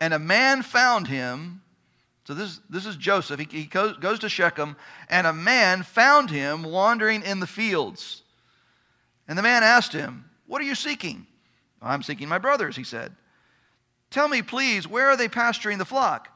And 0.00 0.14
a 0.14 0.18
man 0.18 0.62
found 0.62 1.06
him. 1.08 1.62
So 2.24 2.34
this, 2.34 2.60
this 2.70 2.86
is 2.86 2.96
Joseph. 2.96 3.40
He, 3.40 3.46
he 3.50 3.64
goes, 3.64 3.96
goes 3.98 4.18
to 4.20 4.28
Shechem, 4.28 4.76
and 5.08 5.26
a 5.26 5.32
man 5.32 5.82
found 5.82 6.30
him 6.30 6.62
wandering 6.62 7.22
in 7.22 7.40
the 7.40 7.46
fields. 7.46 8.22
And 9.28 9.36
the 9.36 9.42
man 9.42 9.62
asked 9.62 9.92
him, 9.92 10.24
what 10.46 10.60
are 10.60 10.66
you 10.66 10.74
seeking? 10.74 11.26
I'm 11.80 12.02
seeking 12.02 12.28
my 12.28 12.38
brothers, 12.38 12.76
he 12.76 12.84
said. 12.84 13.16
Tell 14.10 14.28
me, 14.28 14.42
please, 14.42 14.86
where 14.86 15.08
are 15.08 15.16
they 15.16 15.28
pasturing 15.28 15.78
the 15.78 15.84
flock? 15.84 16.28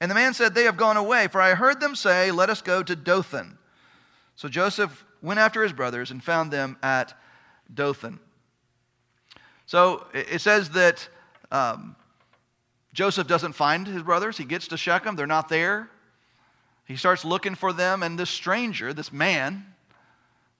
And 0.00 0.10
the 0.10 0.14
man 0.14 0.34
said, 0.34 0.54
They 0.54 0.64
have 0.64 0.76
gone 0.76 0.96
away, 0.96 1.28
for 1.28 1.40
I 1.40 1.54
heard 1.54 1.80
them 1.80 1.96
say, 1.96 2.30
Let 2.30 2.50
us 2.50 2.62
go 2.62 2.82
to 2.82 2.94
Dothan. 2.94 3.58
So 4.36 4.48
Joseph 4.48 5.04
went 5.20 5.40
after 5.40 5.62
his 5.62 5.72
brothers 5.72 6.10
and 6.10 6.22
found 6.22 6.52
them 6.52 6.76
at 6.82 7.14
Dothan. 7.72 8.20
So 9.68 10.06
it 10.14 10.40
says 10.40 10.70
that 10.70 11.06
um, 11.52 11.94
Joseph 12.94 13.26
doesn't 13.26 13.52
find 13.52 13.86
his 13.86 14.02
brothers. 14.02 14.38
He 14.38 14.46
gets 14.46 14.66
to 14.68 14.78
Shechem, 14.78 15.14
they're 15.14 15.26
not 15.26 15.50
there. 15.50 15.90
He 16.86 16.96
starts 16.96 17.22
looking 17.22 17.54
for 17.54 17.74
them, 17.74 18.02
and 18.02 18.18
this 18.18 18.30
stranger, 18.30 18.94
this 18.94 19.12
man, 19.12 19.66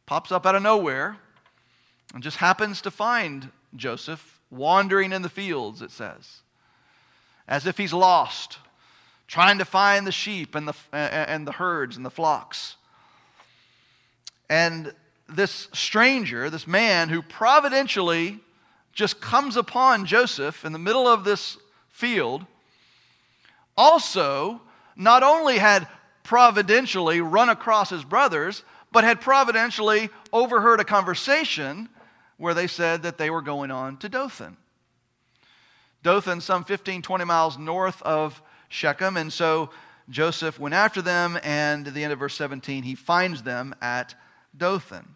pops 0.05 0.31
up 0.31 0.44
out 0.44 0.55
of 0.55 0.62
nowhere 0.62 1.16
and 2.12 2.23
just 2.23 2.37
happens 2.37 2.83
to 2.83 2.90
find 2.90 3.51
Joseph 3.75 4.40
wandering 4.51 5.14
in 5.14 5.23
the 5.23 5.31
fields, 5.31 5.81
it 5.81 5.90
says, 5.90 6.42
as 7.49 7.66
if 7.66 7.79
he's 7.79 7.94
lost, 7.94 8.59
trying 9.27 9.57
to 9.57 9.64
find 9.64 10.07
the 10.07 10.12
sheep 10.12 10.55
and 10.55 10.68
the, 10.68 10.75
and 10.92 11.47
the 11.47 11.53
herds 11.53 11.97
and 11.97 12.05
the 12.05 12.11
flocks. 12.11 12.77
And 14.51 14.92
this 15.31 15.68
stranger, 15.73 16.51
this 16.51 16.66
man 16.66 17.09
who 17.09 17.23
providentially 17.23 18.40
just 18.98 19.20
comes 19.20 19.56
upon 19.56 20.06
Joseph 20.06 20.64
in 20.64 20.72
the 20.72 20.78
middle 20.78 21.06
of 21.06 21.22
this 21.22 21.56
field, 21.88 22.44
also 23.76 24.61
not 24.96 25.22
only 25.22 25.56
had 25.58 25.87
providentially 26.24 27.20
run 27.20 27.48
across 27.48 27.90
his 27.90 28.02
brothers, 28.02 28.64
but 28.90 29.04
had 29.04 29.20
providentially 29.20 30.11
overheard 30.32 30.80
a 30.80 30.84
conversation 30.84 31.88
where 32.38 32.54
they 32.54 32.66
said 32.66 33.04
that 33.04 33.18
they 33.18 33.30
were 33.30 33.40
going 33.40 33.70
on 33.70 33.98
to 33.98 34.08
Dothan. 34.08 34.56
Dothan, 36.02 36.40
some 36.40 36.64
15, 36.64 37.00
20 37.00 37.24
miles 37.24 37.56
north 37.56 38.02
of 38.02 38.42
Shechem, 38.68 39.16
and 39.16 39.32
so 39.32 39.70
Joseph 40.11 40.58
went 40.58 40.74
after 40.74 41.00
them, 41.00 41.38
and 41.44 41.87
at 41.87 41.94
the 41.94 42.02
end 42.02 42.12
of 42.12 42.18
verse 42.18 42.34
17, 42.34 42.82
he 42.82 42.96
finds 42.96 43.44
them 43.44 43.76
at 43.80 44.16
Dothan. 44.56 45.14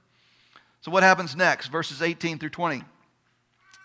So, 0.82 0.92
what 0.92 1.02
happens 1.02 1.34
next? 1.34 1.66
Verses 1.66 2.00
18 2.00 2.38
through 2.38 2.50
20. 2.50 2.84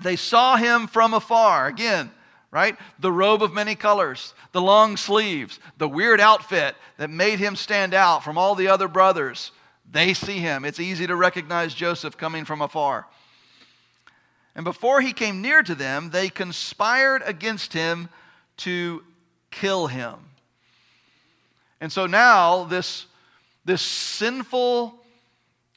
They 0.01 0.15
saw 0.15 0.55
him 0.55 0.87
from 0.87 1.13
afar. 1.13 1.67
Again, 1.67 2.11
right? 2.51 2.75
The 2.99 3.11
robe 3.11 3.43
of 3.43 3.53
many 3.53 3.75
colors, 3.75 4.33
the 4.51 4.61
long 4.61 4.97
sleeves, 4.97 5.59
the 5.77 5.89
weird 5.89 6.19
outfit 6.19 6.75
that 6.97 7.09
made 7.09 7.39
him 7.39 7.55
stand 7.55 7.93
out 7.93 8.23
from 8.23 8.37
all 8.37 8.55
the 8.55 8.67
other 8.67 8.87
brothers. 8.87 9.51
They 9.89 10.13
see 10.13 10.39
him. 10.39 10.65
It's 10.65 10.79
easy 10.79 11.07
to 11.07 11.15
recognize 11.15 11.73
Joseph 11.73 12.17
coming 12.17 12.45
from 12.45 12.61
afar. 12.61 13.07
And 14.55 14.63
before 14.63 15.01
he 15.01 15.13
came 15.13 15.41
near 15.41 15.61
to 15.63 15.75
them, 15.75 16.09
they 16.09 16.29
conspired 16.29 17.21
against 17.25 17.73
him 17.73 18.09
to 18.57 19.03
kill 19.51 19.87
him. 19.87 20.15
And 21.79 21.91
so 21.91 22.07
now, 22.07 22.63
this, 22.63 23.05
this 23.65 23.83
sinful 23.83 24.96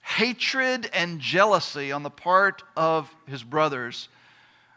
hatred 0.02 0.88
and 0.92 1.20
jealousy 1.20 1.92
on 1.92 2.02
the 2.02 2.10
part 2.10 2.62
of 2.76 3.14
his 3.26 3.42
brothers 3.42 4.08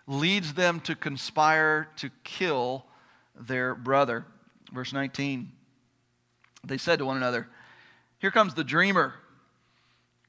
leads 0.08 0.54
them 0.54 0.80
to 0.82 0.96
conspire 0.96 1.90
to 1.98 2.10
kill 2.24 2.86
their 3.36 3.76
brother. 3.76 4.26
Verse 4.72 4.94
19 4.94 5.52
They 6.66 6.78
said 6.78 7.00
to 7.00 7.06
one 7.06 7.18
another, 7.18 7.48
Here 8.20 8.32
comes 8.32 8.54
the 8.54 8.64
dreamer. 8.64 9.16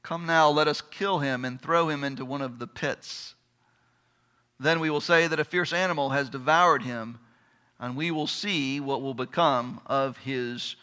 Come 0.03 0.25
now, 0.25 0.49
let 0.49 0.67
us 0.67 0.81
kill 0.81 1.19
him 1.19 1.43
and 1.43 1.59
throw 1.59 1.89
him 1.89 2.03
into 2.03 2.23
one 2.23 2.41
of 2.41 2.59
the 2.59 2.67
pits. 2.67 3.33
Then 4.59 4.79
we 4.79 4.89
will 4.89 5.01
say 5.01 5.27
that 5.27 5.39
a 5.39 5.43
fierce 5.43 5.73
animal 5.73 6.11
has 6.11 6.29
devoured 6.29 6.83
him, 6.83 7.19
and 7.79 7.95
we 7.95 8.11
will 8.11 8.27
see 8.27 8.79
what 8.79 9.01
will 9.01 9.15
become 9.15 9.81
of 9.87 10.17
his 10.17 10.75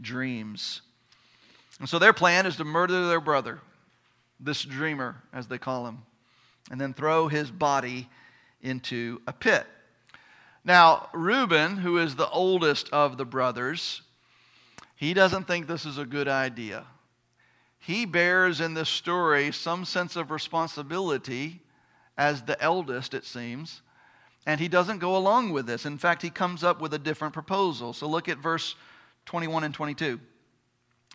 dreams. 0.00 0.82
And 1.78 1.88
so 1.88 1.98
their 1.98 2.12
plan 2.12 2.46
is 2.46 2.56
to 2.56 2.64
murder 2.64 3.06
their 3.06 3.20
brother, 3.20 3.60
this 4.40 4.62
dreamer, 4.62 5.22
as 5.32 5.46
they 5.46 5.58
call 5.58 5.86
him, 5.86 5.98
and 6.70 6.80
then 6.80 6.94
throw 6.94 7.28
his 7.28 7.50
body 7.50 8.08
into 8.62 9.20
a 9.26 9.32
pit. 9.32 9.66
Now, 10.64 11.08
Reuben, 11.12 11.76
who 11.76 11.98
is 11.98 12.16
the 12.16 12.28
oldest 12.30 12.88
of 12.90 13.18
the 13.18 13.24
brothers, 13.24 14.02
he 14.96 15.14
doesn't 15.14 15.46
think 15.46 15.66
this 15.66 15.84
is 15.84 15.98
a 15.98 16.06
good 16.06 16.28
idea. 16.28 16.86
He 17.78 18.04
bears 18.04 18.60
in 18.60 18.74
this 18.74 18.88
story 18.88 19.52
some 19.52 19.84
sense 19.84 20.16
of 20.16 20.30
responsibility 20.30 21.60
as 22.18 22.42
the 22.42 22.60
eldest, 22.60 23.14
it 23.14 23.24
seems. 23.24 23.82
And 24.46 24.60
he 24.60 24.68
doesn't 24.68 24.98
go 24.98 25.16
along 25.16 25.50
with 25.50 25.66
this. 25.66 25.86
In 25.86 25.98
fact, 25.98 26.22
he 26.22 26.30
comes 26.30 26.64
up 26.64 26.80
with 26.80 26.94
a 26.94 26.98
different 26.98 27.34
proposal. 27.34 27.92
So 27.92 28.08
look 28.08 28.28
at 28.28 28.38
verse 28.38 28.74
21 29.26 29.64
and 29.64 29.74
22. 29.74 30.18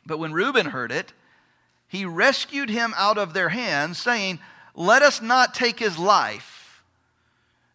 But 0.06 0.18
when 0.18 0.34
Reuben 0.34 0.68
heard 0.68 0.92
it, 0.92 1.14
he 1.88 2.06
rescued 2.06 2.70
him 2.70 2.94
out 2.96 3.18
of 3.18 3.34
their 3.34 3.50
hands, 3.50 3.98
saying, 3.98 4.40
Let 4.76 5.02
us 5.02 5.22
not 5.22 5.54
take 5.54 5.80
his 5.80 5.98
life. 5.98 6.84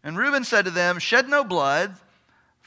And 0.03 0.17
Reuben 0.17 0.43
said 0.43 0.65
to 0.65 0.71
them, 0.71 0.99
Shed 0.99 1.29
no 1.29 1.43
blood, 1.43 1.95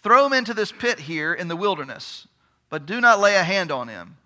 throw 0.03 0.27
him 0.27 0.33
into 0.33 0.55
this 0.55 0.73
pit 0.73 1.01
here 1.01 1.33
in 1.35 1.49
the 1.49 1.57
wilderness, 1.57 2.29
but 2.69 2.87
do 2.87 3.01
not 3.01 3.21
lay 3.21 3.37
a 3.37 3.43
hand 3.43 3.73
on 3.73 3.89
him, 3.89 4.17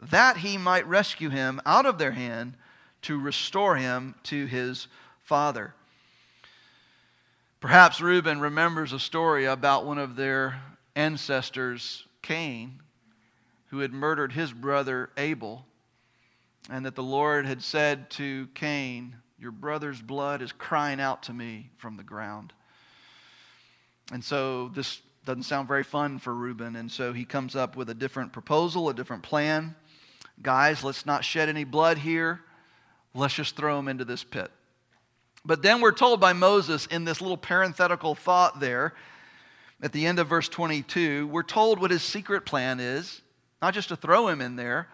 that 0.00 0.38
he 0.38 0.56
might 0.56 0.86
rescue 0.86 1.30
him 1.30 1.60
out 1.66 1.86
of 1.86 1.98
their 1.98 2.12
hand 2.12 2.54
to 3.02 3.20
restore 3.20 3.76
him 3.76 4.14
to 4.24 4.46
his 4.46 4.88
father. 5.22 5.74
Perhaps 7.60 8.00
Reuben 8.00 8.40
remembers 8.40 8.92
a 8.92 8.98
story 8.98 9.46
about 9.46 9.86
one 9.86 9.98
of 9.98 10.16
their 10.16 10.60
ancestors, 10.94 12.04
Cain, 12.22 12.80
who 13.74 13.80
had 13.80 13.92
murdered 13.92 14.30
his 14.30 14.52
brother 14.52 15.10
Abel, 15.16 15.66
and 16.70 16.86
that 16.86 16.94
the 16.94 17.02
Lord 17.02 17.44
had 17.44 17.60
said 17.60 18.08
to 18.10 18.46
Cain, 18.54 19.16
Your 19.36 19.50
brother's 19.50 20.00
blood 20.00 20.42
is 20.42 20.52
crying 20.52 21.00
out 21.00 21.24
to 21.24 21.32
me 21.32 21.70
from 21.76 21.96
the 21.96 22.04
ground. 22.04 22.52
And 24.12 24.22
so 24.22 24.68
this 24.68 25.02
doesn't 25.26 25.42
sound 25.42 25.66
very 25.66 25.82
fun 25.82 26.20
for 26.20 26.32
Reuben, 26.32 26.76
and 26.76 26.88
so 26.88 27.12
he 27.12 27.24
comes 27.24 27.56
up 27.56 27.74
with 27.74 27.90
a 27.90 27.94
different 27.94 28.32
proposal, 28.32 28.88
a 28.88 28.94
different 28.94 29.24
plan. 29.24 29.74
Guys, 30.40 30.84
let's 30.84 31.04
not 31.04 31.24
shed 31.24 31.48
any 31.48 31.64
blood 31.64 31.98
here. 31.98 32.42
Let's 33.12 33.34
just 33.34 33.56
throw 33.56 33.76
him 33.76 33.88
into 33.88 34.04
this 34.04 34.22
pit. 34.22 34.52
But 35.44 35.62
then 35.62 35.80
we're 35.80 35.90
told 35.90 36.20
by 36.20 36.32
Moses 36.32 36.86
in 36.86 37.04
this 37.04 37.20
little 37.20 37.36
parenthetical 37.36 38.14
thought 38.14 38.60
there 38.60 38.94
at 39.82 39.90
the 39.90 40.06
end 40.06 40.20
of 40.20 40.28
verse 40.28 40.48
22, 40.48 41.26
we're 41.26 41.42
told 41.42 41.80
what 41.80 41.90
his 41.90 42.02
secret 42.02 42.46
plan 42.46 42.78
is, 42.78 43.20
not 43.64 43.72
just 43.72 43.88
to 43.88 43.96
throw 43.96 44.28
him 44.28 44.42
in 44.42 44.56
there, 44.56 44.88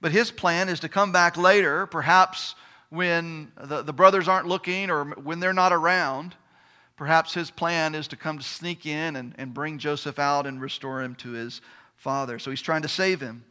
but 0.00 0.10
his 0.10 0.30
plan 0.30 0.70
is 0.70 0.80
to 0.80 0.88
come 0.88 1.12
back 1.12 1.36
later, 1.36 1.84
perhaps 1.84 2.54
when 2.88 3.52
the, 3.62 3.82
the 3.82 3.92
brothers 3.92 4.26
aren't 4.26 4.46
looking 4.46 4.88
or 4.88 5.04
when 5.04 5.38
they're 5.38 5.52
not 5.52 5.70
around, 5.70 6.34
perhaps 6.96 7.34
his 7.34 7.50
plan 7.50 7.94
is 7.94 8.08
to 8.08 8.16
come 8.16 8.38
to 8.38 8.42
sneak 8.42 8.86
in 8.86 9.16
and, 9.16 9.34
and 9.36 9.52
bring 9.52 9.76
Joseph 9.76 10.18
out 10.18 10.46
and 10.46 10.62
restore 10.62 11.02
him 11.02 11.14
to 11.16 11.32
his 11.32 11.60
father. 11.98 12.38
So 12.38 12.48
he's 12.48 12.62
trying 12.62 12.80
to 12.80 12.88
save 12.88 13.20
him. 13.20 13.44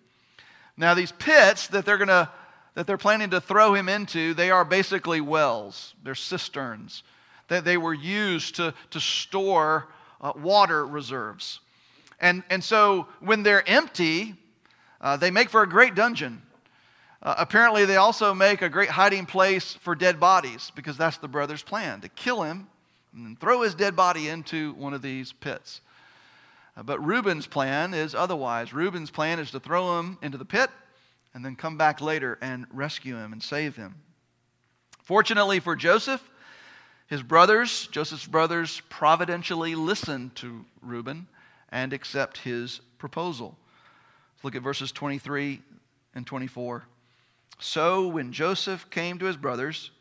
Now, 0.75 0.95
these 0.95 1.12
pits 1.12 1.67
that 1.67 1.85
they're 1.85 1.99
going 1.99 2.07
to 2.07 2.27
that 2.73 2.88
they're 2.88 2.97
planning 2.97 3.29
to 3.29 3.41
throw 3.41 3.75
him 3.75 3.88
into, 3.88 4.33
they 4.33 4.49
are 4.49 4.65
basically 4.65 5.21
wells. 5.21 5.93
They're 6.03 6.15
cisterns. 6.15 7.03
That 7.49 7.65
they 7.65 7.77
were 7.77 7.93
used 7.93 8.55
to, 8.55 8.73
to 8.89 8.99
store 8.99 9.89
uh, 10.19 10.33
water 10.35 10.88
reserves. 10.88 11.59
And, 12.21 12.43
and 12.49 12.63
so 12.63 13.07
when 13.19 13.43
they're 13.43 13.67
empty, 13.67 14.35
uh, 15.01 15.17
they 15.17 15.31
make 15.31 15.49
for 15.49 15.63
a 15.63 15.69
great 15.69 15.95
dungeon. 15.95 16.41
Uh, 17.21 17.35
apparently, 17.38 17.85
they 17.85 17.97
also 17.97 18.33
make 18.33 18.62
a 18.62 18.69
great 18.69 18.89
hiding 18.89 19.25
place 19.25 19.73
for 19.73 19.93
dead 19.93 20.19
bodies 20.19 20.71
because 20.75 20.97
that's 20.97 21.17
the 21.17 21.27
brother's 21.27 21.63
plan 21.63 21.99
to 22.01 22.09
kill 22.09 22.43
him 22.43 22.67
and 23.13 23.39
throw 23.39 23.62
his 23.62 23.75
dead 23.75 23.95
body 23.95 24.29
into 24.29 24.73
one 24.73 24.93
of 24.93 25.01
these 25.01 25.33
pits. 25.33 25.81
Uh, 26.77 26.83
but 26.83 27.03
Reuben's 27.05 27.47
plan 27.47 27.93
is 27.93 28.15
otherwise. 28.15 28.73
Reuben's 28.73 29.12
plan 29.12 29.39
is 29.39 29.51
to 29.51 29.59
throw 29.59 29.99
him 29.99 30.17
into 30.21 30.38
the 30.38 30.45
pit 30.45 30.69
and 31.33 31.43
then 31.43 31.55
come 31.55 31.77
back 31.77 32.01
later 32.01 32.38
and 32.41 32.65
rescue 32.71 33.17
him 33.17 33.33
and 33.33 33.43
save 33.43 33.75
him. 33.75 33.95
Fortunately 35.03 35.59
for 35.59 35.75
Joseph, 35.75 36.23
his 37.07 37.23
brothers, 37.23 37.88
Joseph's 37.91 38.27
brothers, 38.27 38.81
providentially 38.89 39.75
listen 39.75 40.31
to 40.35 40.63
Reuben 40.81 41.27
and 41.69 41.91
accept 41.91 42.38
his 42.39 42.81
proposal. 42.97 43.57
Look 44.43 44.56
at 44.56 44.62
verses 44.62 44.91
23 44.91 45.62
and 46.15 46.25
24. 46.25 46.84
So 47.60 48.08
when 48.08 48.32
Joseph 48.32 48.89
came 48.89 49.19
to 49.19 49.25
his 49.25 49.38
brothers, 49.38 49.91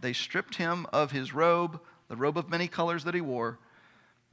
they 0.00 0.12
stripped 0.12 0.56
him 0.56 0.86
of 0.92 1.10
his 1.10 1.34
robe, 1.34 1.80
the 2.08 2.16
robe 2.16 2.38
of 2.38 2.48
many 2.48 2.68
colors 2.68 3.04
that 3.04 3.14
he 3.14 3.20
wore, 3.20 3.58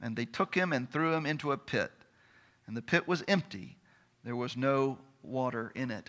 and 0.00 0.16
they 0.16 0.24
took 0.24 0.54
him 0.54 0.72
and 0.72 0.90
threw 0.90 1.12
him 1.12 1.26
into 1.26 1.52
a 1.52 1.58
pit. 1.58 1.90
And 2.66 2.76
the 2.76 2.82
pit 2.82 3.06
was 3.06 3.22
empty, 3.28 3.76
there 4.24 4.36
was 4.36 4.56
no 4.56 4.98
water 5.22 5.72
in 5.74 5.90
it. 5.90 6.08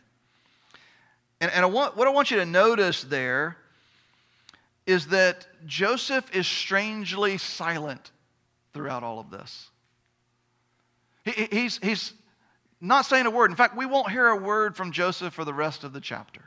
And, 1.41 1.51
and 1.51 1.63
I 1.63 1.67
want, 1.67 1.97
what 1.97 2.07
I 2.07 2.11
want 2.11 2.31
you 2.31 2.37
to 2.37 2.45
notice 2.45 3.03
there 3.03 3.57
is 4.85 5.07
that 5.07 5.47
Joseph 5.65 6.33
is 6.33 6.47
strangely 6.47 7.37
silent 7.37 8.11
throughout 8.73 9.03
all 9.03 9.19
of 9.19 9.29
this. 9.29 9.69
He, 11.25 11.47
he's, 11.51 11.79
he's 11.81 12.13
not 12.81 13.05
saying 13.05 13.25
a 13.25 13.31
word. 13.31 13.49
In 13.49 13.57
fact, 13.57 13.77
we 13.77 13.85
won't 13.85 14.11
hear 14.11 14.27
a 14.27 14.35
word 14.35 14.75
from 14.75 14.91
Joseph 14.91 15.33
for 15.33 15.45
the 15.45 15.53
rest 15.53 15.83
of 15.83 15.93
the 15.93 16.01
chapter. 16.01 16.41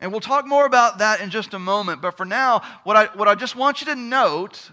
And 0.00 0.10
we'll 0.10 0.20
talk 0.20 0.46
more 0.46 0.66
about 0.66 0.98
that 0.98 1.20
in 1.20 1.30
just 1.30 1.54
a 1.54 1.58
moment. 1.58 2.02
But 2.02 2.16
for 2.16 2.24
now, 2.24 2.62
what 2.82 2.96
I, 2.96 3.04
what 3.16 3.28
I 3.28 3.34
just 3.36 3.54
want 3.54 3.80
you 3.80 3.86
to 3.86 3.94
note 3.94 4.70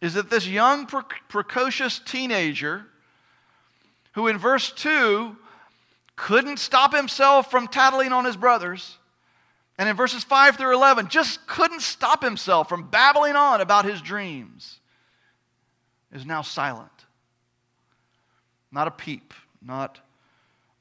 is 0.00 0.14
that 0.14 0.30
this 0.30 0.46
young, 0.46 0.86
pre- 0.86 1.02
precocious 1.28 1.98
teenager, 1.98 2.86
who 4.12 4.28
in 4.28 4.38
verse 4.38 4.70
2 4.72 5.36
couldn't 6.16 6.58
stop 6.58 6.94
himself 6.94 7.50
from 7.50 7.66
tattling 7.66 8.12
on 8.12 8.24
his 8.24 8.36
brothers, 8.36 8.98
and 9.76 9.88
in 9.88 9.96
verses 9.96 10.22
5 10.22 10.56
through 10.56 10.74
11, 10.74 11.08
just 11.08 11.46
couldn't 11.46 11.82
stop 11.82 12.22
himself 12.22 12.68
from 12.68 12.88
babbling 12.88 13.34
on 13.34 13.60
about 13.60 13.84
his 13.84 14.00
dreams, 14.00 14.78
is 16.12 16.24
now 16.24 16.42
silent. 16.42 16.90
Not 18.74 18.88
a 18.88 18.90
peep, 18.90 19.32
not 19.62 20.00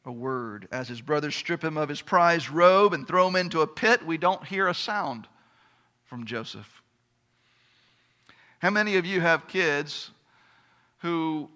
a 0.03 0.11
word. 0.11 0.67
As 0.71 0.87
his 0.87 0.99
brothers 0.99 1.35
strip 1.35 1.63
him 1.63 1.77
of 1.77 1.89
his 1.89 2.01
prized 2.01 2.49
robe 2.49 2.91
and 2.91 3.07
throw 3.07 3.27
him 3.27 3.35
into 3.35 3.61
a 3.61 3.67
pit, 3.67 4.03
we 4.03 4.17
don't 4.17 4.43
hear 4.43 4.67
a 4.67 4.73
sound 4.73 5.27
from 6.05 6.25
Joseph. 6.25 6.81
How 8.57 8.71
many 8.71 8.95
of 8.95 9.05
you 9.05 9.21
have 9.21 9.47
kids 9.47 10.09
who, 10.99 11.49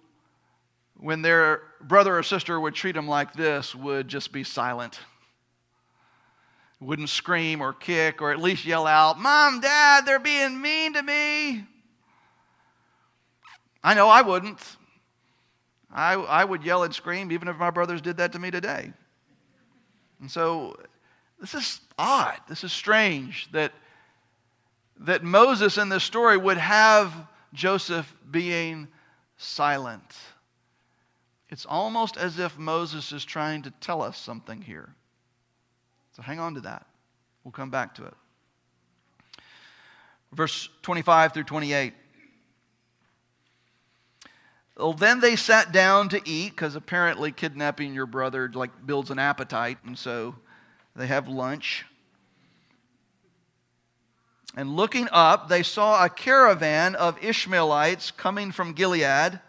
when 0.97 1.23
their 1.23 1.63
brother 1.82 2.15
or 2.15 2.21
sister 2.21 2.60
would 2.60 2.76
treat 2.76 2.93
them 2.93 3.08
like 3.08 3.34
this, 3.34 3.73
would 3.73 4.08
just 4.08 4.32
be 4.32 4.43
silent? 4.43 5.00
Wouldn't 6.80 7.10
scream 7.10 7.62
or 7.62 7.73
kick 7.73 8.21
or 8.21 8.32
at 8.32 8.39
least 8.39 8.63
yell 8.63 8.86
out, 8.86 9.19
Mom, 9.19 9.60
Dad, 9.60 10.06
they're 10.06 10.19
being 10.19 10.62
mean 10.62 10.93
to 10.93 11.02
me. 11.02 11.65
I 13.84 13.95
know 13.95 14.08
I 14.08 14.21
wouldn't. 14.21 14.78
I, 15.91 16.13
I 16.13 16.43
would 16.43 16.63
yell 16.63 16.84
and 16.84 16.93
scream 16.93 17.32
even 17.32 17.47
if 17.47 17.58
my 17.58 17.71
brothers 17.71 18.02
did 18.02 18.17
that 18.17 18.34
to 18.34 18.39
me 18.39 18.52
today. 18.52 18.91
And 20.19 20.30
so 20.30 20.78
this 21.39 21.54
is 21.54 21.82
odd. 21.97 22.39
This 22.50 22.63
is 22.63 22.71
strange 22.71 23.50
that, 23.52 23.71
that 25.00 25.23
Moses 25.23 25.78
in 25.78 25.89
this 25.89 26.04
story 26.04 26.38
would 26.38 26.58
have 26.58 27.13
Joseph 27.54 28.13
being 28.30 28.88
silent. 29.38 30.15
It's 31.50 31.65
almost 31.65 32.17
as 32.17 32.39
if 32.39 32.58
Moses 32.58 33.12
is 33.12 33.23
trying 33.23 33.62
to 33.63 33.71
tell 33.80 34.02
us 34.02 34.17
something 34.17 34.62
here. 34.62 34.93
So 36.15 36.21
hang 36.21 36.39
on 36.39 36.56
to 36.56 36.62
that. 36.62 36.86
We'll 37.43 37.52
come 37.52 37.69
back 37.69 37.95
to 37.95 38.06
it. 38.06 38.13
Verse 40.34 40.67
25 40.82 41.34
through 41.34 41.43
28. 41.43 41.93
Well, 44.78 44.94
then 44.94 45.20
they 45.22 45.36
sat 45.36 45.72
down 45.72 46.10
to 46.10 46.22
eat 46.30 46.52
because 46.52 46.76
apparently 46.76 47.32
kidnapping 47.32 47.96
your 47.96 48.06
brother 48.06 48.50
like 48.54 48.86
builds 48.86 49.10
an 49.10 49.18
appetite, 49.18 49.80
and 49.84 49.98
so 49.98 50.36
they 50.96 51.08
have 51.08 51.28
lunch. 51.28 51.86
And 54.56 54.76
looking 54.76 55.08
up, 55.12 55.50
they 55.50 55.63
saw 55.63 56.04
a 56.04 56.10
caravan 56.10 56.96
of 56.96 57.24
Ishmaelites 57.24 58.12
coming 58.12 58.52
from 58.52 58.74
Gilead 58.74 59.40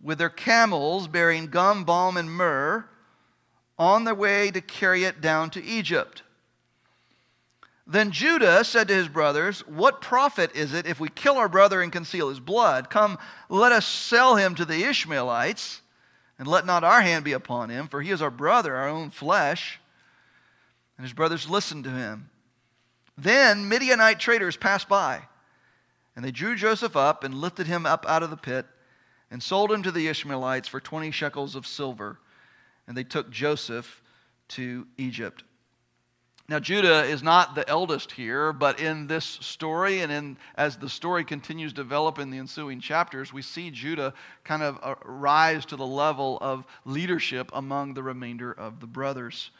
with 0.00 0.18
their 0.18 0.30
camels 0.30 1.08
bearing 1.08 1.48
gum, 1.48 1.84
balm, 1.84 2.16
and 2.16 2.30
myrrh 2.30 2.88
on 3.78 4.04
their 4.04 4.14
way 4.14 4.50
to 4.50 4.60
carry 4.60 5.04
it 5.04 5.20
down 5.20 5.50
to 5.50 5.64
Egypt. 5.64 6.22
Then 7.90 8.10
Judah 8.10 8.64
said 8.64 8.88
to 8.88 8.94
his 8.94 9.08
brothers, 9.08 9.66
What 9.66 10.02
profit 10.02 10.54
is 10.54 10.74
it 10.74 10.86
if 10.86 11.00
we 11.00 11.08
kill 11.08 11.38
our 11.38 11.48
brother 11.48 11.80
and 11.80 11.90
conceal 11.90 12.28
his 12.28 12.38
blood? 12.38 12.90
Come, 12.90 13.18
let 13.48 13.72
us 13.72 13.86
sell 13.86 14.36
him 14.36 14.54
to 14.56 14.66
the 14.66 14.84
Ishmaelites, 14.84 15.80
and 16.38 16.46
let 16.46 16.66
not 16.66 16.84
our 16.84 17.00
hand 17.00 17.24
be 17.24 17.32
upon 17.32 17.70
him, 17.70 17.88
for 17.88 18.02
he 18.02 18.10
is 18.10 18.20
our 18.20 18.30
brother, 18.30 18.76
our 18.76 18.88
own 18.88 19.08
flesh. 19.08 19.80
And 20.98 21.06
his 21.06 21.14
brothers 21.14 21.48
listened 21.48 21.84
to 21.84 21.90
him. 21.90 22.28
Then 23.16 23.70
Midianite 23.70 24.20
traders 24.20 24.58
passed 24.58 24.88
by, 24.88 25.22
and 26.14 26.22
they 26.22 26.30
drew 26.30 26.56
Joseph 26.56 26.94
up 26.94 27.24
and 27.24 27.34
lifted 27.34 27.66
him 27.66 27.86
up 27.86 28.04
out 28.06 28.22
of 28.22 28.28
the 28.28 28.36
pit, 28.36 28.66
and 29.30 29.42
sold 29.42 29.72
him 29.72 29.82
to 29.82 29.90
the 29.90 30.08
Ishmaelites 30.08 30.68
for 30.68 30.78
20 30.78 31.10
shekels 31.10 31.54
of 31.54 31.66
silver. 31.66 32.18
And 32.86 32.94
they 32.94 33.04
took 33.04 33.30
Joseph 33.30 34.02
to 34.48 34.86
Egypt. 34.98 35.42
Now, 36.50 36.58
Judah 36.58 37.04
is 37.04 37.22
not 37.22 37.54
the 37.54 37.68
eldest 37.68 38.10
here, 38.10 38.54
but 38.54 38.80
in 38.80 39.06
this 39.06 39.24
story, 39.26 40.00
and 40.00 40.10
in, 40.10 40.38
as 40.54 40.78
the 40.78 40.88
story 40.88 41.22
continues 41.22 41.74
to 41.74 41.82
develop 41.82 42.18
in 42.18 42.30
the 42.30 42.38
ensuing 42.38 42.80
chapters, 42.80 43.34
we 43.34 43.42
see 43.42 43.70
Judah 43.70 44.14
kind 44.44 44.62
of 44.62 44.78
uh, 44.82 44.94
rise 45.04 45.66
to 45.66 45.76
the 45.76 45.86
level 45.86 46.38
of 46.40 46.64
leadership 46.86 47.50
among 47.52 47.92
the 47.92 48.02
remainder 48.02 48.50
of 48.50 48.80
the 48.80 48.86
brothers. 48.86 49.50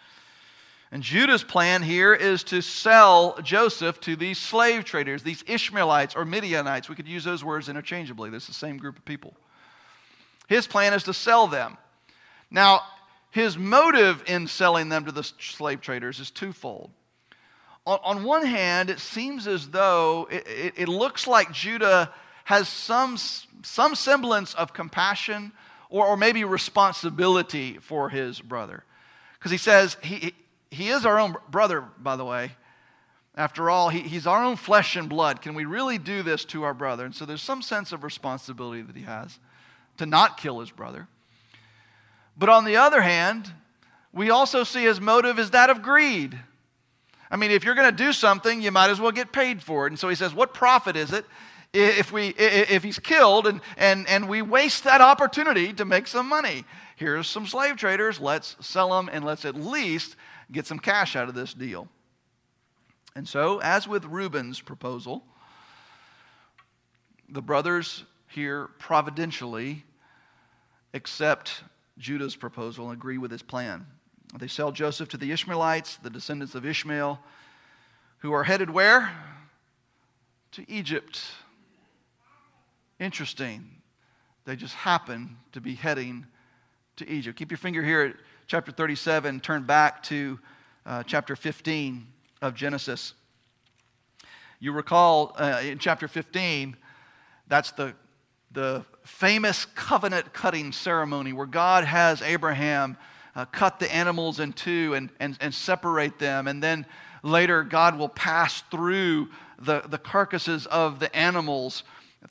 And 0.90 1.02
Judah's 1.02 1.44
plan 1.44 1.82
here 1.82 2.14
is 2.14 2.42
to 2.44 2.62
sell 2.62 3.38
Joseph 3.42 4.00
to 4.00 4.16
these 4.16 4.38
slave 4.38 4.86
traders, 4.86 5.22
these 5.22 5.44
Ishmaelites 5.46 6.16
or 6.16 6.24
Midianites. 6.24 6.88
We 6.88 6.94
could 6.94 7.06
use 7.06 7.22
those 7.22 7.44
words 7.44 7.68
interchangeably. 7.68 8.30
This 8.30 8.44
is 8.44 8.48
the 8.48 8.54
same 8.54 8.78
group 8.78 8.96
of 8.96 9.04
people. 9.04 9.34
His 10.48 10.66
plan 10.66 10.94
is 10.94 11.02
to 11.02 11.12
sell 11.12 11.46
them. 11.46 11.76
Now, 12.50 12.80
his 13.30 13.58
motive 13.58 14.22
in 14.26 14.46
selling 14.46 14.88
them 14.88 15.04
to 15.04 15.12
the 15.12 15.22
slave 15.22 15.80
traders 15.80 16.20
is 16.20 16.30
twofold. 16.30 16.90
On, 17.86 17.98
on 18.02 18.24
one 18.24 18.44
hand, 18.44 18.90
it 18.90 19.00
seems 19.00 19.46
as 19.46 19.68
though 19.68 20.28
it, 20.30 20.46
it, 20.46 20.74
it 20.76 20.88
looks 20.88 21.26
like 21.26 21.52
Judah 21.52 22.12
has 22.44 22.68
some, 22.68 23.16
some 23.62 23.94
semblance 23.94 24.54
of 24.54 24.72
compassion 24.72 25.52
or, 25.90 26.06
or 26.06 26.16
maybe 26.16 26.44
responsibility 26.44 27.78
for 27.78 28.08
his 28.08 28.40
brother. 28.40 28.84
Because 29.38 29.50
he 29.50 29.58
says, 29.58 29.96
he, 30.02 30.34
he 30.70 30.88
is 30.88 31.06
our 31.06 31.18
own 31.18 31.36
brother, 31.50 31.84
by 31.98 32.16
the 32.16 32.24
way. 32.24 32.52
After 33.34 33.70
all, 33.70 33.88
he, 33.88 34.00
he's 34.00 34.26
our 34.26 34.42
own 34.42 34.56
flesh 34.56 34.96
and 34.96 35.08
blood. 35.08 35.42
Can 35.42 35.54
we 35.54 35.64
really 35.64 35.96
do 35.96 36.22
this 36.22 36.44
to 36.46 36.64
our 36.64 36.74
brother? 36.74 37.04
And 37.04 37.14
so 37.14 37.24
there's 37.24 37.42
some 37.42 37.62
sense 37.62 37.92
of 37.92 38.02
responsibility 38.02 38.82
that 38.82 38.96
he 38.96 39.02
has 39.02 39.38
to 39.98 40.06
not 40.06 40.38
kill 40.38 40.60
his 40.60 40.70
brother. 40.70 41.06
But 42.38 42.48
on 42.48 42.64
the 42.64 42.76
other 42.76 43.02
hand, 43.02 43.52
we 44.12 44.30
also 44.30 44.62
see 44.62 44.84
his 44.84 45.00
motive 45.00 45.38
is 45.38 45.50
that 45.50 45.70
of 45.70 45.82
greed. 45.82 46.38
I 47.30 47.36
mean, 47.36 47.50
if 47.50 47.64
you're 47.64 47.74
going 47.74 47.90
to 47.90 48.04
do 48.04 48.12
something, 48.12 48.62
you 48.62 48.70
might 48.70 48.90
as 48.90 49.00
well 49.00 49.12
get 49.12 49.32
paid 49.32 49.62
for 49.62 49.86
it. 49.86 49.90
And 49.90 49.98
so 49.98 50.08
he 50.08 50.14
says, 50.14 50.32
What 50.32 50.54
profit 50.54 50.96
is 50.96 51.12
it 51.12 51.26
if, 51.74 52.10
we, 52.12 52.28
if 52.28 52.82
he's 52.82 52.98
killed 52.98 53.46
and, 53.46 53.60
and, 53.76 54.08
and 54.08 54.28
we 54.28 54.40
waste 54.40 54.84
that 54.84 55.00
opportunity 55.00 55.72
to 55.74 55.84
make 55.84 56.06
some 56.06 56.28
money? 56.28 56.64
Here's 56.96 57.28
some 57.28 57.46
slave 57.46 57.76
traders. 57.76 58.20
Let's 58.20 58.56
sell 58.60 58.90
them 58.90 59.10
and 59.12 59.24
let's 59.24 59.44
at 59.44 59.54
least 59.54 60.16
get 60.50 60.66
some 60.66 60.78
cash 60.78 61.16
out 61.16 61.28
of 61.28 61.34
this 61.34 61.52
deal. 61.52 61.88
And 63.14 63.28
so, 63.28 63.60
as 63.60 63.88
with 63.88 64.04
Reuben's 64.04 64.60
proposal, 64.60 65.24
the 67.28 67.42
brothers 67.42 68.04
here 68.28 68.68
providentially 68.78 69.84
accept 70.94 71.62
Judah's 71.98 72.36
proposal 72.36 72.90
and 72.90 72.94
agree 72.94 73.18
with 73.18 73.30
his 73.30 73.42
plan. 73.42 73.86
They 74.38 74.48
sell 74.48 74.72
Joseph 74.72 75.08
to 75.10 75.16
the 75.16 75.32
Ishmaelites, 75.32 75.96
the 75.96 76.10
descendants 76.10 76.54
of 76.54 76.66
Ishmael, 76.66 77.18
who 78.18 78.32
are 78.32 78.44
headed 78.44 78.70
where? 78.70 79.10
To 80.52 80.70
Egypt. 80.70 81.22
Interesting. 82.98 83.70
They 84.44 84.56
just 84.56 84.74
happen 84.74 85.36
to 85.52 85.60
be 85.60 85.74
heading 85.74 86.26
to 86.96 87.08
Egypt. 87.08 87.38
Keep 87.38 87.50
your 87.50 87.58
finger 87.58 87.82
here 87.82 88.02
at 88.02 88.16
chapter 88.46 88.72
37. 88.72 89.40
Turn 89.40 89.62
back 89.62 90.02
to 90.04 90.38
uh, 90.84 91.02
chapter 91.04 91.36
15 91.36 92.06
of 92.42 92.54
Genesis. 92.54 93.14
You 94.60 94.72
recall 94.72 95.36
uh, 95.38 95.60
in 95.62 95.78
chapter 95.78 96.08
15, 96.08 96.76
that's 97.46 97.70
the, 97.72 97.94
the 98.52 98.84
famous 99.04 99.64
covenant 99.74 100.32
cutting 100.32 100.72
ceremony 100.72 101.32
where 101.32 101.46
God 101.46 101.84
has 101.84 102.22
Abraham 102.22 102.96
uh, 103.34 103.44
cut 103.46 103.78
the 103.78 103.92
animals 103.94 104.40
in 104.40 104.52
two 104.52 104.94
and, 104.94 105.10
and, 105.20 105.36
and 105.40 105.54
separate 105.54 106.18
them. 106.18 106.48
And 106.48 106.62
then 106.62 106.86
later, 107.22 107.62
God 107.62 107.98
will 107.98 108.08
pass 108.08 108.62
through 108.70 109.28
the, 109.58 109.82
the 109.82 109.98
carcasses 109.98 110.66
of 110.66 110.98
the 110.98 111.14
animals 111.14 111.84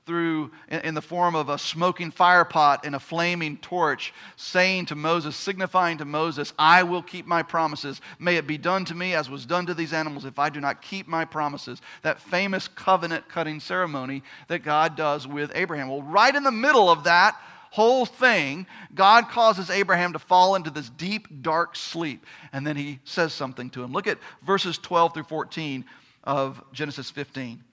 through 0.06 0.52
in, 0.70 0.96
the 0.96 1.02
form 1.02 1.36
of 1.36 1.50
a 1.50 1.58
smoking 1.58 2.12
fire 2.12 2.44
pot 2.44 2.86
and 2.86 2.96
a 2.96 3.00
flaming 3.00 3.58
torch, 3.58 4.14
saying 4.36 4.86
to 4.88 4.96
Moses, 4.96 5.36
signifying 5.36 5.98
to 6.00 6.06
Moses, 6.06 6.54
I 6.60 6.84
will 6.84 7.02
keep 7.02 7.26
my 7.26 7.42
promises. 7.42 8.02
May 8.20 8.36
it 8.36 8.48
be 8.48 8.58
done 8.58 8.84
to 8.86 8.96
me 8.96 9.14
as 9.14 9.30
was 9.30 9.46
done 9.46 9.66
to 9.68 9.74
these 9.74 9.94
animals 9.94 10.26
if 10.26 10.40
I 10.40 10.50
do 10.50 10.60
not 10.60 10.82
keep 10.82 11.08
my 11.08 11.24
promises. 11.24 11.82
That 12.02 12.20
famous 12.20 12.68
covenant 12.68 13.30
cutting 13.30 13.60
ceremony 13.60 14.24
that 14.50 14.60
God 14.60 14.96
does 14.96 15.26
with 15.26 15.52
Abraham. 15.56 15.88
Well, 15.88 16.02
right 16.02 16.36
in 16.36 16.44
the 16.44 16.52
middle 16.52 16.90
of 16.90 17.06
that 17.06 17.40
whole 17.72 18.06
thing, 18.06 18.66
God 18.94 19.30
causes 19.30 19.70
Abraham 19.70 20.14
to 20.14 20.20
fall 20.20 20.56
into 20.56 20.70
this 20.70 20.90
deep, 20.90 21.42
dark 21.42 21.76
sleep. 21.76 22.26
And 22.52 22.68
then 22.68 22.76
he 22.76 23.00
says 23.04 23.34
something 23.34 23.70
to 23.72 23.84
him. 23.84 23.94
Look 23.94 24.08
at 24.08 24.20
verses 24.46 24.78
12 24.78 25.14
through 25.14 25.24
14 25.24 25.86
of 26.24 26.62
Genesis 26.74 27.10
15. 27.10 27.64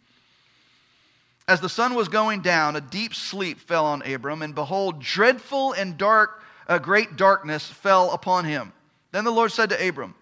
As 1.46 1.60
the 1.60 1.68
sun 1.68 1.94
was 1.94 2.08
going 2.08 2.40
down, 2.40 2.74
a 2.74 2.80
deep 2.80 3.14
sleep 3.14 3.60
fell 3.60 3.84
on 3.84 4.02
Abram, 4.02 4.40
and 4.40 4.54
behold, 4.54 5.00
dreadful 5.00 5.74
and 5.74 5.98
dark, 5.98 6.42
a 6.66 6.80
great 6.80 7.16
darkness 7.16 7.66
fell 7.66 8.12
upon 8.12 8.46
him. 8.46 8.72
Then 9.12 9.24
the 9.24 9.30
Lord 9.30 9.52
said 9.52 9.68
to 9.70 9.88
Abram, 9.88 10.14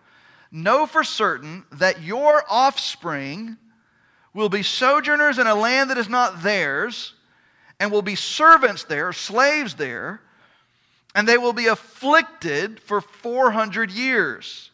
Know 0.51 0.85
for 0.87 1.05
certain 1.05 1.65
that 1.73 2.03
your 2.03 2.45
offspring 2.49 3.57
will 4.35 4.49
be 4.49 4.65
sojourners 4.65 5.39
in 5.39 5.47
a 5.47 5.55
land 5.55 5.91
that 5.91 5.99
is 5.99 6.09
not 6.09 6.43
theirs, 6.43 7.15
and 7.79 7.93
will 7.93 8.03
be 8.03 8.17
servants 8.17 8.85
there, 8.85 9.13
slaves 9.13 9.75
there, 9.75 10.21
and 11.15 11.29
they 11.29 11.39
will 11.39 11.53
be 11.53 11.67
afflicted 11.67 12.81
for 12.81 13.01
400 13.01 13.93
years. 13.93 14.71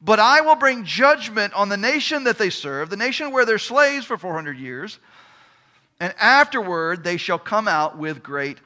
But 0.00 0.20
I 0.20 0.40
will 0.40 0.56
bring 0.56 0.84
judgment 0.84 1.52
on 1.54 1.68
the 1.68 1.76
nation 1.76 2.24
that 2.24 2.38
they 2.38 2.50
serve, 2.50 2.88
the 2.90 2.96
nation 2.96 3.30
where 3.30 3.44
they're 3.44 3.58
slaves 3.58 4.06
for 4.06 4.16
400 4.16 4.58
years 4.58 4.98
and 6.00 6.14
afterward 6.18 7.04
they 7.04 7.16
shall 7.16 7.38
come 7.38 7.68
out 7.68 7.98
with 7.98 8.22
great 8.22 8.58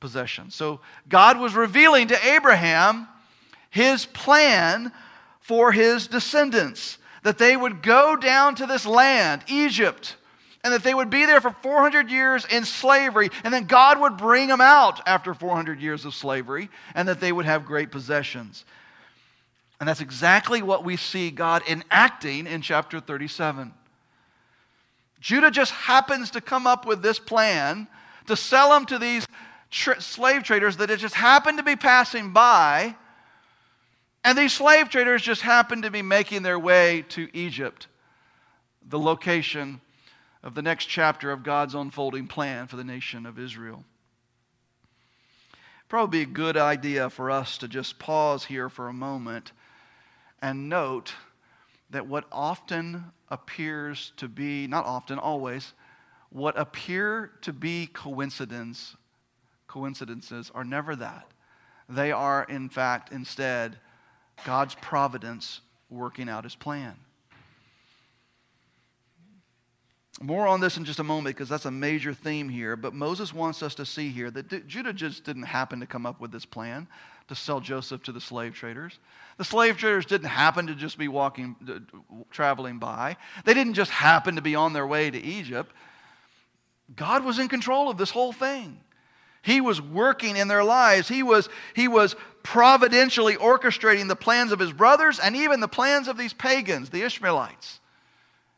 possession. 0.00 0.50
So 0.50 0.80
God 1.08 1.38
was 1.38 1.54
revealing 1.54 2.08
to 2.08 2.26
Abraham 2.26 3.08
his 3.70 4.06
plan 4.06 4.92
for 5.40 5.72
his 5.72 6.06
descendants 6.06 6.98
that 7.22 7.38
they 7.38 7.56
would 7.56 7.82
go 7.82 8.16
down 8.16 8.54
to 8.56 8.66
this 8.66 8.86
land, 8.86 9.42
Egypt, 9.48 10.16
and 10.62 10.72
that 10.72 10.82
they 10.82 10.94
would 10.94 11.10
be 11.10 11.26
there 11.26 11.40
for 11.40 11.50
400 11.50 12.10
years 12.10 12.46
in 12.46 12.64
slavery, 12.64 13.30
and 13.42 13.52
then 13.52 13.64
God 13.64 14.00
would 14.00 14.16
bring 14.16 14.48
them 14.48 14.60
out 14.60 15.06
after 15.06 15.34
400 15.34 15.80
years 15.80 16.04
of 16.04 16.14
slavery, 16.14 16.70
and 16.94 17.08
that 17.08 17.20
they 17.20 17.32
would 17.32 17.44
have 17.44 17.66
great 17.66 17.90
possessions. 17.90 18.64
And 19.80 19.88
that's 19.88 20.00
exactly 20.00 20.62
what 20.62 20.84
we 20.84 20.96
see 20.96 21.30
God 21.30 21.62
enacting 21.68 22.46
in 22.46 22.62
chapter 22.62 23.00
37. 23.00 23.74
Judah 25.24 25.50
just 25.50 25.72
happens 25.72 26.32
to 26.32 26.42
come 26.42 26.66
up 26.66 26.84
with 26.84 27.00
this 27.00 27.18
plan 27.18 27.88
to 28.26 28.36
sell 28.36 28.68
them 28.68 28.84
to 28.84 28.98
these 28.98 29.26
tra- 29.70 29.98
slave 29.98 30.42
traders 30.42 30.76
that 30.76 30.90
it 30.90 30.98
just 30.98 31.14
happened 31.14 31.56
to 31.56 31.64
be 31.64 31.76
passing 31.76 32.34
by. 32.34 32.94
And 34.22 34.36
these 34.36 34.52
slave 34.52 34.90
traders 34.90 35.22
just 35.22 35.40
happened 35.40 35.84
to 35.84 35.90
be 35.90 36.02
making 36.02 36.42
their 36.42 36.58
way 36.58 37.06
to 37.08 37.30
Egypt, 37.32 37.86
the 38.86 38.98
location 38.98 39.80
of 40.42 40.54
the 40.54 40.60
next 40.60 40.84
chapter 40.90 41.32
of 41.32 41.42
God's 41.42 41.74
unfolding 41.74 42.26
plan 42.26 42.66
for 42.66 42.76
the 42.76 42.84
nation 42.84 43.24
of 43.24 43.38
Israel. 43.38 43.82
Probably 45.88 46.20
a 46.20 46.26
good 46.26 46.58
idea 46.58 47.08
for 47.08 47.30
us 47.30 47.56
to 47.58 47.66
just 47.66 47.98
pause 47.98 48.44
here 48.44 48.68
for 48.68 48.88
a 48.88 48.92
moment 48.92 49.52
and 50.42 50.68
note 50.68 51.14
that 51.88 52.06
what 52.06 52.26
often 52.30 53.06
appears 53.30 54.12
to 54.16 54.28
be, 54.28 54.66
not 54.66 54.84
often, 54.84 55.18
always, 55.18 55.72
what 56.30 56.58
appear 56.58 57.32
to 57.42 57.52
be 57.52 57.86
coincidence, 57.86 58.96
coincidences 59.66 60.50
are 60.54 60.64
never 60.64 60.96
that. 60.96 61.30
They 61.88 62.12
are, 62.12 62.44
in 62.44 62.68
fact, 62.68 63.12
instead, 63.12 63.78
God's 64.44 64.74
providence 64.76 65.60
working 65.90 66.28
out 66.28 66.44
his 66.44 66.54
plan. 66.54 66.96
More 70.20 70.46
on 70.46 70.60
this 70.60 70.76
in 70.76 70.84
just 70.84 71.00
a 71.00 71.04
moment 71.04 71.36
because 71.36 71.48
that's 71.48 71.64
a 71.64 71.70
major 71.70 72.14
theme 72.14 72.48
here. 72.48 72.76
But 72.76 72.94
Moses 72.94 73.34
wants 73.34 73.62
us 73.62 73.74
to 73.76 73.86
see 73.86 74.10
here 74.10 74.30
that 74.30 74.68
Judah 74.68 74.92
just 74.92 75.24
didn't 75.24 75.42
happen 75.42 75.80
to 75.80 75.86
come 75.86 76.06
up 76.06 76.20
with 76.20 76.30
this 76.30 76.44
plan 76.44 76.86
to 77.28 77.34
sell 77.34 77.60
Joseph 77.60 78.02
to 78.04 78.12
the 78.12 78.20
slave 78.20 78.54
traders. 78.54 78.98
The 79.38 79.44
slave 79.44 79.76
traders 79.76 80.06
didn't 80.06 80.28
happen 80.28 80.66
to 80.66 80.74
just 80.74 80.98
be 80.98 81.08
walking, 81.08 81.56
traveling 82.30 82.78
by. 82.78 83.16
They 83.44 83.54
didn't 83.54 83.74
just 83.74 83.90
happen 83.90 84.36
to 84.36 84.42
be 84.42 84.54
on 84.54 84.72
their 84.72 84.86
way 84.86 85.10
to 85.10 85.18
Egypt. 85.18 85.72
God 86.94 87.24
was 87.24 87.38
in 87.38 87.48
control 87.48 87.88
of 87.88 87.96
this 87.96 88.10
whole 88.10 88.32
thing. 88.32 88.80
He 89.42 89.60
was 89.60 89.80
working 89.80 90.36
in 90.36 90.48
their 90.48 90.64
lives. 90.64 91.08
He 91.08 91.22
was, 91.22 91.48
he 91.74 91.88
was 91.88 92.16
providentially 92.42 93.36
orchestrating 93.36 94.08
the 94.08 94.16
plans 94.16 94.52
of 94.52 94.58
his 94.58 94.72
brothers 94.72 95.18
and 95.18 95.36
even 95.36 95.60
the 95.60 95.68
plans 95.68 96.08
of 96.08 96.16
these 96.16 96.32
pagans, 96.32 96.90
the 96.90 97.02
Ishmaelites, 97.02 97.80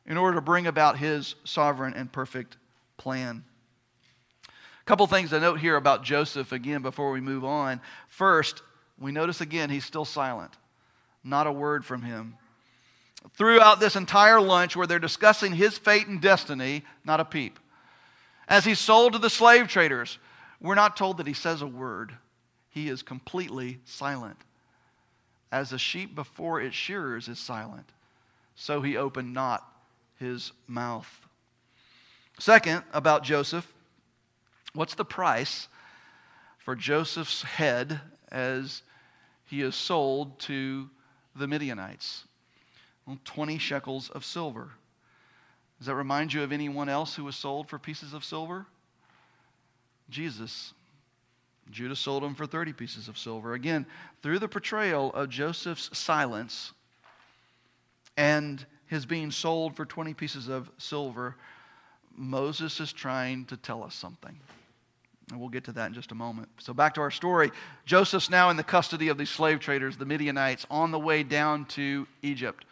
in 0.07 0.17
order 0.17 0.37
to 0.37 0.41
bring 0.41 0.67
about 0.67 0.99
his 0.99 1.35
sovereign 1.45 1.95
and 1.95 2.11
perfect 2.11 2.57
plan. 2.99 3.45
Couple 4.87 5.09
things 5.09 5.31
to 5.31 5.41
note 5.41 5.59
here 5.59 5.75
about 5.75 6.05
Joseph 6.05 6.53
again 6.53 6.81
before 6.81 7.11
we 7.11 7.21
move 7.21 7.45
on. 7.45 7.81
First, 8.09 8.63
we 9.01 9.11
notice 9.11 9.41
again 9.41 9.69
he's 9.69 9.85
still 9.85 10.05
silent, 10.05 10.53
not 11.25 11.49
a 11.49 11.53
word 11.53 11.85
from 11.85 12.03
him. 12.03 12.37
Throughout 13.35 13.81
this 13.81 13.97
entire 13.97 14.41
lunch 14.41 14.77
where 14.77 14.87
they're 14.87 15.01
discussing 15.01 15.53
his 15.53 15.77
fate 15.77 16.07
and 16.07 16.21
destiny, 16.21 16.85
not 17.05 17.19
a 17.19 17.25
peep. 17.25 17.59
As 18.47 18.65
he's 18.65 18.79
sold 18.79 19.15
to 19.15 19.19
the 19.19 19.29
slave 19.29 19.67
traders, 19.67 20.19
we're 20.61 20.77
not 20.77 20.97
told 20.97 21.17
that 21.17 21.27
he 21.27 21.35
says 21.35 21.63
a 21.63 21.67
word. 21.67 22.13
He 22.71 22.89
is 22.89 23.03
completely 23.03 23.81
silent. 23.85 24.39
As 25.51 25.73
a 25.73 25.79
sheep 25.79 26.15
before 26.15 26.61
its 26.61 26.77
shearers 26.77 27.27
is 27.27 27.41
silent, 27.41 27.91
so 28.55 28.83
he 28.83 28.97
opened 28.97 29.35
not 29.35 29.69
his 30.21 30.53
mouth. 30.69 31.27
Second, 32.39 32.85
about 32.93 33.25
Joseph, 33.25 33.73
What's 34.77 34.95
the 34.95 35.07
price 35.07 35.69
for 36.59 36.77
Joseph's 36.77 37.43
head 37.43 37.99
as 38.31 38.83
he 39.47 39.63
is 39.63 39.75
sold 39.75 40.39
to 40.41 40.91
the 41.35 41.47
Midianites? 41.47 42.25
Well, 43.07 43.19
20 43.25 43.57
shekels 43.57 44.11
of 44.11 44.23
silver. 44.23 44.69
Does 45.79 45.87
that 45.87 45.95
remind 45.95 46.35
you 46.35 46.43
of 46.43 46.53
anyone 46.53 46.91
else 46.91 47.15
who 47.15 47.25
was 47.25 47.37
sold 47.37 47.71
for 47.71 47.79
pieces 47.79 48.13
of 48.13 48.23
silver? 48.23 48.67
Jesus. 50.11 50.75
Judah 51.71 51.97
sold 51.97 52.23
him 52.23 52.35
for 52.35 52.45
30 52.45 52.75
pieces 52.75 53.09
of 53.09 53.17
silver. 53.17 53.55
Again, 53.55 53.87
through 54.23 54.41
the 54.41 54.49
portrayal 54.49 55.11
of 55.15 55.31
Joseph's 55.31 55.97
silence 55.97 56.75
and 58.15 58.67
his 58.89 59.07
being 59.07 59.31
sold 59.31 59.75
for 59.75 59.87
20 59.87 60.13
pieces 60.13 60.49
of 60.49 60.71
silver, 60.77 61.35
Moses 62.15 62.79
is 62.79 62.93
trying 62.93 63.47
to 63.47 63.57
tell 63.57 63.83
us 63.83 63.95
something. 63.95 64.39
And 65.31 65.41
we'll 65.41 65.49
get 65.49 65.65
to 65.65 65.73
that 65.73 65.87
in 65.87 65.95
just 65.95 66.13
a 66.13 66.15
moment. 66.15 66.49
So, 66.59 66.73
back 66.73 66.95
to 66.95 67.01
our 67.01 67.11
story. 67.11 67.51
Joseph's 67.85 68.31
now 68.31 68.51
in 68.51 68.57
the 68.57 68.63
custody 68.63 69.09
of 69.09 69.19
these 69.19 69.31
slave 69.31 69.59
traders, 69.59 69.97
the 69.97 70.05
Midianites, 70.05 70.67
on 70.71 70.93
the 70.93 71.01
way 71.01 71.25
down 71.25 71.65
to 71.67 72.07
Egypt. 72.23 72.65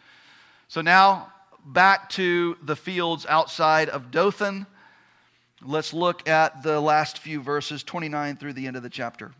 So, 0.69 0.79
now 0.79 1.33
back 1.65 2.09
to 2.11 2.57
the 2.63 2.75
fields 2.75 3.25
outside 3.27 3.89
of 3.89 4.09
Dothan. 4.09 4.67
Let's 5.61 5.93
look 5.93 6.29
at 6.29 6.63
the 6.63 6.79
last 6.79 7.19
few 7.19 7.41
verses, 7.41 7.83
29 7.83 8.37
through 8.37 8.53
the 8.53 8.67
end 8.67 8.77
of 8.77 8.83
the 8.83 8.89
chapter. 8.89 9.33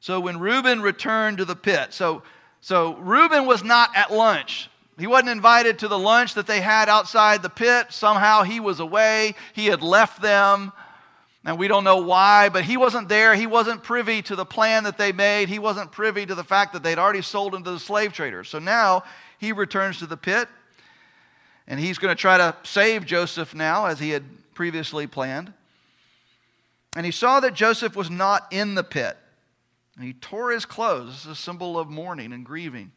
So, 0.00 0.18
when 0.18 0.40
Reuben 0.40 0.82
returned 0.82 1.38
to 1.38 1.44
the 1.44 1.54
pit, 1.54 1.92
so, 1.92 2.24
so 2.60 2.96
Reuben 2.96 3.46
was 3.46 3.62
not 3.62 3.90
at 3.94 4.12
lunch. 4.12 4.68
He 4.98 5.06
wasn't 5.06 5.30
invited 5.30 5.78
to 5.78 5.88
the 5.88 5.98
lunch 5.98 6.34
that 6.34 6.46
they 6.46 6.60
had 6.60 6.88
outside 6.88 7.42
the 7.42 7.48
pit. 7.48 7.86
Somehow 7.90 8.42
he 8.42 8.58
was 8.60 8.80
away. 8.80 9.34
He 9.54 9.66
had 9.66 9.80
left 9.80 10.20
them. 10.20 10.72
And 11.44 11.58
we 11.58 11.68
don't 11.68 11.84
know 11.84 11.98
why, 11.98 12.50
but 12.50 12.64
he 12.64 12.76
wasn't 12.76 13.08
there. 13.08 13.34
He 13.34 13.46
wasn't 13.46 13.82
privy 13.82 14.20
to 14.22 14.36
the 14.36 14.44
plan 14.44 14.84
that 14.84 14.98
they 14.98 15.12
made. 15.12 15.48
He 15.48 15.58
wasn't 15.58 15.90
privy 15.90 16.26
to 16.26 16.34
the 16.34 16.44
fact 16.44 16.74
that 16.74 16.82
they'd 16.82 16.98
already 16.98 17.22
sold 17.22 17.54
him 17.54 17.64
to 17.64 17.70
the 17.70 17.78
slave 17.78 18.12
traders. 18.12 18.48
So 18.48 18.58
now 18.58 19.04
he 19.38 19.52
returns 19.52 19.98
to 20.00 20.06
the 20.06 20.18
pit, 20.18 20.48
and 21.66 21.80
he's 21.80 21.98
going 21.98 22.14
to 22.14 22.20
try 22.20 22.36
to 22.36 22.54
save 22.62 23.06
Joseph 23.06 23.54
now, 23.54 23.86
as 23.86 23.98
he 23.98 24.10
had 24.10 24.24
previously 24.54 25.06
planned. 25.06 25.52
And 26.94 27.06
he 27.06 27.12
saw 27.12 27.40
that 27.40 27.54
Joseph 27.54 27.96
was 27.96 28.10
not 28.10 28.46
in 28.50 28.74
the 28.74 28.84
pit. 28.84 29.16
And 29.96 30.04
he 30.04 30.12
tore 30.12 30.50
his 30.50 30.66
clothes. 30.66 31.08
This 31.08 31.24
is 31.24 31.30
a 31.30 31.34
symbol 31.36 31.78
of 31.78 31.88
mourning 31.88 32.32
and 32.32 32.44
grieving. 32.44 32.92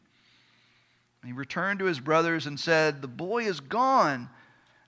And 1.21 1.31
he 1.31 1.33
returned 1.33 1.79
to 1.79 1.85
his 1.85 1.99
brothers 1.99 2.45
and 2.45 2.59
said, 2.59 3.01
The 3.01 3.07
boy 3.07 3.45
is 3.45 3.59
gone. 3.59 4.29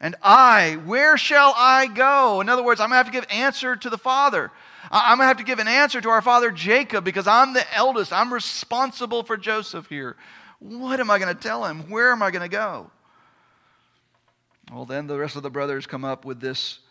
And 0.06 0.16
I, 0.22 0.78
where 0.86 1.18
shall 1.18 1.52
I 1.58 1.88
go? 1.88 2.40
In 2.40 2.48
other 2.48 2.62
words, 2.62 2.80
I'm 2.80 2.90
going 2.90 3.04
to 3.04 3.04
have 3.04 3.06
to 3.08 3.12
give 3.12 3.26
answer 3.32 3.76
to 3.76 3.90
the 3.90 3.98
father. 3.98 4.52
I'm 4.92 5.18
going 5.18 5.24
to 5.24 5.30
have 5.30 5.38
to 5.38 5.44
give 5.44 5.58
an 5.58 5.68
answer 5.68 6.00
to 6.00 6.10
our 6.10 6.22
father 6.22 6.52
Jacob 6.52 7.04
because 7.04 7.26
I'm 7.26 7.54
the 7.54 7.66
eldest. 7.76 8.14
I'm 8.14 8.32
responsible 8.32 9.24
for 9.24 9.36
Joseph 9.36 9.88
here. 9.88 10.16
What 10.60 11.00
am 11.00 11.10
I 11.10 11.18
going 11.18 11.36
to 11.36 11.42
tell 11.42 11.66
him? 11.66 11.90
Where 11.90 12.12
am 12.12 12.22
I 12.22 12.30
going 12.30 12.44
to 12.44 12.56
go? 12.56 12.92
Well, 14.72 14.86
then 14.86 15.08
the 15.08 15.18
rest 15.18 15.38
of 15.38 15.42
the 15.42 15.50
brothers 15.50 15.88
come 15.88 16.06
up 16.06 16.24
with 16.24 16.40
this 16.40 16.82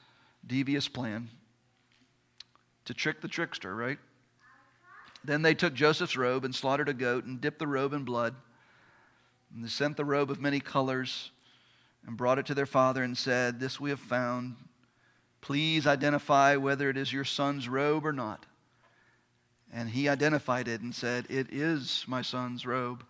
devious 0.45 0.89
plan 0.89 1.29
to 2.87 2.95
trick 2.95 3.21
the 3.21 3.29
trickster, 3.29 3.73
right? 3.77 3.99
Then 5.23 5.43
they 5.43 5.55
took 5.55 5.73
Joseph's 5.73 6.17
robe 6.17 6.45
and 6.45 6.53
slaughtered 6.53 6.89
a 6.89 6.93
goat 6.93 7.27
and 7.27 7.41
dipped 7.41 7.61
the 7.61 7.69
robe 7.69 7.93
in 7.93 8.03
blood. 8.03 8.35
And 9.55 9.65
they 9.65 9.69
sent 9.69 9.97
the 9.97 10.05
robe 10.05 10.33
of 10.33 10.41
many 10.41 10.59
colors 10.59 11.31
and 12.07 12.17
brought 12.17 12.39
it 12.39 12.47
to 12.47 12.55
their 12.55 12.67
father 12.67 13.03
and 13.03 13.17
said, 13.17 13.61
This 13.61 13.81
we 13.81 13.91
have 13.91 14.01
found. 14.01 14.57
Please 15.41 15.87
identify 15.87 16.57
whether 16.57 16.89
it 16.89 16.97
is 16.97 17.13
your 17.13 17.25
son's 17.25 17.69
robe 17.69 18.07
or 18.07 18.13
not. 18.13 18.47
And 19.73 19.91
he 19.91 20.09
identified 20.09 20.69
it 20.69 20.81
and 20.81 20.95
said, 20.95 21.27
It 21.29 21.53
is 21.53 22.05
my 22.07 22.23
son's 22.23 22.65
robe. 22.65 23.05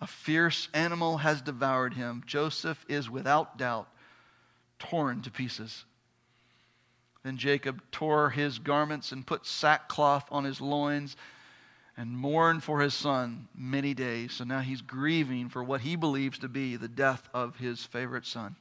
A 0.00 0.06
fierce 0.06 0.68
animal 0.74 1.18
has 1.18 1.42
devoured 1.42 1.94
him. 1.94 2.22
Joseph 2.26 2.84
is 2.88 3.10
without 3.10 3.58
doubt 3.58 3.88
torn 4.78 5.22
to 5.22 5.30
pieces. 5.30 5.84
Then 7.22 7.36
Jacob 7.36 7.80
tore 7.92 8.30
his 8.30 8.58
garments 8.58 9.12
and 9.12 9.26
put 9.26 9.46
sackcloth 9.46 10.26
on 10.30 10.44
his 10.44 10.60
loins 10.60 11.16
and 12.02 12.18
mourned 12.18 12.64
for 12.64 12.80
his 12.80 12.94
son 12.94 13.46
many 13.54 13.94
days. 13.94 14.32
So 14.32 14.42
now 14.42 14.58
he's 14.58 14.82
grieving 14.82 15.48
for 15.48 15.62
what 15.62 15.82
he 15.82 15.94
believes 15.94 16.36
to 16.40 16.48
be 16.48 16.74
the 16.74 16.88
death 16.88 17.28
of 17.32 17.58
his 17.58 17.84
favorite 17.84 18.26
son. 18.26 18.56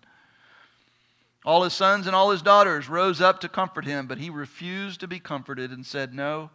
All 1.43 1.63
his 1.63 1.73
sons 1.73 2.05
and 2.05 2.15
all 2.15 2.29
his 2.29 2.43
daughters 2.43 2.87
rose 2.87 3.19
up 3.19 3.39
to 3.39 3.49
comfort 3.49 3.85
him, 3.85 4.05
but 4.05 4.19
he 4.19 4.29
refused 4.29 4.99
to 4.99 5.07
be 5.07 5.17
comforted 5.19 5.71
and 5.71 5.83
said, 5.83 6.13
No, 6.13 6.51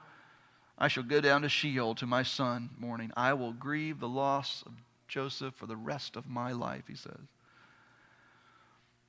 I 0.78 0.86
shall 0.86 1.02
go 1.02 1.20
down 1.20 1.42
to 1.42 1.48
Sheol 1.48 1.96
to 1.96 2.06
my 2.06 2.22
son 2.22 2.70
mourning. 2.78 3.10
I 3.16 3.32
will 3.32 3.52
grieve 3.52 3.98
the 3.98 4.08
loss 4.08 4.62
of 4.64 4.72
Joseph 5.08 5.54
for 5.54 5.66
the 5.66 5.74
rest 5.74 6.14
of 6.14 6.28
my 6.28 6.52
life, 6.52 6.84
he 6.86 6.94
says. 6.94 7.18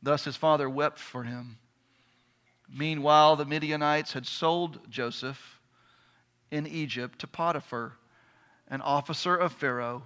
Thus 0.01 0.23
his 0.23 0.35
father 0.35 0.67
wept 0.67 0.97
for 0.97 1.25
him. 1.25 1.57
Meanwhile, 2.67 3.35
the 3.35 3.45
Midianites 3.45 4.13
had 4.13 4.25
sold 4.25 4.79
Joseph 4.89 5.56
in 6.51 6.67
Egypt 6.67 7.19
to 7.19 7.27
Potiphar, 7.27 7.93
an 8.67 8.81
officer 8.81 9.35
of 9.35 9.51
Pharaoh, 9.53 10.03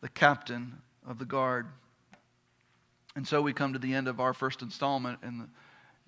the 0.00 0.08
captain 0.08 0.80
of 1.06 1.18
the 1.18 1.24
guard. 1.24 1.66
And 3.14 3.26
so 3.26 3.40
we 3.40 3.52
come 3.52 3.72
to 3.72 3.78
the 3.78 3.94
end 3.94 4.08
of 4.08 4.20
our 4.20 4.34
first 4.34 4.62
installment 4.62 5.20
in 5.22 5.38
the, 5.38 5.48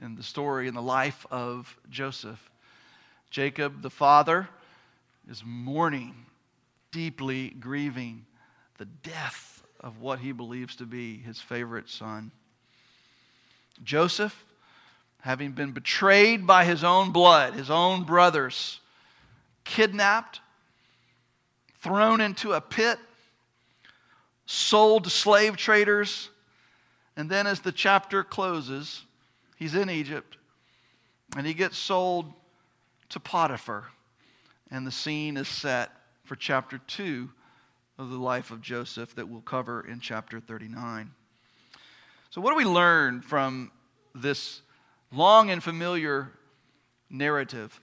in 0.05 0.15
the 0.15 0.23
story 0.23 0.69
in 0.69 0.75
the 0.75 0.83
life 0.83 1.27
of 1.31 1.77
Joseph. 1.91 2.51
Jacob, 3.31 3.83
the 3.83 3.91
father, 3.91 4.49
is 5.31 5.43
mourning, 5.45 6.27
deeply 6.93 7.51
grieving 7.51 8.25
the 8.79 8.85
death 8.85 9.63
of 9.81 10.01
what 10.01 10.19
he 10.19 10.33
believes 10.33 10.77
to 10.77 10.87
be 10.87 11.19
his 11.19 11.41
favorite 11.41 11.89
son. 11.89 12.31
Joseph, 13.85 14.45
having 15.21 15.53
been 15.53 15.73
betrayed 15.73 16.47
by 16.47 16.65
his 16.65 16.83
own 16.83 17.11
blood, 17.11 17.55
his 17.55 17.71
own 17.71 18.05
brothers, 18.05 18.81
kidnapped, 19.69 20.41
thrown 21.81 22.21
into 22.21 22.55
a 22.55 22.61
pit, 22.61 22.99
sold 24.47 25.05
to 25.05 25.11
slave 25.11 25.57
traders, 25.57 26.31
and 27.17 27.31
then 27.31 27.47
as 27.47 27.61
the 27.61 27.71
chapter 27.71 28.25
closes, 28.25 29.05
he's 29.57 29.75
in 29.75 29.91
Egypt 29.91 30.39
and 31.37 31.47
he 31.47 31.53
gets 31.53 31.77
sold 31.77 32.33
to 33.11 33.21
Potiphar. 33.21 33.89
And 34.71 34.87
the 34.87 34.91
scene 34.91 35.37
is 35.37 35.49
set 35.49 35.91
for 36.25 36.35
chapter 36.35 36.79
2 36.79 37.29
of 37.99 38.11
the 38.11 38.17
life 38.17 38.51
of 38.51 38.63
Joseph 38.63 39.15
that 39.17 39.29
we'll 39.29 39.43
cover 39.43 39.87
in 39.87 40.01
chapter 40.01 40.41
39. 40.41 41.11
So, 42.31 42.41
what 42.41 42.51
do 42.51 42.57
we 42.57 42.65
learn 42.65 43.21
from 43.21 43.73
this 44.15 44.63
long 45.13 45.51
and 45.51 45.63
familiar 45.63 46.33
narrative? 47.11 47.81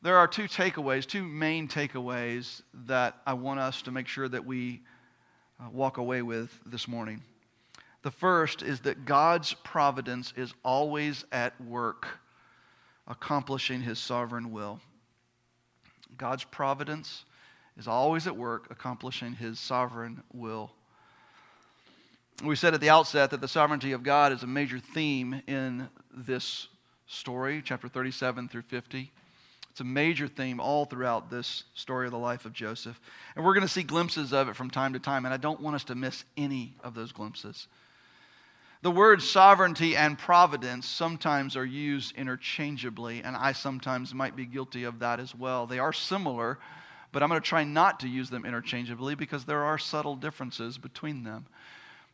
There 0.00 0.16
are 0.16 0.28
two 0.28 0.44
takeaways, 0.44 1.06
two 1.06 1.24
main 1.24 1.66
takeaways 1.66 2.62
that 2.86 3.16
I 3.26 3.32
want 3.32 3.58
us 3.58 3.82
to 3.82 3.90
make 3.90 4.06
sure 4.06 4.28
that 4.28 4.44
we 4.44 4.82
uh, 5.58 5.70
walk 5.72 5.96
away 5.96 6.22
with 6.22 6.56
this 6.64 6.86
morning. 6.86 7.20
The 8.02 8.12
first 8.12 8.62
is 8.62 8.80
that 8.80 9.04
God's 9.04 9.54
providence 9.54 10.32
is 10.36 10.54
always 10.64 11.24
at 11.32 11.60
work, 11.60 12.06
accomplishing 13.08 13.80
his 13.80 13.98
sovereign 13.98 14.52
will. 14.52 14.80
God's 16.16 16.44
providence 16.44 17.24
is 17.76 17.88
always 17.88 18.28
at 18.28 18.36
work 18.36 18.68
accomplishing 18.70 19.32
his 19.32 19.58
sovereign 19.58 20.22
will. 20.32 20.70
We 22.44 22.54
said 22.54 22.72
at 22.72 22.80
the 22.80 22.90
outset 22.90 23.30
that 23.30 23.40
the 23.40 23.48
sovereignty 23.48 23.90
of 23.90 24.04
God 24.04 24.32
is 24.32 24.44
a 24.44 24.46
major 24.46 24.78
theme 24.78 25.42
in 25.48 25.88
this 26.16 26.68
story, 27.08 27.62
chapter 27.64 27.88
37 27.88 28.48
through 28.48 28.62
50. 28.62 29.10
It's 29.78 29.82
a 29.82 29.84
major 29.84 30.26
theme 30.26 30.58
all 30.58 30.86
throughout 30.86 31.30
this 31.30 31.62
story 31.72 32.08
of 32.08 32.10
the 32.10 32.18
life 32.18 32.44
of 32.44 32.52
Joseph. 32.52 33.00
And 33.36 33.44
we're 33.44 33.54
going 33.54 33.64
to 33.64 33.72
see 33.72 33.84
glimpses 33.84 34.32
of 34.32 34.48
it 34.48 34.56
from 34.56 34.70
time 34.70 34.94
to 34.94 34.98
time, 34.98 35.24
and 35.24 35.32
I 35.32 35.36
don't 35.36 35.60
want 35.60 35.76
us 35.76 35.84
to 35.84 35.94
miss 35.94 36.24
any 36.36 36.74
of 36.82 36.96
those 36.96 37.12
glimpses. 37.12 37.68
The 38.82 38.90
words 38.90 39.30
sovereignty 39.30 39.94
and 39.94 40.18
providence 40.18 40.88
sometimes 40.88 41.56
are 41.56 41.64
used 41.64 42.16
interchangeably, 42.16 43.22
and 43.22 43.36
I 43.36 43.52
sometimes 43.52 44.12
might 44.12 44.34
be 44.34 44.46
guilty 44.46 44.82
of 44.82 44.98
that 44.98 45.20
as 45.20 45.32
well. 45.32 45.64
They 45.64 45.78
are 45.78 45.92
similar, 45.92 46.58
but 47.12 47.22
I'm 47.22 47.28
going 47.28 47.40
to 47.40 47.48
try 47.48 47.62
not 47.62 48.00
to 48.00 48.08
use 48.08 48.30
them 48.30 48.44
interchangeably 48.44 49.14
because 49.14 49.44
there 49.44 49.62
are 49.62 49.78
subtle 49.78 50.16
differences 50.16 50.76
between 50.76 51.22
them. 51.22 51.46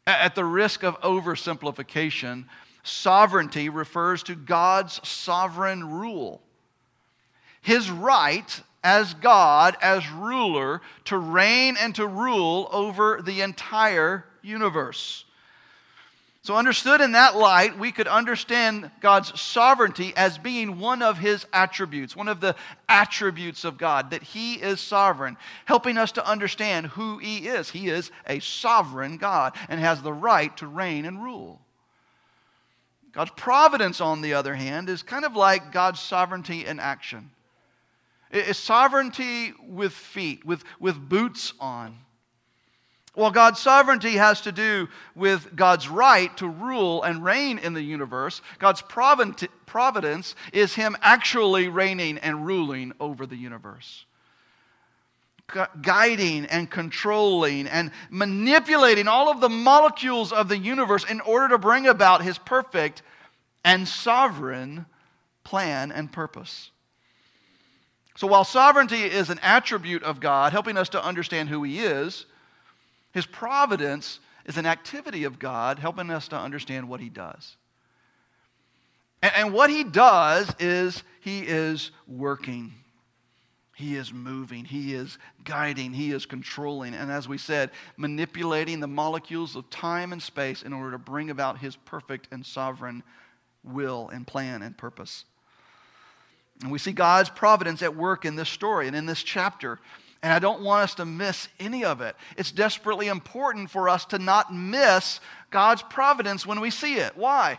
At 0.06 0.34
the 0.34 0.44
risk 0.44 0.82
of 0.82 1.00
oversimplification, 1.00 2.44
sovereignty 2.82 3.70
refers 3.70 4.22
to 4.24 4.34
God's 4.34 5.00
sovereign 5.08 5.90
rule. 5.90 6.42
His 7.64 7.90
right 7.90 8.60
as 8.82 9.14
God, 9.14 9.78
as 9.80 10.08
ruler, 10.10 10.82
to 11.06 11.16
reign 11.16 11.76
and 11.80 11.94
to 11.94 12.06
rule 12.06 12.68
over 12.70 13.22
the 13.24 13.40
entire 13.40 14.26
universe. 14.42 15.24
So, 16.42 16.56
understood 16.56 17.00
in 17.00 17.12
that 17.12 17.36
light, 17.36 17.78
we 17.78 17.90
could 17.90 18.06
understand 18.06 18.90
God's 19.00 19.40
sovereignty 19.40 20.12
as 20.14 20.36
being 20.36 20.78
one 20.78 21.00
of 21.00 21.16
his 21.16 21.46
attributes, 21.54 22.14
one 22.14 22.28
of 22.28 22.40
the 22.40 22.54
attributes 22.86 23.64
of 23.64 23.78
God, 23.78 24.10
that 24.10 24.22
he 24.22 24.56
is 24.56 24.78
sovereign, 24.78 25.38
helping 25.64 25.96
us 25.96 26.12
to 26.12 26.28
understand 26.28 26.88
who 26.88 27.16
he 27.16 27.48
is. 27.48 27.70
He 27.70 27.88
is 27.88 28.10
a 28.28 28.40
sovereign 28.40 29.16
God 29.16 29.56
and 29.70 29.80
has 29.80 30.02
the 30.02 30.12
right 30.12 30.54
to 30.58 30.66
reign 30.66 31.06
and 31.06 31.24
rule. 31.24 31.62
God's 33.12 33.30
providence, 33.36 34.02
on 34.02 34.20
the 34.20 34.34
other 34.34 34.54
hand, 34.54 34.90
is 34.90 35.02
kind 35.02 35.24
of 35.24 35.34
like 35.34 35.72
God's 35.72 36.00
sovereignty 36.00 36.66
in 36.66 36.78
action. 36.78 37.30
It's 38.34 38.58
sovereignty 38.58 39.52
with 39.64 39.92
feet, 39.92 40.44
with, 40.44 40.64
with 40.80 41.08
boots 41.08 41.52
on. 41.60 41.96
Well, 43.14 43.30
God's 43.30 43.60
sovereignty 43.60 44.14
has 44.14 44.40
to 44.40 44.50
do 44.50 44.88
with 45.14 45.54
God's 45.54 45.88
right 45.88 46.36
to 46.38 46.48
rule 46.48 47.04
and 47.04 47.24
reign 47.24 47.58
in 47.58 47.74
the 47.74 47.82
universe, 47.82 48.42
God's 48.58 48.82
providence 48.82 50.34
is 50.52 50.74
Him 50.74 50.96
actually 51.00 51.68
reigning 51.68 52.18
and 52.18 52.44
ruling 52.44 52.92
over 52.98 53.24
the 53.24 53.36
universe. 53.36 54.04
Guiding 55.80 56.46
and 56.46 56.68
controlling 56.68 57.68
and 57.68 57.92
manipulating 58.10 59.06
all 59.06 59.30
of 59.30 59.40
the 59.40 59.48
molecules 59.48 60.32
of 60.32 60.48
the 60.48 60.58
universe 60.58 61.04
in 61.08 61.20
order 61.20 61.50
to 61.50 61.58
bring 61.58 61.86
about 61.86 62.24
His 62.24 62.38
perfect 62.38 63.02
and 63.64 63.86
sovereign 63.86 64.86
plan 65.44 65.92
and 65.92 66.10
purpose. 66.10 66.72
So, 68.16 68.26
while 68.26 68.44
sovereignty 68.44 69.02
is 69.02 69.30
an 69.30 69.40
attribute 69.42 70.04
of 70.04 70.20
God, 70.20 70.52
helping 70.52 70.76
us 70.76 70.88
to 70.90 71.04
understand 71.04 71.48
who 71.48 71.62
He 71.64 71.80
is, 71.80 72.26
his 73.14 73.26
providence 73.26 74.18
is 74.44 74.58
an 74.58 74.66
activity 74.66 75.24
of 75.24 75.38
God 75.38 75.78
helping 75.78 76.10
us 76.10 76.28
to 76.28 76.36
understand 76.36 76.88
what 76.88 77.00
He 77.00 77.08
does. 77.08 77.56
And, 79.22 79.32
and 79.36 79.54
what 79.54 79.70
He 79.70 79.84
does 79.84 80.52
is 80.58 81.02
He 81.20 81.40
is 81.40 81.92
working. 82.08 82.74
He 83.76 83.94
is 83.94 84.12
moving, 84.12 84.64
He 84.64 84.94
is 84.94 85.16
guiding, 85.44 85.92
He 85.92 86.10
is 86.10 86.26
controlling, 86.26 86.94
and 86.94 87.10
as 87.10 87.28
we 87.28 87.38
said, 87.38 87.70
manipulating 87.96 88.80
the 88.80 88.88
molecules 88.88 89.56
of 89.56 89.70
time 89.70 90.12
and 90.12 90.22
space 90.22 90.62
in 90.62 90.72
order 90.72 90.90
to 90.90 90.98
bring 90.98 91.30
about 91.30 91.58
His 91.58 91.76
perfect 91.76 92.28
and 92.32 92.44
sovereign 92.44 93.04
will 93.62 94.08
and 94.10 94.26
plan 94.26 94.62
and 94.62 94.76
purpose. 94.76 95.24
And 96.62 96.70
we 96.70 96.78
see 96.78 96.92
God's 96.92 97.30
providence 97.30 97.82
at 97.82 97.96
work 97.96 98.24
in 98.24 98.36
this 98.36 98.48
story 98.48 98.86
and 98.86 98.96
in 98.96 99.06
this 99.06 99.22
chapter. 99.22 99.80
And 100.22 100.32
I 100.32 100.38
don't 100.38 100.62
want 100.62 100.84
us 100.84 100.94
to 100.96 101.04
miss 101.04 101.48
any 101.60 101.84
of 101.84 102.00
it. 102.00 102.16
It's 102.38 102.50
desperately 102.50 103.08
important 103.08 103.70
for 103.70 103.88
us 103.88 104.06
to 104.06 104.18
not 104.18 104.54
miss 104.54 105.20
God's 105.50 105.82
providence 105.82 106.46
when 106.46 106.60
we 106.60 106.70
see 106.70 106.94
it. 106.94 107.16
Why? 107.16 107.58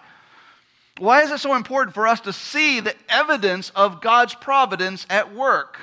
Why 0.97 1.21
is 1.23 1.31
it 1.31 1.39
so 1.39 1.55
important 1.55 1.93
for 1.93 2.07
us 2.07 2.21
to 2.21 2.33
see 2.33 2.79
the 2.79 2.95
evidence 3.09 3.69
of 3.75 4.01
God's 4.01 4.33
providence 4.33 5.05
at 5.09 5.35
work? 5.35 5.77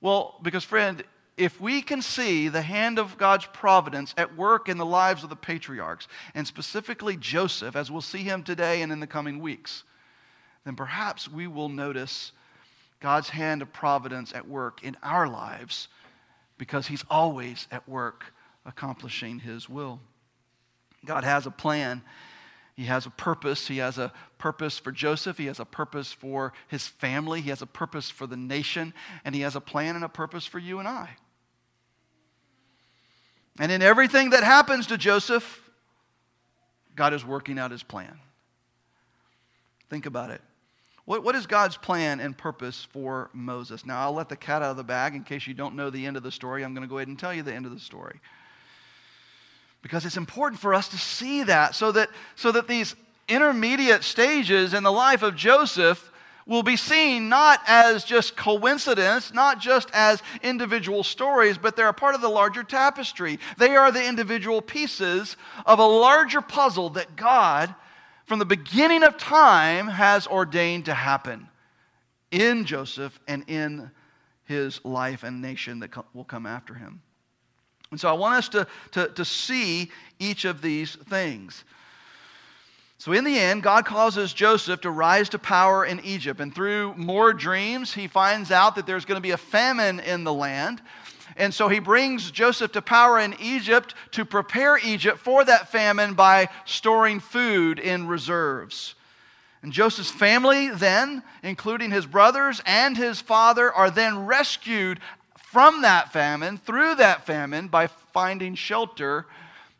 Well, 0.00 0.38
because, 0.42 0.64
friend, 0.64 1.04
if 1.36 1.60
we 1.60 1.82
can 1.82 2.02
see 2.02 2.48
the 2.48 2.62
hand 2.62 2.98
of 2.98 3.18
God's 3.18 3.46
providence 3.46 4.14
at 4.16 4.36
work 4.36 4.68
in 4.68 4.78
the 4.78 4.86
lives 4.86 5.22
of 5.22 5.30
the 5.30 5.36
patriarchs, 5.36 6.08
and 6.34 6.46
specifically 6.46 7.16
Joseph, 7.16 7.76
as 7.76 7.90
we'll 7.90 8.00
see 8.00 8.22
him 8.22 8.42
today 8.42 8.82
and 8.82 8.90
in 8.90 9.00
the 9.00 9.06
coming 9.06 9.38
weeks, 9.38 9.84
then 10.64 10.76
perhaps 10.76 11.28
we 11.28 11.46
will 11.46 11.68
notice 11.68 12.32
God's 13.00 13.30
hand 13.30 13.62
of 13.62 13.72
providence 13.72 14.32
at 14.34 14.46
work 14.46 14.82
in 14.82 14.96
our 15.02 15.26
lives 15.26 15.88
because 16.58 16.86
He's 16.86 17.04
always 17.08 17.66
at 17.70 17.88
work 17.88 18.34
accomplishing 18.66 19.38
His 19.38 19.68
will. 19.68 20.00
God 21.04 21.24
has 21.24 21.46
a 21.46 21.50
plan. 21.50 22.02
He 22.76 22.84
has 22.84 23.06
a 23.06 23.10
purpose. 23.10 23.68
He 23.68 23.78
has 23.78 23.98
a 23.98 24.12
purpose 24.38 24.78
for 24.78 24.92
Joseph. 24.92 25.38
He 25.38 25.46
has 25.46 25.60
a 25.60 25.64
purpose 25.64 26.12
for 26.12 26.52
his 26.68 26.86
family. 26.86 27.40
He 27.40 27.50
has 27.50 27.62
a 27.62 27.66
purpose 27.66 28.10
for 28.10 28.26
the 28.26 28.36
nation. 28.36 28.94
And 29.24 29.34
he 29.34 29.42
has 29.42 29.56
a 29.56 29.60
plan 29.60 29.96
and 29.96 30.04
a 30.04 30.08
purpose 30.08 30.46
for 30.46 30.58
you 30.58 30.78
and 30.78 30.88
I. 30.88 31.10
And 33.58 33.70
in 33.70 33.82
everything 33.82 34.30
that 34.30 34.42
happens 34.42 34.86
to 34.86 34.96
Joseph, 34.96 35.70
God 36.96 37.12
is 37.12 37.24
working 37.24 37.58
out 37.58 37.70
his 37.70 37.82
plan. 37.82 38.18
Think 39.90 40.06
about 40.06 40.30
it. 40.30 40.40
What, 41.04 41.24
what 41.24 41.34
is 41.34 41.46
God's 41.46 41.76
plan 41.76 42.20
and 42.20 42.36
purpose 42.36 42.86
for 42.90 43.30
Moses? 43.32 43.84
Now, 43.84 44.00
I'll 44.02 44.12
let 44.12 44.28
the 44.28 44.36
cat 44.36 44.62
out 44.62 44.70
of 44.70 44.76
the 44.76 44.84
bag 44.84 45.14
in 45.14 45.24
case 45.24 45.46
you 45.46 45.54
don't 45.54 45.74
know 45.74 45.90
the 45.90 46.06
end 46.06 46.16
of 46.16 46.22
the 46.22 46.30
story. 46.30 46.62
I'm 46.62 46.74
going 46.74 46.86
to 46.86 46.90
go 46.90 46.98
ahead 46.98 47.08
and 47.08 47.18
tell 47.18 47.34
you 47.34 47.42
the 47.42 47.54
end 47.54 47.66
of 47.66 47.72
the 47.72 47.80
story. 47.80 48.20
Because 49.82 50.04
it's 50.04 50.16
important 50.16 50.60
for 50.60 50.74
us 50.74 50.88
to 50.88 50.98
see 50.98 51.42
that 51.44 51.74
so 51.74 51.92
that, 51.92 52.10
so 52.36 52.52
that 52.52 52.68
these 52.68 52.94
intermediate 53.28 54.04
stages 54.04 54.74
in 54.74 54.82
the 54.82 54.92
life 54.92 55.22
of 55.22 55.36
Joseph 55.36 56.10
will 56.46 56.62
be 56.62 56.76
seen 56.76 57.28
not 57.28 57.60
as 57.66 58.04
just 58.04 58.36
coincidence, 58.36 59.32
not 59.32 59.60
just 59.60 59.88
as 59.92 60.22
individual 60.42 61.04
stories, 61.04 61.56
but 61.56 61.76
they're 61.76 61.88
a 61.88 61.94
part 61.94 62.14
of 62.14 62.20
the 62.20 62.28
larger 62.28 62.64
tapestry. 62.64 63.38
They 63.56 63.76
are 63.76 63.92
the 63.92 64.04
individual 64.04 64.60
pieces 64.60 65.36
of 65.64 65.78
a 65.78 65.86
larger 65.86 66.40
puzzle 66.40 66.90
that 66.90 67.14
God 67.14 67.74
from 68.30 68.38
the 68.38 68.44
beginning 68.44 69.02
of 69.02 69.18
time 69.18 69.88
has 69.88 70.28
ordained 70.28 70.84
to 70.84 70.94
happen 70.94 71.48
in 72.30 72.64
Joseph 72.64 73.18
and 73.26 73.42
in 73.48 73.90
his 74.44 74.80
life 74.84 75.24
and 75.24 75.42
nation 75.42 75.80
that 75.80 75.90
will 76.14 76.22
come 76.22 76.46
after 76.46 76.74
him. 76.74 77.02
And 77.90 77.98
so 77.98 78.08
I 78.08 78.12
want 78.12 78.36
us 78.36 78.48
to, 78.50 78.68
to, 78.92 79.08
to 79.08 79.24
see 79.24 79.90
each 80.20 80.44
of 80.44 80.62
these 80.62 80.94
things. 80.94 81.64
So, 82.98 83.10
in 83.10 83.24
the 83.24 83.36
end, 83.36 83.64
God 83.64 83.84
causes 83.84 84.32
Joseph 84.32 84.82
to 84.82 84.92
rise 84.92 85.28
to 85.30 85.38
power 85.40 85.84
in 85.84 85.98
Egypt. 86.04 86.38
And 86.38 86.54
through 86.54 86.94
more 86.94 87.32
dreams, 87.32 87.94
he 87.94 88.06
finds 88.06 88.52
out 88.52 88.76
that 88.76 88.86
there's 88.86 89.04
going 89.04 89.16
to 89.16 89.20
be 89.20 89.32
a 89.32 89.38
famine 89.38 89.98
in 89.98 90.22
the 90.22 90.32
land. 90.32 90.80
And 91.36 91.54
so 91.54 91.68
he 91.68 91.78
brings 91.78 92.30
Joseph 92.30 92.72
to 92.72 92.82
power 92.82 93.18
in 93.18 93.34
Egypt 93.40 93.94
to 94.12 94.24
prepare 94.24 94.78
Egypt 94.78 95.18
for 95.18 95.44
that 95.44 95.70
famine 95.70 96.14
by 96.14 96.48
storing 96.64 97.20
food 97.20 97.78
in 97.78 98.06
reserves. 98.06 98.94
And 99.62 99.72
Joseph's 99.72 100.10
family, 100.10 100.70
then, 100.70 101.22
including 101.42 101.90
his 101.90 102.06
brothers 102.06 102.62
and 102.64 102.96
his 102.96 103.20
father, 103.20 103.72
are 103.72 103.90
then 103.90 104.26
rescued 104.26 105.00
from 105.36 105.82
that 105.82 106.12
famine, 106.12 106.58
through 106.58 106.94
that 106.96 107.26
famine, 107.26 107.68
by 107.68 107.86
finding 107.86 108.54
shelter 108.54 109.26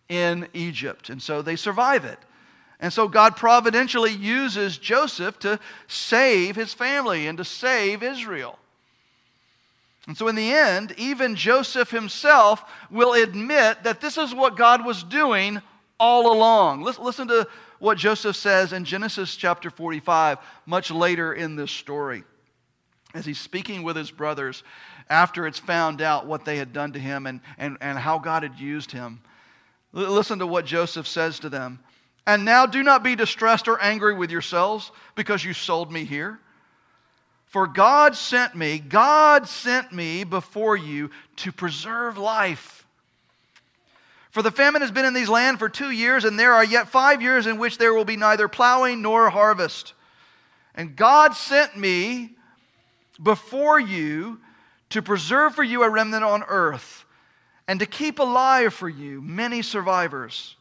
in 0.09 0.49
Egypt. 0.53 1.09
And 1.09 1.23
so 1.23 1.41
they 1.43 1.57
survive 1.57 2.05
it. 2.05 2.19
And 2.81 2.93
so 2.93 3.09
God 3.09 3.37
providentially 3.37 4.13
uses 4.13 4.79
Joseph 4.79 5.39
to 5.41 5.61
save 5.87 6.57
his 6.57 6.75
family 6.75 7.27
and 7.27 7.39
to 7.39 7.45
save 7.45 8.03
Israel. 8.03 8.59
And 10.07 10.17
so, 10.17 10.29
in 10.29 10.35
the 10.35 10.53
end, 10.53 10.95
even 10.97 11.37
Joseph 11.37 11.91
himself 11.91 12.65
will 12.91 13.13
admit 13.13 13.85
that 13.85 14.01
this 14.01 14.17
is 14.17 14.35
what 14.35 14.57
God 14.57 14.85
was 14.85 15.03
doing 15.03 15.61
all 15.99 16.33
along. 16.33 16.83
Listen 16.83 17.29
to 17.29 17.47
what 17.79 17.99
Joseph 17.99 18.37
says 18.37 18.73
in 18.73 18.85
Genesis 18.85 19.37
chapter 19.37 19.71
45, 19.71 20.39
much 20.67 20.91
later 20.91 21.35
in 21.35 21.57
this 21.57 21.71
story, 21.71 22.25
as 23.15 23.27
he's 23.27 23.39
speaking 23.39 23.83
with 23.83 23.97
his 23.97 24.11
brothers 24.11 24.63
after 25.11 25.47
it's 25.47 25.59
found 25.59 26.01
out 26.01 26.27
what 26.27 26.45
they 26.45 26.57
had 26.57 26.73
done 26.73 26.93
to 26.93 26.99
him 26.99 27.27
and, 27.27 27.41
and, 27.59 27.77
and 27.81 27.99
how 27.99 28.19
God 28.19 28.45
had 28.45 28.59
used 28.59 28.93
him. 28.93 29.21
Listen 29.93 30.39
to 30.39 30.47
what 30.47 30.65
Joseph 30.65 31.09
says 31.09 31.41
to 31.41 31.49
them. 31.49 31.81
And 32.27 32.45
now 32.45 32.65
do 32.65 32.83
not 32.85 33.03
be 33.03 33.17
distressed 33.17 33.67
or 33.67 33.81
angry 33.81 34.15
with 34.15 34.31
yourselves 34.31 34.93
because 35.17 35.45
you 35.45 35.53
sold 35.53 35.91
me 35.91 36.05
here. 36.05 36.39
For 37.51 37.67
God 37.67 38.15
sent 38.15 38.55
me, 38.55 38.79
God 38.79 39.49
sent 39.49 39.93
me 39.93 40.23
before 40.23 40.77
you 40.77 41.11
to 41.37 41.51
preserve 41.51 42.17
life. 42.17 42.87
For 44.31 44.41
the 44.41 44.53
famine 44.53 44.83
has 44.83 44.93
been 44.93 45.05
in 45.05 45.15
these 45.15 45.29
land 45.29 45.59
for 45.59 45.69
two 45.69 45.91
years, 45.91 46.25
and 46.25 46.39
there 46.39 46.53
are 46.55 46.65
yet 46.65 46.89
five 46.89 47.21
years 47.21 47.49
in 47.49 47.59
which 47.59 47.77
there 47.77 47.93
will 47.93 48.05
be 48.05 48.17
neither 48.17 48.47
plowing 48.47 49.03
nor 49.03 49.31
harvest. 49.31 49.95
And 50.77 50.95
God 50.95 51.35
sent 51.35 51.77
me 51.77 52.37
before 53.21 53.81
you 53.81 54.39
to 54.91 55.03
preserve 55.03 55.57
for 55.57 55.65
you 55.65 55.83
a 55.83 55.91
remnant 55.91 56.23
on 56.23 56.45
earth, 56.47 57.05
and 57.67 57.81
to 57.81 57.87
keep 57.87 58.21
alive 58.21 58.73
for 58.73 58.89
you 58.89 59.21
many 59.21 59.63
survivors. 59.63 60.55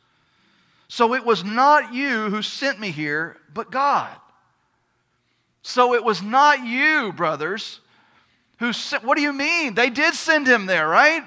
So 0.87 1.13
it 1.13 1.23
was 1.23 1.43
not 1.43 1.93
you 1.93 2.31
who 2.31 2.41
sent 2.41 2.79
me 2.79 2.89
here, 2.89 3.37
but 3.53 3.69
God. 3.69 4.17
So 5.69 5.93
it 5.93 6.03
was 6.03 6.23
not 6.23 6.65
you, 6.65 7.13
brothers, 7.13 7.79
who 8.57 8.73
sent. 8.73 9.03
What 9.03 9.17
do 9.17 9.21
you 9.21 9.31
mean? 9.31 9.75
They 9.75 9.91
did 9.91 10.15
send 10.15 10.47
him 10.47 10.65
there, 10.65 10.87
right? 10.87 11.23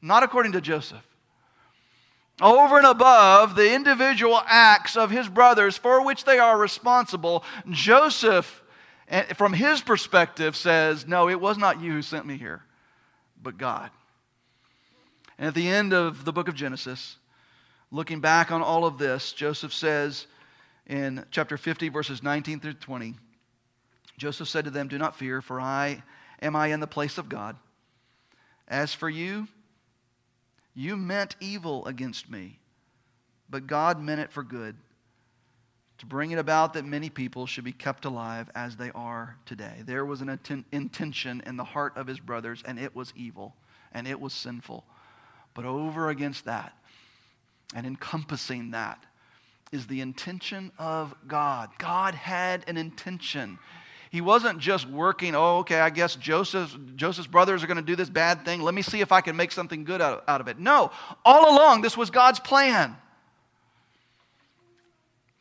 Not 0.00 0.22
according 0.22 0.52
to 0.52 0.60
Joseph. 0.60 1.04
Over 2.40 2.78
and 2.78 2.86
above 2.86 3.56
the 3.56 3.74
individual 3.74 4.40
acts 4.46 4.96
of 4.96 5.10
his 5.10 5.28
brothers 5.28 5.76
for 5.76 6.04
which 6.04 6.22
they 6.22 6.38
are 6.38 6.56
responsible, 6.56 7.42
Joseph, 7.68 8.62
eh, 9.08 9.32
from 9.32 9.52
his 9.52 9.80
perspective, 9.80 10.54
says, 10.54 11.04
No, 11.04 11.28
it 11.28 11.40
was 11.40 11.58
not 11.58 11.80
you 11.80 11.90
who 11.90 12.02
sent 12.02 12.24
me 12.24 12.36
here, 12.36 12.62
but 13.42 13.58
God. 13.58 13.90
And 15.38 15.48
at 15.48 15.54
the 15.54 15.66
end 15.66 15.92
of 15.92 16.24
the 16.24 16.32
book 16.32 16.46
of 16.46 16.54
Genesis, 16.54 17.16
looking 17.90 18.20
back 18.20 18.52
on 18.52 18.62
all 18.62 18.84
of 18.84 18.96
this, 18.96 19.32
Joseph 19.32 19.74
says, 19.74 20.28
in 20.92 21.24
chapter 21.30 21.56
50, 21.56 21.88
verses 21.88 22.22
19 22.22 22.60
through 22.60 22.74
20. 22.74 23.14
Joseph 24.18 24.46
said 24.46 24.66
to 24.66 24.70
them, 24.70 24.88
Do 24.88 24.98
not 24.98 25.16
fear, 25.16 25.40
for 25.40 25.58
I 25.58 26.02
am 26.42 26.54
I 26.54 26.66
in 26.66 26.80
the 26.80 26.86
place 26.86 27.16
of 27.16 27.30
God. 27.30 27.56
As 28.68 28.92
for 28.92 29.08
you, 29.08 29.48
you 30.74 30.98
meant 30.98 31.34
evil 31.40 31.86
against 31.86 32.30
me, 32.30 32.58
but 33.48 33.66
God 33.66 34.02
meant 34.02 34.20
it 34.20 34.32
for 34.32 34.42
good, 34.42 34.76
to 35.96 36.04
bring 36.04 36.30
it 36.30 36.38
about 36.38 36.74
that 36.74 36.84
many 36.84 37.08
people 37.08 37.46
should 37.46 37.64
be 37.64 37.72
kept 37.72 38.04
alive 38.04 38.50
as 38.54 38.76
they 38.76 38.90
are 38.90 39.38
today. 39.46 39.82
There 39.86 40.04
was 40.04 40.20
an 40.20 40.38
intention 40.72 41.42
in 41.46 41.56
the 41.56 41.64
heart 41.64 41.96
of 41.96 42.06
his 42.06 42.20
brothers, 42.20 42.62
and 42.66 42.78
it 42.78 42.94
was 42.94 43.14
evil, 43.16 43.56
and 43.92 44.06
it 44.06 44.20
was 44.20 44.34
sinful. 44.34 44.84
But 45.54 45.64
over 45.64 46.10
against 46.10 46.44
that, 46.44 46.76
and 47.74 47.86
encompassing 47.86 48.72
that, 48.72 49.06
is 49.72 49.86
the 49.86 50.00
intention 50.00 50.70
of 50.78 51.14
God. 51.26 51.70
God 51.78 52.14
had 52.14 52.64
an 52.68 52.76
intention. 52.76 53.58
He 54.10 54.20
wasn't 54.20 54.58
just 54.58 54.86
working, 54.86 55.34
oh, 55.34 55.58
okay, 55.60 55.80
I 55.80 55.88
guess 55.88 56.14
Joseph's, 56.16 56.76
Joseph's 56.96 57.26
brothers 57.26 57.64
are 57.64 57.66
going 57.66 57.78
to 57.78 57.82
do 57.82 57.96
this 57.96 58.10
bad 58.10 58.44
thing. 58.44 58.60
Let 58.60 58.74
me 58.74 58.82
see 58.82 59.00
if 59.00 59.10
I 59.10 59.22
can 59.22 59.36
make 59.36 59.50
something 59.50 59.84
good 59.84 60.02
out, 60.02 60.24
out 60.28 60.42
of 60.42 60.48
it. 60.48 60.58
No, 60.58 60.90
all 61.24 61.56
along, 61.56 61.80
this 61.80 61.96
was 61.96 62.10
God's 62.10 62.38
plan 62.38 62.94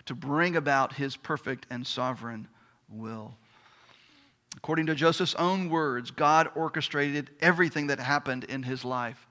to 0.06 0.16
bring 0.16 0.56
about 0.56 0.94
his 0.94 1.18
perfect 1.18 1.68
and 1.70 1.86
sovereign 1.86 2.48
will. 2.90 3.36
According 4.58 4.86
to 4.88 4.96
Joseph's 4.96 5.36
own 5.36 5.70
words, 5.70 6.12
God 6.12 6.50
orchestrated 6.56 7.30
everything 7.42 7.88
that 7.88 8.00
happened 8.00 8.46
in 8.46 8.64
his 8.64 8.86
life 8.86 9.28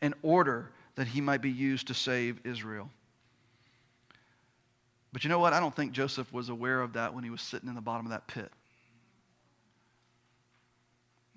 in 0.00 0.14
order 0.22 0.70
that 0.94 1.08
he 1.08 1.20
might 1.20 1.42
be 1.42 1.50
used 1.50 1.88
to 1.88 1.94
save 1.94 2.40
Israel. 2.44 2.90
But 5.12 5.24
you 5.24 5.30
know 5.30 5.38
what? 5.38 5.52
I 5.52 5.60
don't 5.60 5.74
think 5.74 5.92
Joseph 5.92 6.32
was 6.32 6.48
aware 6.48 6.80
of 6.80 6.92
that 6.94 7.14
when 7.14 7.24
he 7.24 7.30
was 7.30 7.40
sitting 7.40 7.68
in 7.68 7.74
the 7.74 7.80
bottom 7.80 8.06
of 8.06 8.10
that 8.10 8.26
pit. 8.26 8.52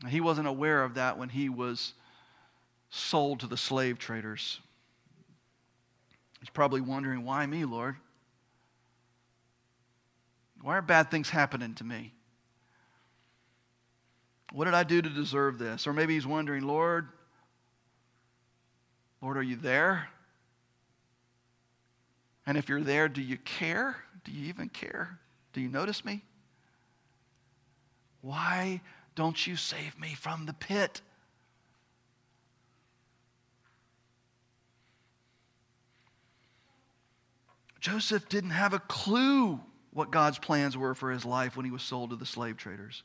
He 0.09 0.19
wasn't 0.19 0.47
aware 0.47 0.84
of 0.84 0.95
that 0.95 1.17
when 1.17 1.30
he 1.30 1.47
was 1.47 1.93
sold 2.89 3.39
to 3.41 3.47
the 3.47 3.57
slave 3.57 3.99
traders. 3.99 4.59
He's 6.39 6.49
probably 6.49 6.82
wondering, 6.82 7.24
why 7.24 7.45
me, 7.45 7.65
Lord? 7.65 7.95
Why 10.61 10.78
are 10.78 10.82
bad 10.82 11.09
things 11.09 11.30
happening 11.30 11.76
to 11.76 11.84
me? 11.84 12.13
What 14.51 14.65
did 14.65 14.74
I 14.74 14.84
do 14.84 15.01
to 15.01 15.09
deserve 15.09 15.59
this? 15.59 15.88
Or 15.88 15.93
maybe 15.93 16.15
he's 16.15 16.28
wondering, 16.28 16.63
Lord, 16.63 17.07
Lord, 19.22 19.38
are 19.38 19.43
you 19.43 19.55
there? 19.55 20.09
And 22.45 22.57
if 22.57 22.69
you're 22.69 22.81
there, 22.81 23.07
do 23.07 23.21
you 23.21 23.37
care? 23.37 23.97
Do 24.23 24.31
you 24.31 24.47
even 24.47 24.69
care? 24.69 25.19
Do 25.53 25.61
you 25.61 25.69
notice 25.69 26.03
me? 26.03 26.23
Why 28.21 28.81
don't 29.15 29.45
you 29.45 29.55
save 29.55 29.99
me 29.99 30.13
from 30.13 30.45
the 30.45 30.53
pit? 30.53 31.01
Joseph 37.79 38.29
didn't 38.29 38.51
have 38.51 38.73
a 38.73 38.79
clue 38.79 39.59
what 39.91 40.11
God's 40.11 40.37
plans 40.37 40.77
were 40.77 40.93
for 40.93 41.11
his 41.11 41.25
life 41.25 41.57
when 41.57 41.65
he 41.65 41.71
was 41.71 41.81
sold 41.81 42.11
to 42.11 42.15
the 42.15 42.25
slave 42.27 42.55
traders. 42.55 43.03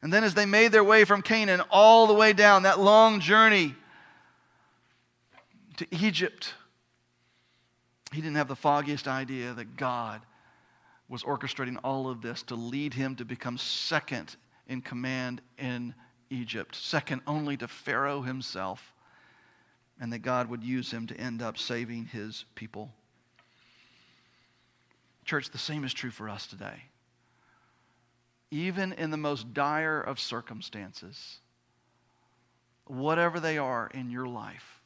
And 0.00 0.12
then, 0.12 0.24
as 0.24 0.34
they 0.34 0.46
made 0.46 0.72
their 0.72 0.82
way 0.82 1.04
from 1.04 1.22
Canaan 1.22 1.62
all 1.70 2.06
the 2.06 2.14
way 2.14 2.32
down 2.32 2.64
that 2.64 2.80
long 2.80 3.20
journey 3.20 3.76
to 5.76 5.86
Egypt, 5.94 6.54
he 8.14 8.20
didn't 8.20 8.36
have 8.36 8.48
the 8.48 8.56
foggiest 8.56 9.08
idea 9.08 9.54
that 9.54 9.76
God 9.76 10.22
was 11.08 11.22
orchestrating 11.22 11.78
all 11.84 12.08
of 12.08 12.22
this 12.22 12.42
to 12.44 12.54
lead 12.54 12.94
him 12.94 13.16
to 13.16 13.24
become 13.24 13.58
second 13.58 14.36
in 14.66 14.80
command 14.80 15.40
in 15.58 15.94
Egypt, 16.30 16.74
second 16.74 17.20
only 17.26 17.56
to 17.58 17.68
Pharaoh 17.68 18.22
himself, 18.22 18.94
and 20.00 20.12
that 20.12 20.20
God 20.20 20.48
would 20.48 20.64
use 20.64 20.90
him 20.90 21.06
to 21.08 21.16
end 21.16 21.42
up 21.42 21.58
saving 21.58 22.06
his 22.06 22.44
people. 22.54 22.90
Church, 25.24 25.50
the 25.50 25.58
same 25.58 25.84
is 25.84 25.92
true 25.92 26.10
for 26.10 26.28
us 26.28 26.46
today. 26.46 26.84
Even 28.50 28.92
in 28.92 29.10
the 29.10 29.16
most 29.16 29.54
dire 29.54 30.00
of 30.00 30.18
circumstances, 30.18 31.38
whatever 32.86 33.38
they 33.38 33.58
are 33.58 33.90
in 33.94 34.10
your 34.10 34.26
life, 34.26 34.80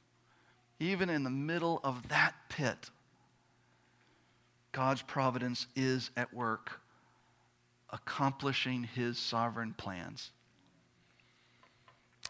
even 0.79 1.09
in 1.09 1.25
the 1.25 1.31
middle 1.31 1.81
of 1.83 2.09
that 2.09 2.35
pit, 2.49 2.91
God's 4.77 5.03
providence 5.03 5.67
is 5.75 6.11
at 6.17 6.33
work, 6.35 6.81
accomplishing 7.91 8.85
his 8.85 9.19
sovereign 9.19 9.75
plans. 9.77 10.31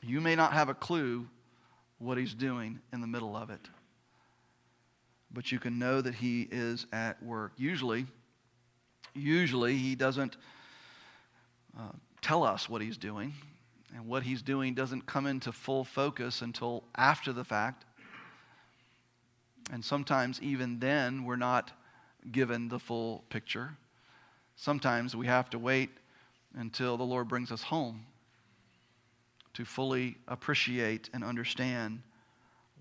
You 0.02 0.20
may 0.20 0.36
not 0.36 0.52
have 0.52 0.68
a 0.68 0.74
clue 0.74 1.26
what 1.98 2.18
he's 2.18 2.34
doing 2.34 2.78
in 2.92 3.00
the 3.00 3.06
middle 3.06 3.36
of 3.36 3.50
it 3.50 3.68
but 5.36 5.52
you 5.52 5.58
can 5.58 5.78
know 5.78 6.00
that 6.00 6.14
he 6.14 6.48
is 6.50 6.86
at 6.92 7.22
work. 7.22 7.52
Usually, 7.56 8.06
usually 9.14 9.76
he 9.76 9.94
doesn't 9.94 10.36
uh, 11.78 11.92
tell 12.22 12.42
us 12.42 12.70
what 12.70 12.80
he's 12.80 12.96
doing, 12.96 13.34
and 13.94 14.06
what 14.06 14.22
he's 14.22 14.40
doing 14.40 14.74
doesn't 14.74 15.04
come 15.06 15.26
into 15.26 15.52
full 15.52 15.84
focus 15.84 16.40
until 16.40 16.84
after 16.96 17.34
the 17.34 17.44
fact. 17.44 17.84
And 19.70 19.84
sometimes, 19.84 20.40
even 20.40 20.78
then, 20.78 21.24
we're 21.24 21.36
not 21.36 21.72
given 22.32 22.68
the 22.68 22.78
full 22.78 23.24
picture. 23.30 23.76
Sometimes 24.56 25.14
we 25.14 25.26
have 25.26 25.50
to 25.50 25.58
wait 25.58 25.90
until 26.54 26.96
the 26.96 27.04
Lord 27.04 27.28
brings 27.28 27.52
us 27.52 27.62
home 27.62 28.06
to 29.54 29.64
fully 29.64 30.16
appreciate 30.28 31.10
and 31.12 31.22
understand 31.22 32.00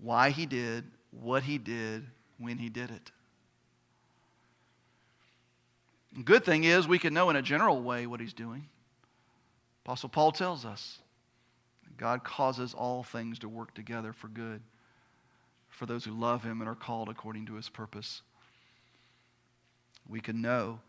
why 0.00 0.30
He 0.30 0.46
did 0.46 0.84
what 1.10 1.42
He 1.42 1.58
did 1.58 2.06
when 2.38 2.58
he 2.58 2.68
did 2.68 2.90
it. 2.90 3.10
good 6.24 6.44
thing 6.44 6.64
is 6.64 6.88
we 6.88 6.98
can 6.98 7.12
know 7.12 7.28
in 7.28 7.36
a 7.36 7.42
general 7.42 7.82
way 7.82 8.06
what 8.06 8.20
he's 8.20 8.32
doing. 8.32 8.66
Apostle 9.84 10.08
Paul 10.08 10.32
tells 10.32 10.64
us 10.64 10.98
God 11.98 12.24
causes 12.24 12.74
all 12.74 13.02
things 13.02 13.38
to 13.40 13.48
work 13.48 13.74
together 13.74 14.12
for 14.12 14.28
good 14.28 14.62
for 15.68 15.86
those 15.86 16.04
who 16.04 16.12
love 16.12 16.42
him 16.42 16.60
and 16.60 16.68
are 16.68 16.74
called 16.74 17.08
according 17.08 17.46
to 17.46 17.54
his 17.54 17.68
purpose. 17.68 18.22
We 20.08 20.20
can 20.20 20.40
know 20.40 20.80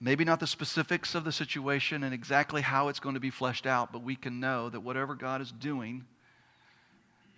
maybe 0.00 0.24
not 0.24 0.40
the 0.40 0.46
specifics 0.46 1.14
of 1.14 1.24
the 1.24 1.32
situation 1.32 2.02
and 2.02 2.14
exactly 2.14 2.62
how 2.62 2.88
it's 2.88 3.00
going 3.00 3.14
to 3.14 3.20
be 3.20 3.30
fleshed 3.30 3.66
out, 3.66 3.92
but 3.92 4.02
we 4.02 4.16
can 4.16 4.40
know 4.40 4.70
that 4.70 4.80
whatever 4.80 5.14
God 5.14 5.40
is 5.42 5.52
doing, 5.52 6.04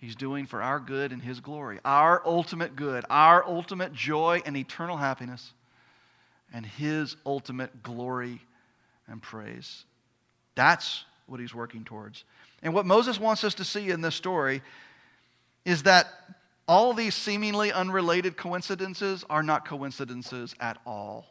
He's 0.00 0.16
doing 0.16 0.46
for 0.46 0.62
our 0.62 0.80
good 0.80 1.12
and 1.12 1.20
His 1.20 1.40
glory, 1.40 1.80
our 1.84 2.22
ultimate 2.24 2.76
good, 2.76 3.04
our 3.10 3.44
ultimate 3.44 3.92
joy 3.92 4.42
and 4.46 4.56
eternal 4.56 4.96
happiness, 4.96 5.52
and 6.52 6.64
His 6.64 7.16
ultimate 7.26 7.82
glory 7.82 8.40
and 9.08 9.20
praise. 9.20 9.84
That's 10.54 11.04
what 11.26 11.40
He's 11.40 11.54
working 11.54 11.84
towards. 11.84 12.24
And 12.62 12.74
what 12.74 12.86
Moses 12.86 13.18
wants 13.18 13.42
us 13.42 13.54
to 13.54 13.64
see 13.64 13.90
in 13.90 14.00
this 14.00 14.14
story 14.14 14.62
is 15.64 15.84
that 15.84 16.06
all 16.68 16.94
these 16.94 17.14
seemingly 17.14 17.72
unrelated 17.72 18.36
coincidences 18.36 19.24
are 19.28 19.42
not 19.42 19.66
coincidences 19.66 20.54
at 20.60 20.78
all, 20.86 21.26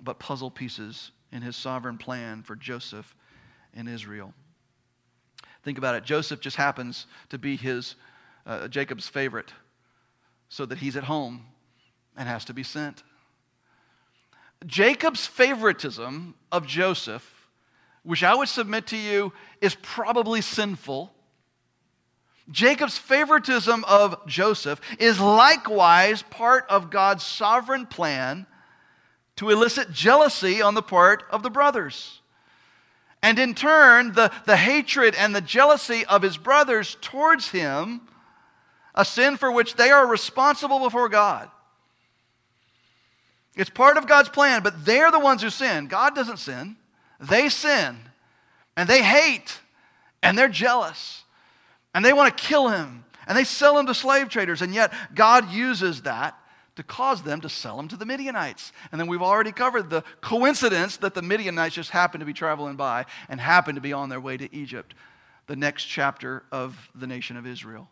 but 0.00 0.18
puzzle 0.18 0.50
pieces 0.50 1.10
in 1.32 1.42
His 1.42 1.56
sovereign 1.56 1.98
plan 1.98 2.42
for 2.42 2.54
Joseph 2.54 3.14
and 3.74 3.88
Israel. 3.88 4.34
Think 5.64 5.78
about 5.78 5.94
it. 5.94 6.04
Joseph 6.04 6.40
just 6.40 6.56
happens 6.56 7.06
to 7.30 7.38
be 7.38 7.56
his 7.56 7.96
uh, 8.46 8.68
Jacob's 8.68 9.08
favorite, 9.08 9.52
so 10.50 10.66
that 10.66 10.78
he's 10.78 10.94
at 10.94 11.04
home 11.04 11.46
and 12.16 12.28
has 12.28 12.44
to 12.44 12.54
be 12.54 12.62
sent. 12.62 13.02
Jacob's 14.66 15.26
favoritism 15.26 16.34
of 16.52 16.66
Joseph, 16.66 17.48
which 18.02 18.22
I 18.22 18.34
would 18.34 18.48
submit 18.48 18.86
to 18.88 18.96
you 18.96 19.32
is 19.60 19.74
probably 19.74 20.42
sinful. 20.42 21.12
Jacob's 22.50 22.98
favoritism 22.98 23.84
of 23.84 24.26
Joseph 24.26 24.80
is 24.98 25.18
likewise 25.18 26.22
part 26.22 26.66
of 26.68 26.90
God's 26.90 27.24
sovereign 27.24 27.86
plan 27.86 28.46
to 29.36 29.50
elicit 29.50 29.90
jealousy 29.90 30.60
on 30.62 30.74
the 30.74 30.82
part 30.82 31.24
of 31.30 31.42
the 31.42 31.50
brothers. 31.50 32.20
And 33.22 33.38
in 33.38 33.54
turn, 33.54 34.12
the, 34.12 34.30
the 34.44 34.56
hatred 34.56 35.14
and 35.14 35.34
the 35.34 35.40
jealousy 35.40 36.04
of 36.04 36.20
his 36.20 36.36
brothers 36.36 36.96
towards 37.00 37.48
him, 37.48 38.02
a 38.94 39.04
sin 39.04 39.38
for 39.38 39.50
which 39.50 39.76
they 39.76 39.90
are 39.90 40.06
responsible 40.06 40.78
before 40.78 41.08
God. 41.08 41.50
It's 43.56 43.70
part 43.70 43.96
of 43.96 44.06
God's 44.06 44.28
plan, 44.28 44.62
but 44.62 44.84
they're 44.84 45.10
the 45.10 45.18
ones 45.18 45.42
who 45.42 45.50
sin. 45.50 45.86
God 45.86 46.14
doesn't 46.14 46.38
sin. 46.38 46.76
They 47.18 47.48
sin. 47.48 47.96
And 48.76 48.88
they 48.88 49.02
hate. 49.02 49.60
And 50.22 50.36
they're 50.36 50.48
jealous. 50.48 51.23
And 51.94 52.04
they 52.04 52.12
want 52.12 52.36
to 52.36 52.44
kill 52.44 52.68
him. 52.68 53.04
And 53.26 53.38
they 53.38 53.44
sell 53.44 53.78
him 53.78 53.86
to 53.86 53.94
slave 53.94 54.28
traders. 54.28 54.60
And 54.60 54.74
yet, 54.74 54.92
God 55.14 55.50
uses 55.50 56.02
that 56.02 56.38
to 56.76 56.82
cause 56.82 57.22
them 57.22 57.40
to 57.40 57.48
sell 57.48 57.78
him 57.78 57.88
to 57.88 57.96
the 57.96 58.04
Midianites. 58.04 58.72
And 58.90 59.00
then 59.00 59.06
we've 59.06 59.22
already 59.22 59.52
covered 59.52 59.90
the 59.90 60.02
coincidence 60.20 60.96
that 60.98 61.14
the 61.14 61.22
Midianites 61.22 61.74
just 61.74 61.90
happened 61.90 62.20
to 62.20 62.26
be 62.26 62.32
traveling 62.32 62.76
by 62.76 63.06
and 63.28 63.40
happened 63.40 63.76
to 63.76 63.80
be 63.80 63.92
on 63.92 64.08
their 64.08 64.20
way 64.20 64.36
to 64.36 64.54
Egypt, 64.54 64.94
the 65.46 65.56
next 65.56 65.84
chapter 65.84 66.42
of 66.50 66.90
the 66.94 67.06
nation 67.06 67.36
of 67.36 67.46
Israel, 67.46 67.88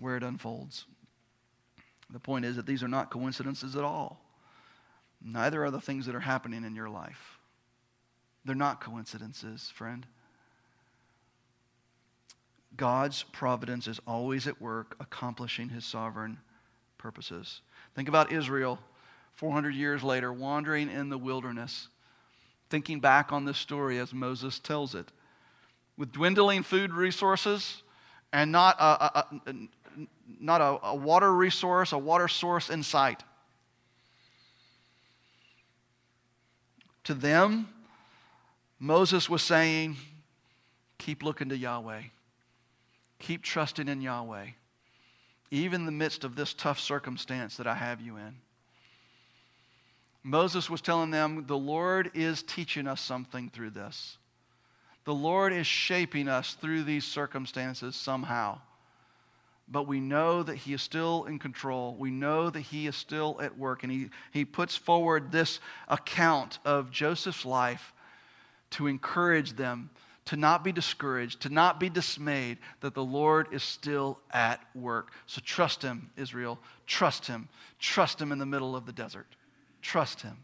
where 0.00 0.16
it 0.16 0.22
unfolds. 0.22 0.84
The 2.10 2.20
point 2.20 2.44
is 2.44 2.56
that 2.56 2.66
these 2.66 2.82
are 2.82 2.88
not 2.88 3.10
coincidences 3.10 3.74
at 3.74 3.84
all. 3.84 4.20
Neither 5.22 5.64
are 5.64 5.70
the 5.70 5.80
things 5.80 6.06
that 6.06 6.14
are 6.14 6.20
happening 6.20 6.64
in 6.64 6.74
your 6.74 6.90
life. 6.90 7.38
They're 8.44 8.54
not 8.54 8.80
coincidences, 8.80 9.70
friend. 9.74 10.06
God's 12.80 13.24
providence 13.24 13.86
is 13.86 14.00
always 14.06 14.46
at 14.46 14.58
work 14.58 14.96
accomplishing 15.00 15.68
his 15.68 15.84
sovereign 15.84 16.38
purposes. 16.96 17.60
Think 17.94 18.08
about 18.08 18.32
Israel 18.32 18.78
400 19.34 19.74
years 19.74 20.02
later, 20.02 20.32
wandering 20.32 20.88
in 20.88 21.10
the 21.10 21.18
wilderness, 21.18 21.88
thinking 22.70 22.98
back 22.98 23.32
on 23.32 23.44
this 23.44 23.58
story 23.58 23.98
as 23.98 24.14
Moses 24.14 24.58
tells 24.58 24.94
it. 24.94 25.12
With 25.98 26.10
dwindling 26.10 26.62
food 26.62 26.94
resources 26.94 27.82
and 28.32 28.50
not 28.50 28.76
a, 28.80 29.18
a, 29.18 29.26
a 29.46 29.54
not 30.40 30.62
a, 30.62 30.86
a 30.86 30.94
water 30.94 31.30
resource, 31.34 31.92
a 31.92 31.98
water 31.98 32.28
source 32.28 32.70
in 32.70 32.82
sight. 32.82 33.22
To 37.04 37.12
them, 37.12 37.68
Moses 38.78 39.28
was 39.28 39.42
saying, 39.42 39.98
Keep 40.96 41.22
looking 41.22 41.50
to 41.50 41.58
Yahweh. 41.58 42.04
Keep 43.20 43.42
trusting 43.42 43.86
in 43.88 44.00
Yahweh, 44.00 44.46
even 45.50 45.82
in 45.82 45.86
the 45.86 45.92
midst 45.92 46.24
of 46.24 46.34
this 46.34 46.52
tough 46.52 46.80
circumstance 46.80 47.56
that 47.58 47.66
I 47.66 47.74
have 47.74 48.00
you 48.00 48.16
in. 48.16 48.36
Moses 50.22 50.68
was 50.68 50.80
telling 50.80 51.10
them, 51.10 51.44
The 51.46 51.56
Lord 51.56 52.10
is 52.14 52.42
teaching 52.42 52.86
us 52.86 53.00
something 53.00 53.50
through 53.50 53.70
this. 53.70 54.18
The 55.04 55.14
Lord 55.14 55.52
is 55.52 55.66
shaping 55.66 56.28
us 56.28 56.54
through 56.54 56.84
these 56.84 57.04
circumstances 57.04 57.96
somehow. 57.96 58.58
But 59.68 59.86
we 59.86 60.00
know 60.00 60.42
that 60.42 60.56
He 60.56 60.72
is 60.72 60.82
still 60.82 61.24
in 61.24 61.38
control. 61.38 61.94
We 61.98 62.10
know 62.10 62.50
that 62.50 62.60
He 62.60 62.86
is 62.86 62.96
still 62.96 63.38
at 63.40 63.56
work. 63.56 63.82
And 63.82 63.92
He, 63.92 64.10
he 64.32 64.44
puts 64.44 64.76
forward 64.76 65.30
this 65.30 65.60
account 65.88 66.58
of 66.64 66.90
Joseph's 66.90 67.46
life 67.46 67.92
to 68.70 68.86
encourage 68.86 69.54
them 69.54 69.90
to 70.30 70.36
not 70.36 70.62
be 70.62 70.70
discouraged, 70.70 71.40
to 71.40 71.48
not 71.48 71.80
be 71.80 71.90
dismayed, 71.90 72.58
that 72.82 72.94
the 72.94 73.02
Lord 73.02 73.48
is 73.50 73.64
still 73.64 74.20
at 74.30 74.60
work. 74.76 75.10
So 75.26 75.40
trust 75.44 75.82
Him, 75.82 76.08
Israel. 76.16 76.60
Trust 76.86 77.26
Him. 77.26 77.48
Trust 77.80 78.20
Him 78.20 78.30
in 78.30 78.38
the 78.38 78.46
middle 78.46 78.76
of 78.76 78.86
the 78.86 78.92
desert. 78.92 79.26
Trust 79.82 80.22
Him. 80.22 80.36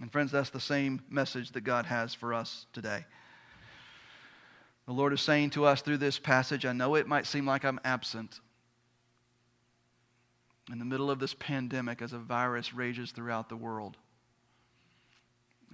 And 0.00 0.10
friends, 0.10 0.32
that's 0.32 0.48
the 0.48 0.60
same 0.60 1.02
message 1.10 1.52
that 1.52 1.60
God 1.60 1.84
has 1.84 2.14
for 2.14 2.32
us 2.32 2.64
today. 2.72 3.04
The 4.86 4.94
Lord 4.94 5.12
is 5.12 5.20
saying 5.20 5.50
to 5.50 5.66
us 5.66 5.82
through 5.82 5.98
this 5.98 6.18
passage, 6.18 6.64
I 6.64 6.72
know 6.72 6.94
it 6.94 7.06
might 7.06 7.26
seem 7.26 7.44
like 7.44 7.66
I'm 7.66 7.80
absent 7.84 8.40
in 10.72 10.78
the 10.78 10.86
middle 10.86 11.10
of 11.10 11.18
this 11.18 11.34
pandemic 11.34 12.00
as 12.00 12.14
a 12.14 12.18
virus 12.18 12.72
rages 12.72 13.10
throughout 13.10 13.50
the 13.50 13.56
world. 13.56 13.98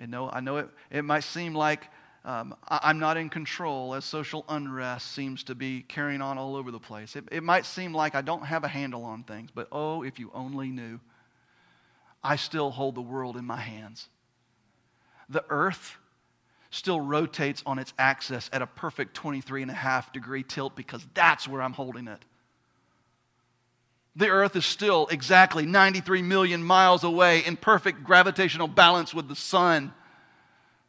I 0.03 0.07
know, 0.07 0.29
I 0.29 0.41
know 0.41 0.57
it, 0.57 0.71
it 0.91 1.05
might 1.05 1.23
seem 1.23 1.55
like 1.55 1.89
um, 2.25 2.57
I, 2.67 2.91
am 2.91 2.99
not 2.99 3.17
in 3.19 3.29
control 3.29 3.95
as 3.95 4.05
social 4.05 4.45
unrest 4.49 5.13
seems 5.13 5.45
to 5.45 5.55
be 5.55 5.83
carrying 5.83 6.23
on 6.23 6.39
all 6.39 6.57
over 6.57 6.71
the 6.71 6.79
place. 6.79 7.17
It, 7.17 7.25
it 7.31 7.43
might 7.43 7.67
seem 7.67 7.93
like 7.93 8.15
I 8.15 8.23
don't 8.23 8.47
have 8.47 8.65
a 8.65 8.69
handle 8.69 9.05
on 9.05 9.25
things, 9.25 9.51
but 9.55 9.69
oh, 9.71 10.03
if 10.03 10.19
you 10.19 10.31
only 10.35 10.69
knew. 10.69 11.01
I 12.23 12.37
still 12.37 12.71
hold 12.71 12.95
the 12.95 13.03
world 13.03 13.37
in 13.37 13.45
my 13.45 13.61
hands. 13.61 14.09
The 15.29 15.45
earth 15.51 15.99
still 16.71 16.99
rotates 16.99 17.63
on 17.67 17.79
its 17.79 17.93
axis 17.99 18.49
at 18.53 18.63
a 18.63 18.67
perfect 18.67 19.15
23 19.15 19.61
and 19.63 19.71
a 19.71 19.75
half 19.75 20.11
degree 20.13 20.43
tilt 20.43 20.75
because 20.75 21.07
that's 21.13 21.47
where 21.47 21.61
I'm 21.61 21.75
holding 21.75 22.09
it. 22.09 22.25
The 24.17 24.29
earth 24.29 24.57
is 24.57 24.65
still 24.65 25.07
exactly 25.11 25.67
93 25.67 26.23
million 26.23 26.65
miles 26.65 27.05
away 27.05 27.45
in 27.45 27.57
perfect 27.57 28.03
gravitational 28.05 28.69
balance 28.69 29.13
with 29.13 29.29
the 29.29 29.37
sun 29.37 29.93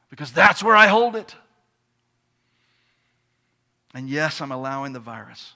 because 0.09 0.31
that's 0.31 0.63
where 0.63 0.75
I 0.75 0.87
hold 0.87 1.15
it. 1.15 1.35
And 3.93 4.09
yes, 4.09 4.41
I'm 4.41 4.51
allowing 4.51 4.93
the 4.93 4.99
virus. 4.99 5.53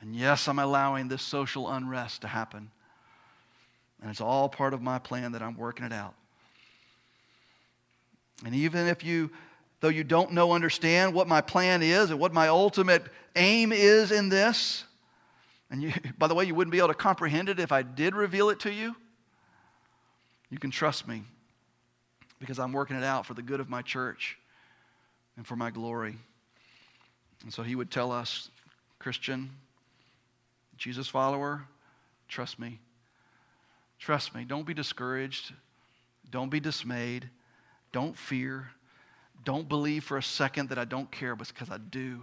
And 0.00 0.14
yes, 0.14 0.48
I'm 0.48 0.58
allowing 0.58 1.08
this 1.08 1.22
social 1.22 1.70
unrest 1.70 2.22
to 2.22 2.28
happen. 2.28 2.70
And 4.00 4.10
it's 4.10 4.20
all 4.20 4.48
part 4.48 4.74
of 4.74 4.80
my 4.80 4.98
plan 4.98 5.32
that 5.32 5.42
I'm 5.42 5.56
working 5.56 5.84
it 5.84 5.92
out. 5.92 6.14
And 8.44 8.54
even 8.54 8.86
if 8.86 9.04
you, 9.04 9.30
though 9.80 9.88
you 9.88 10.04
don't 10.04 10.32
know, 10.32 10.52
understand 10.52 11.12
what 11.12 11.28
my 11.28 11.40
plan 11.40 11.82
is 11.82 12.10
and 12.10 12.18
what 12.18 12.32
my 12.32 12.48
ultimate 12.48 13.04
aim 13.36 13.72
is 13.72 14.12
in 14.12 14.28
this, 14.28 14.84
and 15.70 15.82
you, 15.82 15.92
by 16.18 16.26
the 16.26 16.34
way, 16.34 16.44
you 16.44 16.54
wouldn't 16.54 16.72
be 16.72 16.78
able 16.78 16.88
to 16.88 16.94
comprehend 16.94 17.48
it 17.48 17.58
if 17.58 17.72
I 17.72 17.82
did 17.82 18.14
reveal 18.14 18.48
it 18.50 18.60
to 18.60 18.72
you, 18.72 18.96
you 20.50 20.58
can 20.58 20.70
trust 20.70 21.06
me 21.06 21.22
because 22.40 22.58
I'm 22.58 22.72
working 22.72 22.96
it 22.96 23.04
out 23.04 23.26
for 23.26 23.34
the 23.34 23.42
good 23.42 23.60
of 23.60 23.68
my 23.68 23.82
church 23.82 24.38
and 25.36 25.46
for 25.46 25.56
my 25.56 25.70
glory. 25.70 26.16
And 27.42 27.52
so 27.52 27.62
he 27.62 27.74
would 27.74 27.90
tell 27.90 28.10
us, 28.10 28.50
Christian, 28.98 29.50
Jesus 30.76 31.06
follower, 31.06 31.62
trust 32.28 32.58
me. 32.58 32.80
Trust 33.98 34.34
me. 34.34 34.44
Don't 34.44 34.66
be 34.66 34.74
discouraged. 34.74 35.52
Don't 36.30 36.50
be 36.50 36.60
dismayed. 36.60 37.28
Don't 37.92 38.16
fear. 38.16 38.70
Don't 39.44 39.68
believe 39.68 40.04
for 40.04 40.16
a 40.16 40.22
second 40.22 40.70
that 40.70 40.78
I 40.78 40.84
don't 40.84 41.10
care 41.10 41.36
because 41.36 41.70
I 41.70 41.78
do. 41.78 42.22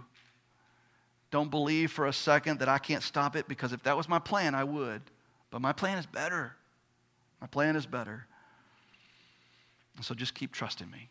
Don't 1.30 1.50
believe 1.50 1.92
for 1.92 2.06
a 2.06 2.12
second 2.12 2.60
that 2.60 2.68
I 2.68 2.78
can't 2.78 3.02
stop 3.02 3.36
it 3.36 3.48
because 3.48 3.72
if 3.72 3.82
that 3.84 3.96
was 3.96 4.08
my 4.08 4.18
plan, 4.18 4.54
I 4.54 4.64
would. 4.64 5.02
But 5.50 5.60
my 5.60 5.72
plan 5.72 5.98
is 5.98 6.06
better. 6.06 6.54
My 7.40 7.46
plan 7.46 7.76
is 7.76 7.86
better. 7.86 8.26
So 10.00 10.14
just 10.14 10.34
keep 10.34 10.52
trusting 10.52 10.90
me. 10.90 11.10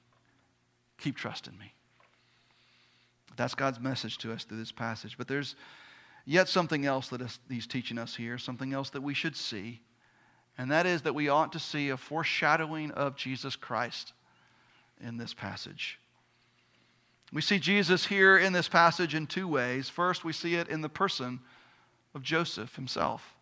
Keep 0.99 1.17
trusting 1.17 1.57
me. 1.57 1.73
That's 3.35 3.55
God's 3.55 3.79
message 3.79 4.17
to 4.19 4.33
us 4.33 4.43
through 4.43 4.57
this 4.57 4.71
passage. 4.71 5.17
But 5.17 5.27
there's 5.27 5.55
yet 6.25 6.49
something 6.49 6.85
else 6.85 7.09
that 7.09 7.21
he's 7.49 7.67
teaching 7.67 7.97
us 7.97 8.15
here, 8.15 8.37
something 8.37 8.73
else 8.73 8.89
that 8.91 9.01
we 9.01 9.13
should 9.13 9.35
see. 9.35 9.81
And 10.57 10.71
that 10.71 10.85
is 10.85 11.03
that 11.03 11.13
we 11.13 11.29
ought 11.29 11.51
to 11.51 11.59
see 11.59 11.89
a 11.89 11.97
foreshadowing 11.97 12.91
of 12.91 13.15
Jesus 13.15 13.55
Christ 13.55 14.13
in 14.99 15.17
this 15.17 15.33
passage. 15.33 15.99
We 17.31 17.41
see 17.41 17.59
Jesus 17.59 18.05
here 18.05 18.37
in 18.37 18.53
this 18.53 18.69
passage 18.69 19.13
in 19.13 19.27
two 19.27 19.47
ways. 19.47 19.89
First, 19.89 20.23
we 20.23 20.33
see 20.33 20.55
it 20.55 20.69
in 20.69 20.81
the 20.81 20.89
person 20.89 21.41
of 22.15 22.23
Joseph 22.23 22.75
himself. 22.75 23.35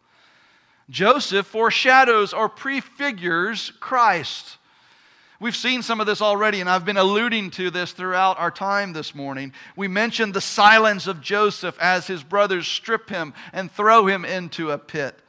Joseph 0.89 1.47
foreshadows 1.47 2.33
or 2.33 2.49
prefigures 2.49 3.71
Christ. 3.79 4.57
We've 5.39 5.55
seen 5.55 5.81
some 5.81 5.99
of 5.99 6.07
this 6.07 6.21
already, 6.21 6.61
and 6.61 6.69
I've 6.69 6.85
been 6.85 6.95
alluding 6.95 7.51
to 7.51 7.69
this 7.69 7.91
throughout 7.91 8.39
our 8.39 8.51
time 8.51 8.93
this 8.93 9.13
morning. 9.13 9.51
We 9.75 9.89
mentioned 9.89 10.33
the 10.33 10.39
silence 10.39 11.07
of 11.07 11.19
Joseph 11.19 11.77
as 11.81 12.07
his 12.07 12.23
brothers 12.23 12.67
strip 12.67 13.09
him 13.09 13.33
and 13.51 13.69
throw 13.69 14.07
him 14.07 14.23
into 14.23 14.71
a 14.71 14.77
pit. 14.77 15.19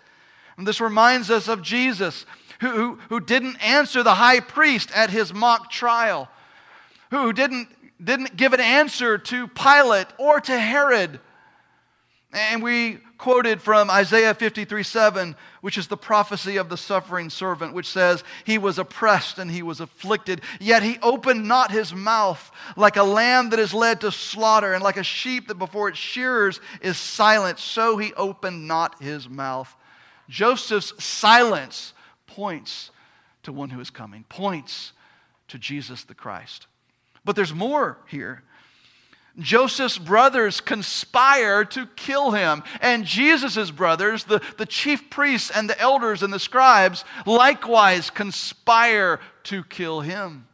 And 0.56 0.66
this 0.66 0.80
reminds 0.80 1.28
us 1.28 1.48
of 1.48 1.60
Jesus, 1.60 2.24
who, 2.60 2.70
who, 2.70 2.98
who 3.08 3.20
didn't 3.20 3.56
answer 3.56 4.04
the 4.04 4.14
high 4.14 4.38
priest 4.38 4.92
at 4.94 5.10
his 5.10 5.34
mock 5.34 5.72
trial, 5.72 6.28
who 7.10 7.32
didn't, 7.32 7.68
didn't 8.02 8.36
give 8.36 8.52
an 8.52 8.60
answer 8.60 9.18
to 9.18 9.48
Pilate 9.48 10.06
or 10.18 10.40
to 10.40 10.56
Herod. 10.56 11.18
And 12.32 12.62
we 12.62 13.00
quoted 13.18 13.62
from 13.62 13.90
Isaiah 13.90 14.34
53 14.34 14.82
7, 14.82 15.36
which 15.60 15.78
is 15.78 15.86
the 15.86 15.96
prophecy 15.96 16.56
of 16.56 16.68
the 16.68 16.76
suffering 16.76 17.30
servant, 17.30 17.74
which 17.74 17.88
says, 17.88 18.22
He 18.44 18.58
was 18.58 18.78
oppressed 18.78 19.38
and 19.38 19.50
he 19.50 19.62
was 19.62 19.80
afflicted, 19.80 20.42
yet 20.60 20.82
he 20.82 20.98
opened 21.02 21.46
not 21.46 21.70
his 21.70 21.94
mouth, 21.94 22.50
like 22.76 22.96
a 22.96 23.02
lamb 23.02 23.50
that 23.50 23.58
is 23.58 23.74
led 23.74 24.00
to 24.02 24.12
slaughter, 24.12 24.72
and 24.74 24.82
like 24.82 24.96
a 24.96 25.02
sheep 25.02 25.48
that 25.48 25.58
before 25.58 25.88
its 25.88 25.98
shearers 25.98 26.60
is 26.80 26.96
silent, 26.96 27.58
so 27.58 27.96
he 27.96 28.12
opened 28.14 28.68
not 28.68 29.02
his 29.02 29.28
mouth. 29.28 29.74
Joseph's 30.28 31.02
silence 31.02 31.94
points 32.26 32.90
to 33.44 33.52
one 33.52 33.70
who 33.70 33.80
is 33.80 33.90
coming, 33.90 34.24
points 34.28 34.92
to 35.48 35.58
Jesus 35.58 36.04
the 36.04 36.14
Christ. 36.14 36.66
But 37.24 37.36
there's 37.36 37.54
more 37.54 37.98
here. 38.08 38.42
Joseph's 39.38 39.98
brothers 39.98 40.60
conspire 40.60 41.64
to 41.66 41.86
kill 41.94 42.30
him. 42.30 42.62
And 42.80 43.04
Jesus' 43.04 43.70
brothers, 43.70 44.24
the, 44.24 44.40
the 44.56 44.66
chief 44.66 45.10
priests 45.10 45.50
and 45.50 45.68
the 45.68 45.78
elders 45.80 46.22
and 46.22 46.32
the 46.32 46.38
scribes, 46.38 47.04
likewise 47.26 48.10
conspire 48.10 49.20
to 49.44 49.62
kill 49.64 50.00
him. 50.00 50.46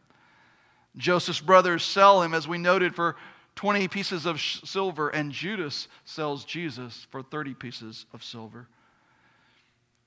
Joseph's 0.97 1.41
brothers 1.41 1.85
sell 1.85 2.23
him, 2.23 2.35
as 2.35 2.49
we 2.49 2.59
noted, 2.59 2.95
for 2.95 3.17
20 3.55 3.89
pieces 3.89 4.27
of 4.27 4.41
silver, 4.41 5.09
and 5.09 5.33
Judas 5.33 5.89
sells 6.05 6.45
Jesus 6.45 7.07
for 7.11 7.23
30 7.23 7.55
pieces 7.55 8.07
of 8.13 8.25
silver. 8.25 8.67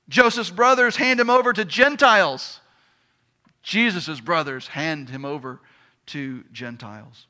Joseph's 0.09 0.51
brothers 0.51 0.97
hand 0.97 1.19
him 1.19 1.29
over 1.29 1.53
to 1.53 1.65
Gentiles. 1.65 2.59
Jesus' 3.63 4.19
brothers 4.19 4.67
hand 4.67 5.09
him 5.09 5.25
over 5.25 5.61
to 6.07 6.43
Gentiles. 6.51 7.25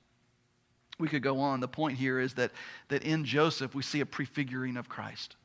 We 0.97 1.07
could 1.07 1.21
go 1.21 1.39
on. 1.39 1.59
The 1.59 1.67
point 1.67 1.97
here 1.97 2.19
is 2.19 2.35
that, 2.35 2.51
that 2.87 3.03
in 3.03 3.25
Joseph 3.25 3.75
we 3.75 3.83
see 3.83 3.99
a 3.99 4.05
prefiguring 4.05 4.77
of 4.77 4.87
Christ, 4.87 5.35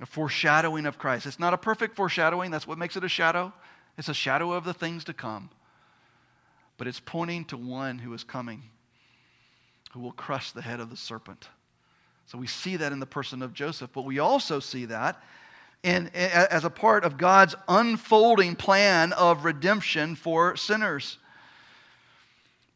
a 0.00 0.06
foreshadowing 0.06 0.86
of 0.86 0.98
Christ. 0.98 1.26
It's 1.26 1.38
not 1.38 1.54
a 1.54 1.58
perfect 1.58 1.96
foreshadowing, 1.96 2.50
that's 2.50 2.66
what 2.66 2.78
makes 2.78 2.96
it 2.96 3.04
a 3.04 3.08
shadow. 3.08 3.52
It's 3.98 4.08
a 4.08 4.14
shadow 4.14 4.52
of 4.52 4.64
the 4.64 4.74
things 4.74 5.04
to 5.04 5.14
come. 5.14 5.48
But 6.76 6.86
it's 6.86 7.00
pointing 7.00 7.46
to 7.46 7.56
one 7.56 7.98
who 7.98 8.12
is 8.12 8.24
coming, 8.24 8.64
who 9.92 10.00
will 10.00 10.12
crush 10.12 10.52
the 10.52 10.60
head 10.60 10.80
of 10.80 10.90
the 10.90 10.96
serpent. 10.96 11.48
So 12.26 12.36
we 12.36 12.46
see 12.46 12.76
that 12.76 12.92
in 12.92 13.00
the 13.00 13.06
person 13.06 13.40
of 13.40 13.54
Joseph, 13.54 13.90
but 13.94 14.04
we 14.04 14.18
also 14.18 14.60
see 14.60 14.84
that 14.86 15.22
in, 15.82 16.08
as 16.08 16.64
a 16.64 16.70
part 16.70 17.04
of 17.04 17.16
God's 17.16 17.54
unfolding 17.68 18.56
plan 18.56 19.12
of 19.12 19.44
redemption 19.44 20.16
for 20.16 20.56
sinners. 20.56 21.18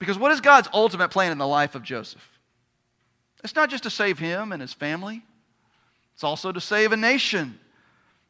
Because 0.01 0.19
what 0.19 0.33
is 0.33 0.41
God's 0.41 0.69
ultimate 0.73 1.11
plan 1.11 1.31
in 1.31 1.39
the 1.39 1.47
life 1.47 1.77
of 1.77 1.85
Joseph? 1.85 2.27
It's 3.45 3.55
not 3.55 3.71
just 3.71 3.85
to 3.85 3.91
save 3.91 4.19
him 4.19 4.51
and 4.51 4.61
his 4.61 4.73
family, 4.73 5.23
it's 6.15 6.25
also 6.25 6.51
to 6.51 6.61
save 6.61 6.91
a 6.91 6.97
nation, 6.97 7.61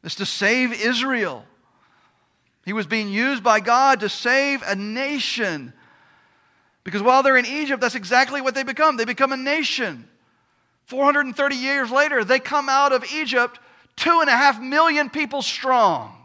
it's 0.03 0.15
to 0.15 0.25
save 0.25 0.71
Israel. 0.73 1.45
He 2.63 2.73
was 2.73 2.85
being 2.85 3.09
used 3.09 3.43
by 3.43 3.59
God 3.59 4.01
to 4.01 4.09
save 4.09 4.61
a 4.61 4.75
nation. 4.75 5.73
Because 6.83 7.01
while 7.01 7.23
they're 7.23 7.37
in 7.37 7.47
Egypt, 7.47 7.81
that's 7.81 7.95
exactly 7.95 8.39
what 8.39 8.53
they 8.53 8.61
become. 8.61 8.97
They 8.97 9.05
become 9.05 9.31
a 9.31 9.37
nation. 9.37 10.07
430 10.85 11.55
years 11.55 11.89
later, 11.89 12.23
they 12.23 12.37
come 12.37 12.69
out 12.69 12.91
of 12.91 13.03
Egypt 13.11 13.59
two 13.95 14.19
and 14.21 14.29
a 14.29 14.33
half 14.33 14.61
million 14.61 15.09
people 15.09 15.41
strong. 15.41 16.20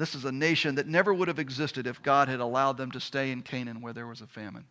This 0.00 0.14
is 0.14 0.24
a 0.24 0.32
nation 0.32 0.76
that 0.76 0.86
never 0.86 1.12
would 1.12 1.28
have 1.28 1.38
existed 1.38 1.86
if 1.86 2.02
God 2.02 2.30
had 2.30 2.40
allowed 2.40 2.78
them 2.78 2.90
to 2.92 3.00
stay 3.00 3.30
in 3.32 3.42
Canaan 3.42 3.82
where 3.82 3.92
there 3.92 4.06
was 4.06 4.22
a 4.22 4.26
famine. 4.26 4.64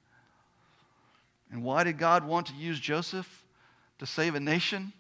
And 1.52 1.62
why 1.62 1.84
did 1.84 2.00
God 2.00 2.26
want 2.26 2.48
to 2.48 2.56
use 2.56 2.80
Joseph 2.80 3.46
to 4.00 4.08
save 4.08 4.34
a 4.34 4.40
nation? 4.40 4.92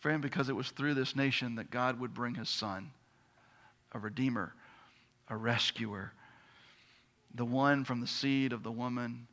Friend, 0.00 0.20
because 0.20 0.48
it 0.48 0.56
was 0.56 0.70
through 0.70 0.94
this 0.94 1.14
nation 1.14 1.54
that 1.54 1.70
God 1.70 2.00
would 2.00 2.12
bring 2.12 2.34
his 2.34 2.48
son, 2.48 2.90
a 3.92 4.00
redeemer, 4.00 4.52
a 5.30 5.36
rescuer, 5.36 6.10
the 7.32 7.44
one 7.44 7.84
from 7.84 8.00
the 8.00 8.08
seed 8.08 8.52
of 8.52 8.64
the 8.64 8.72
woman 8.72 9.28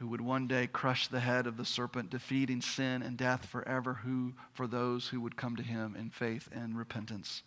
who 0.00 0.06
would 0.06 0.20
one 0.20 0.46
day 0.46 0.66
crush 0.66 1.08
the 1.08 1.20
head 1.20 1.46
of 1.46 1.56
the 1.56 1.64
serpent, 1.64 2.10
defeating 2.10 2.60
sin 2.60 3.00
and 3.00 3.16
death 3.16 3.46
forever 3.46 4.00
who, 4.04 4.34
for 4.52 4.66
those 4.66 5.08
who 5.08 5.22
would 5.22 5.38
come 5.38 5.56
to 5.56 5.62
him 5.62 5.96
in 5.98 6.10
faith 6.10 6.46
and 6.52 6.76
repentance. 6.76 7.42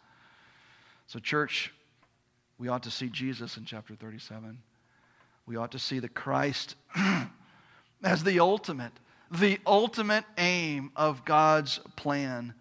So, 1.12 1.20
church, 1.20 1.74
we 2.58 2.70
ought 2.70 2.84
to 2.84 2.90
see 2.90 3.10
Jesus 3.10 3.58
in 3.58 3.66
chapter 3.66 3.96
37. 3.96 4.58
We 5.46 5.58
ought 5.58 5.74
to 5.74 5.78
see 5.80 6.00
the 6.00 6.08
Christ 6.08 6.78
as 8.02 8.24
the 8.24 8.40
ultimate, 8.40 8.94
the 9.30 9.60
ultimate 9.68 10.24
aim 10.38 10.90
of 10.96 11.26
God's 11.26 11.82
plan. 11.98 12.54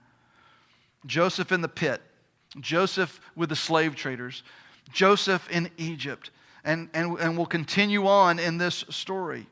Joseph 1.06 1.52
in 1.52 1.60
the 1.60 1.68
pit, 1.68 2.02
Joseph 2.58 3.20
with 3.36 3.50
the 3.50 3.54
slave 3.54 3.94
traders, 3.94 4.42
Joseph 4.92 5.48
in 5.48 5.70
Egypt, 5.76 6.32
and, 6.64 6.88
and, 6.92 7.20
and 7.20 7.36
we'll 7.36 7.46
continue 7.46 8.08
on 8.08 8.40
in 8.40 8.58
this 8.58 8.84
story. 8.90 9.46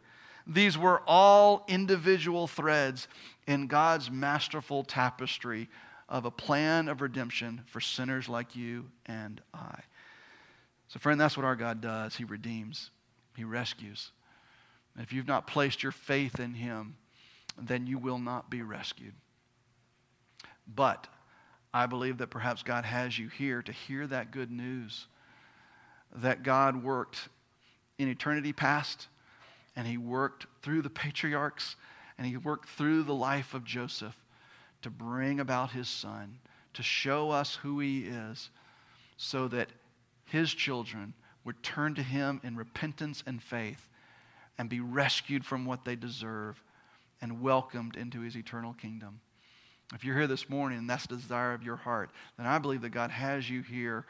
These 0.45 0.77
were 0.77 1.03
all 1.07 1.65
individual 1.69 2.49
threads 2.49 3.07
in 3.47 3.69
God's 3.69 4.11
masterful 4.11 4.83
tapestry 4.83 5.69
of 6.09 6.25
a 6.25 6.31
plan 6.31 6.89
of 6.89 7.01
redemption 7.01 7.63
for 7.67 7.81
sinners 7.81 8.29
like 8.29 8.57
you 8.57 8.87
and 9.07 9.41
I. 9.53 9.81
So, 10.89 10.99
friend, 10.99 11.21
that's 11.21 11.37
what 11.37 11.45
our 11.45 11.57
God 11.57 11.81
does. 11.81 12.17
He 12.17 12.25
redeems, 12.25 12.91
He 13.37 13.45
rescues. 13.45 14.11
And 14.95 15.05
if 15.05 15.13
you've 15.13 15.29
not 15.29 15.47
placed 15.47 15.83
your 15.83 15.93
faith 15.93 16.41
in 16.41 16.55
Him, 16.55 16.97
then 17.61 17.87
you 17.87 17.99
will 17.99 18.19
not 18.19 18.51
be 18.51 18.63
rescued. 18.63 19.15
But 20.75 21.07
I 21.73 21.87
believe 21.87 22.19
that 22.19 22.29
perhaps 22.29 22.63
God 22.63 22.85
has 22.85 23.19
you 23.19 23.29
here 23.29 23.63
to 23.63 23.73
hear 23.73 24.07
that 24.07 24.31
good 24.31 24.51
news 24.51 25.07
that 26.17 26.43
God 26.43 26.83
worked 26.83 27.29
in 27.99 28.09
eternity 28.09 28.53
past 28.53 29.09
and 29.77 29.87
he 29.87 29.99
worked 29.99 30.47
through 30.63 30.83
the 30.83 30.91
patriarchs 30.91 31.77
and 32.17 32.27
he 32.27 32.37
worked 32.37 32.69
through 32.71 33.03
the 33.03 33.15
life 33.15 33.55
of 33.55 33.65
Joseph 33.65 34.17
to 34.83 34.91
bring 34.91 35.41
about 35.41 35.71
his 35.71 35.89
son, 35.89 36.39
to 36.75 36.83
show 36.83 37.31
us 37.31 37.57
who 37.57 37.81
he 37.81 38.05
is, 38.05 38.51
so 39.17 39.49
that 39.49 39.69
his 40.25 40.53
children 40.53 41.15
would 41.45 41.63
turn 41.63 41.95
to 41.95 42.03
him 42.03 42.41
in 42.45 42.57
repentance 42.57 43.23
and 43.27 43.43
faith 43.43 43.89
and 44.59 44.69
be 44.69 44.81
rescued 44.81 45.45
from 45.45 45.65
what 45.65 45.85
they 45.85 45.97
deserve 45.97 46.63
and 47.21 47.41
welcomed 47.41 47.97
into 47.97 48.21
his 48.21 48.37
eternal 48.37 48.75
kingdom. 48.75 49.21
If 49.95 50.05
you're 50.05 50.17
here 50.17 50.27
this 50.27 50.51
morning 50.51 50.79
and 50.79 50.91
that's 50.91 51.07
the 51.07 51.17
desire 51.17 51.55
of 51.55 51.63
your 51.63 51.77
heart, 51.77 52.11
then 52.37 52.47
I 52.47 52.59
believe 52.59 52.83
that 52.83 52.91
God 52.91 53.11
has 53.11 53.49
you 53.49 53.63
here 53.63 54.05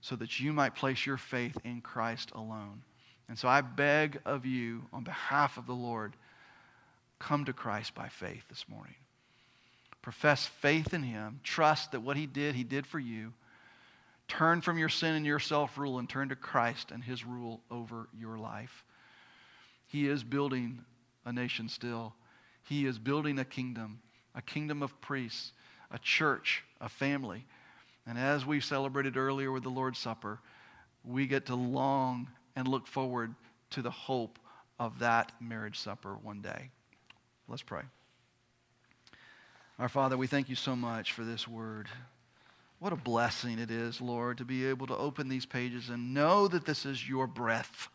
so 0.00 0.16
that 0.16 0.38
you 0.38 0.52
might 0.52 0.74
place 0.74 1.04
your 1.04 1.16
faith 1.16 1.58
in 1.64 1.80
Christ 1.80 2.30
alone. 2.34 2.82
And 3.28 3.38
so 3.38 3.48
I 3.48 3.60
beg 3.60 4.20
of 4.24 4.46
you, 4.46 4.82
on 4.92 5.04
behalf 5.04 5.56
of 5.56 5.66
the 5.66 5.74
Lord, 5.74 6.14
come 7.18 7.44
to 7.44 7.52
Christ 7.52 7.94
by 7.94 8.08
faith 8.08 8.44
this 8.48 8.64
morning. 8.68 8.94
Profess 10.02 10.46
faith 10.46 10.94
in 10.94 11.02
Him. 11.02 11.40
Trust 11.42 11.92
that 11.92 12.00
what 12.00 12.16
He 12.16 12.26
did, 12.26 12.54
He 12.54 12.64
did 12.64 12.86
for 12.86 12.98
you. 12.98 13.32
Turn 14.28 14.60
from 14.60 14.78
your 14.78 14.88
sin 14.88 15.14
and 15.14 15.26
your 15.26 15.38
self 15.38 15.76
rule 15.76 15.98
and 15.98 16.08
turn 16.08 16.28
to 16.28 16.36
Christ 16.36 16.90
and 16.90 17.02
His 17.02 17.24
rule 17.24 17.60
over 17.70 18.08
your 18.16 18.38
life. 18.38 18.84
He 19.86 20.08
is 20.08 20.22
building 20.22 20.84
a 21.24 21.32
nation 21.32 21.68
still, 21.68 22.14
He 22.64 22.86
is 22.86 22.98
building 22.98 23.38
a 23.38 23.44
kingdom, 23.44 24.00
a 24.34 24.42
kingdom 24.42 24.82
of 24.82 25.00
priests, 25.00 25.52
a 25.90 25.98
church, 25.98 26.62
a 26.80 26.88
family. 26.88 27.44
And 28.06 28.18
as 28.18 28.46
we 28.46 28.60
celebrated 28.60 29.16
earlier 29.16 29.52
with 29.52 29.62
the 29.62 29.68
Lord's 29.68 29.98
Supper, 29.98 30.40
we 31.04 31.26
get 31.26 31.46
to 31.46 31.54
long 31.54 32.28
and 32.56 32.66
look 32.66 32.86
forward 32.86 33.34
to 33.70 33.82
the 33.82 33.90
hope 33.90 34.38
of 34.78 34.98
that 35.00 35.32
marriage 35.40 35.78
supper 35.78 36.16
one 36.22 36.40
day. 36.40 36.70
Let's 37.48 37.62
pray. 37.62 37.82
Our 39.80 39.88
Father, 39.88 40.16
we 40.16 40.28
thank 40.28 40.48
you 40.48 40.54
so 40.54 40.76
much 40.76 41.12
for 41.12 41.24
this 41.24 41.48
word. 41.48 41.88
What 42.78 42.92
a 42.92 42.96
blessing 42.96 43.58
it 43.58 43.70
is, 43.70 44.00
Lord, 44.00 44.38
to 44.38 44.44
be 44.44 44.66
able 44.66 44.86
to 44.86 44.96
open 44.96 45.28
these 45.28 45.46
pages 45.46 45.88
and 45.88 46.14
know 46.14 46.46
that 46.46 46.64
this 46.64 46.86
is 46.86 47.08
your 47.08 47.26
breath 47.26 47.88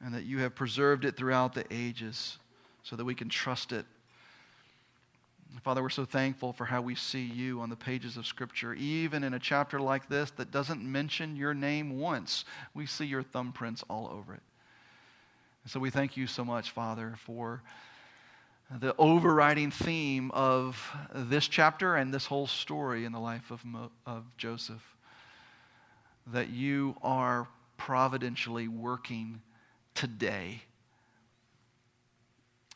and 0.00 0.14
that 0.14 0.24
you 0.24 0.38
have 0.38 0.54
preserved 0.54 1.04
it 1.04 1.16
throughout 1.16 1.52
the 1.52 1.64
ages 1.70 2.38
so 2.82 2.96
that 2.96 3.04
we 3.04 3.14
can 3.14 3.28
trust 3.28 3.72
it 3.72 3.84
Father, 5.62 5.82
we're 5.82 5.88
so 5.88 6.04
thankful 6.04 6.52
for 6.52 6.64
how 6.64 6.80
we 6.80 6.94
see 6.94 7.24
you 7.24 7.60
on 7.60 7.70
the 7.70 7.76
pages 7.76 8.16
of 8.16 8.26
Scripture. 8.26 8.74
Even 8.74 9.24
in 9.24 9.34
a 9.34 9.38
chapter 9.38 9.80
like 9.80 10.08
this 10.08 10.30
that 10.32 10.50
doesn't 10.50 10.82
mention 10.82 11.36
your 11.36 11.54
name 11.54 11.98
once, 11.98 12.44
we 12.74 12.86
see 12.86 13.06
your 13.06 13.22
thumbprints 13.22 13.82
all 13.88 14.08
over 14.12 14.34
it. 14.34 14.42
And 15.64 15.70
so 15.70 15.80
we 15.80 15.90
thank 15.90 16.16
you 16.16 16.26
so 16.26 16.44
much, 16.44 16.70
Father, 16.70 17.14
for 17.24 17.62
the 18.70 18.94
overriding 18.98 19.70
theme 19.70 20.30
of 20.32 20.90
this 21.14 21.46
chapter 21.46 21.96
and 21.96 22.12
this 22.12 22.26
whole 22.26 22.46
story 22.46 23.04
in 23.04 23.12
the 23.12 23.20
life 23.20 23.50
of, 23.50 23.64
Mo- 23.64 23.92
of 24.04 24.24
Joseph. 24.36 24.82
That 26.26 26.50
you 26.50 26.96
are 27.02 27.46
providentially 27.76 28.66
working 28.66 29.40
today 29.94 30.62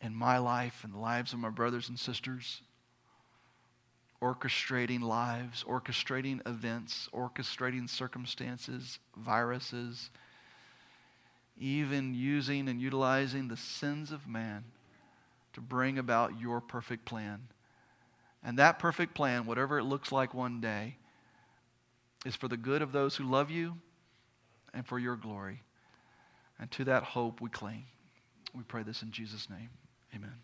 in 0.00 0.14
my 0.14 0.38
life 0.38 0.84
and 0.84 0.94
the 0.94 0.98
lives 0.98 1.32
of 1.32 1.40
my 1.40 1.50
brothers 1.50 1.88
and 1.88 1.98
sisters, 1.98 2.62
orchestrating 4.22 5.02
lives, 5.02 5.64
orchestrating 5.64 6.46
events, 6.46 7.08
orchestrating 7.12 7.88
circumstances, 7.88 9.00
viruses, 9.16 10.10
even 11.58 12.14
using 12.14 12.68
and 12.68 12.80
utilizing 12.80 13.48
the 13.48 13.56
sins 13.56 14.12
of 14.12 14.28
man 14.28 14.64
to 15.54 15.60
bring 15.60 15.98
about 15.98 16.40
your 16.40 16.60
perfect 16.60 17.04
plan. 17.04 17.40
And 18.42 18.58
that 18.58 18.78
perfect 18.78 19.14
plan, 19.14 19.46
whatever 19.46 19.78
it 19.78 19.84
looks 19.84 20.12
like 20.12 20.32
one 20.32 20.60
day, 20.60 20.96
is 22.24 22.36
for 22.36 22.48
the 22.48 22.56
good 22.56 22.82
of 22.82 22.92
those 22.92 23.16
who 23.16 23.24
love 23.24 23.50
you 23.50 23.76
and 24.72 24.86
for 24.86 24.98
your 24.98 25.16
glory. 25.16 25.62
And 26.58 26.70
to 26.72 26.84
that 26.84 27.02
hope 27.02 27.40
we 27.40 27.50
cling. 27.50 27.84
We 28.54 28.62
pray 28.62 28.82
this 28.82 29.02
in 29.02 29.10
Jesus' 29.10 29.48
name. 29.48 29.70
Amen. 30.14 30.34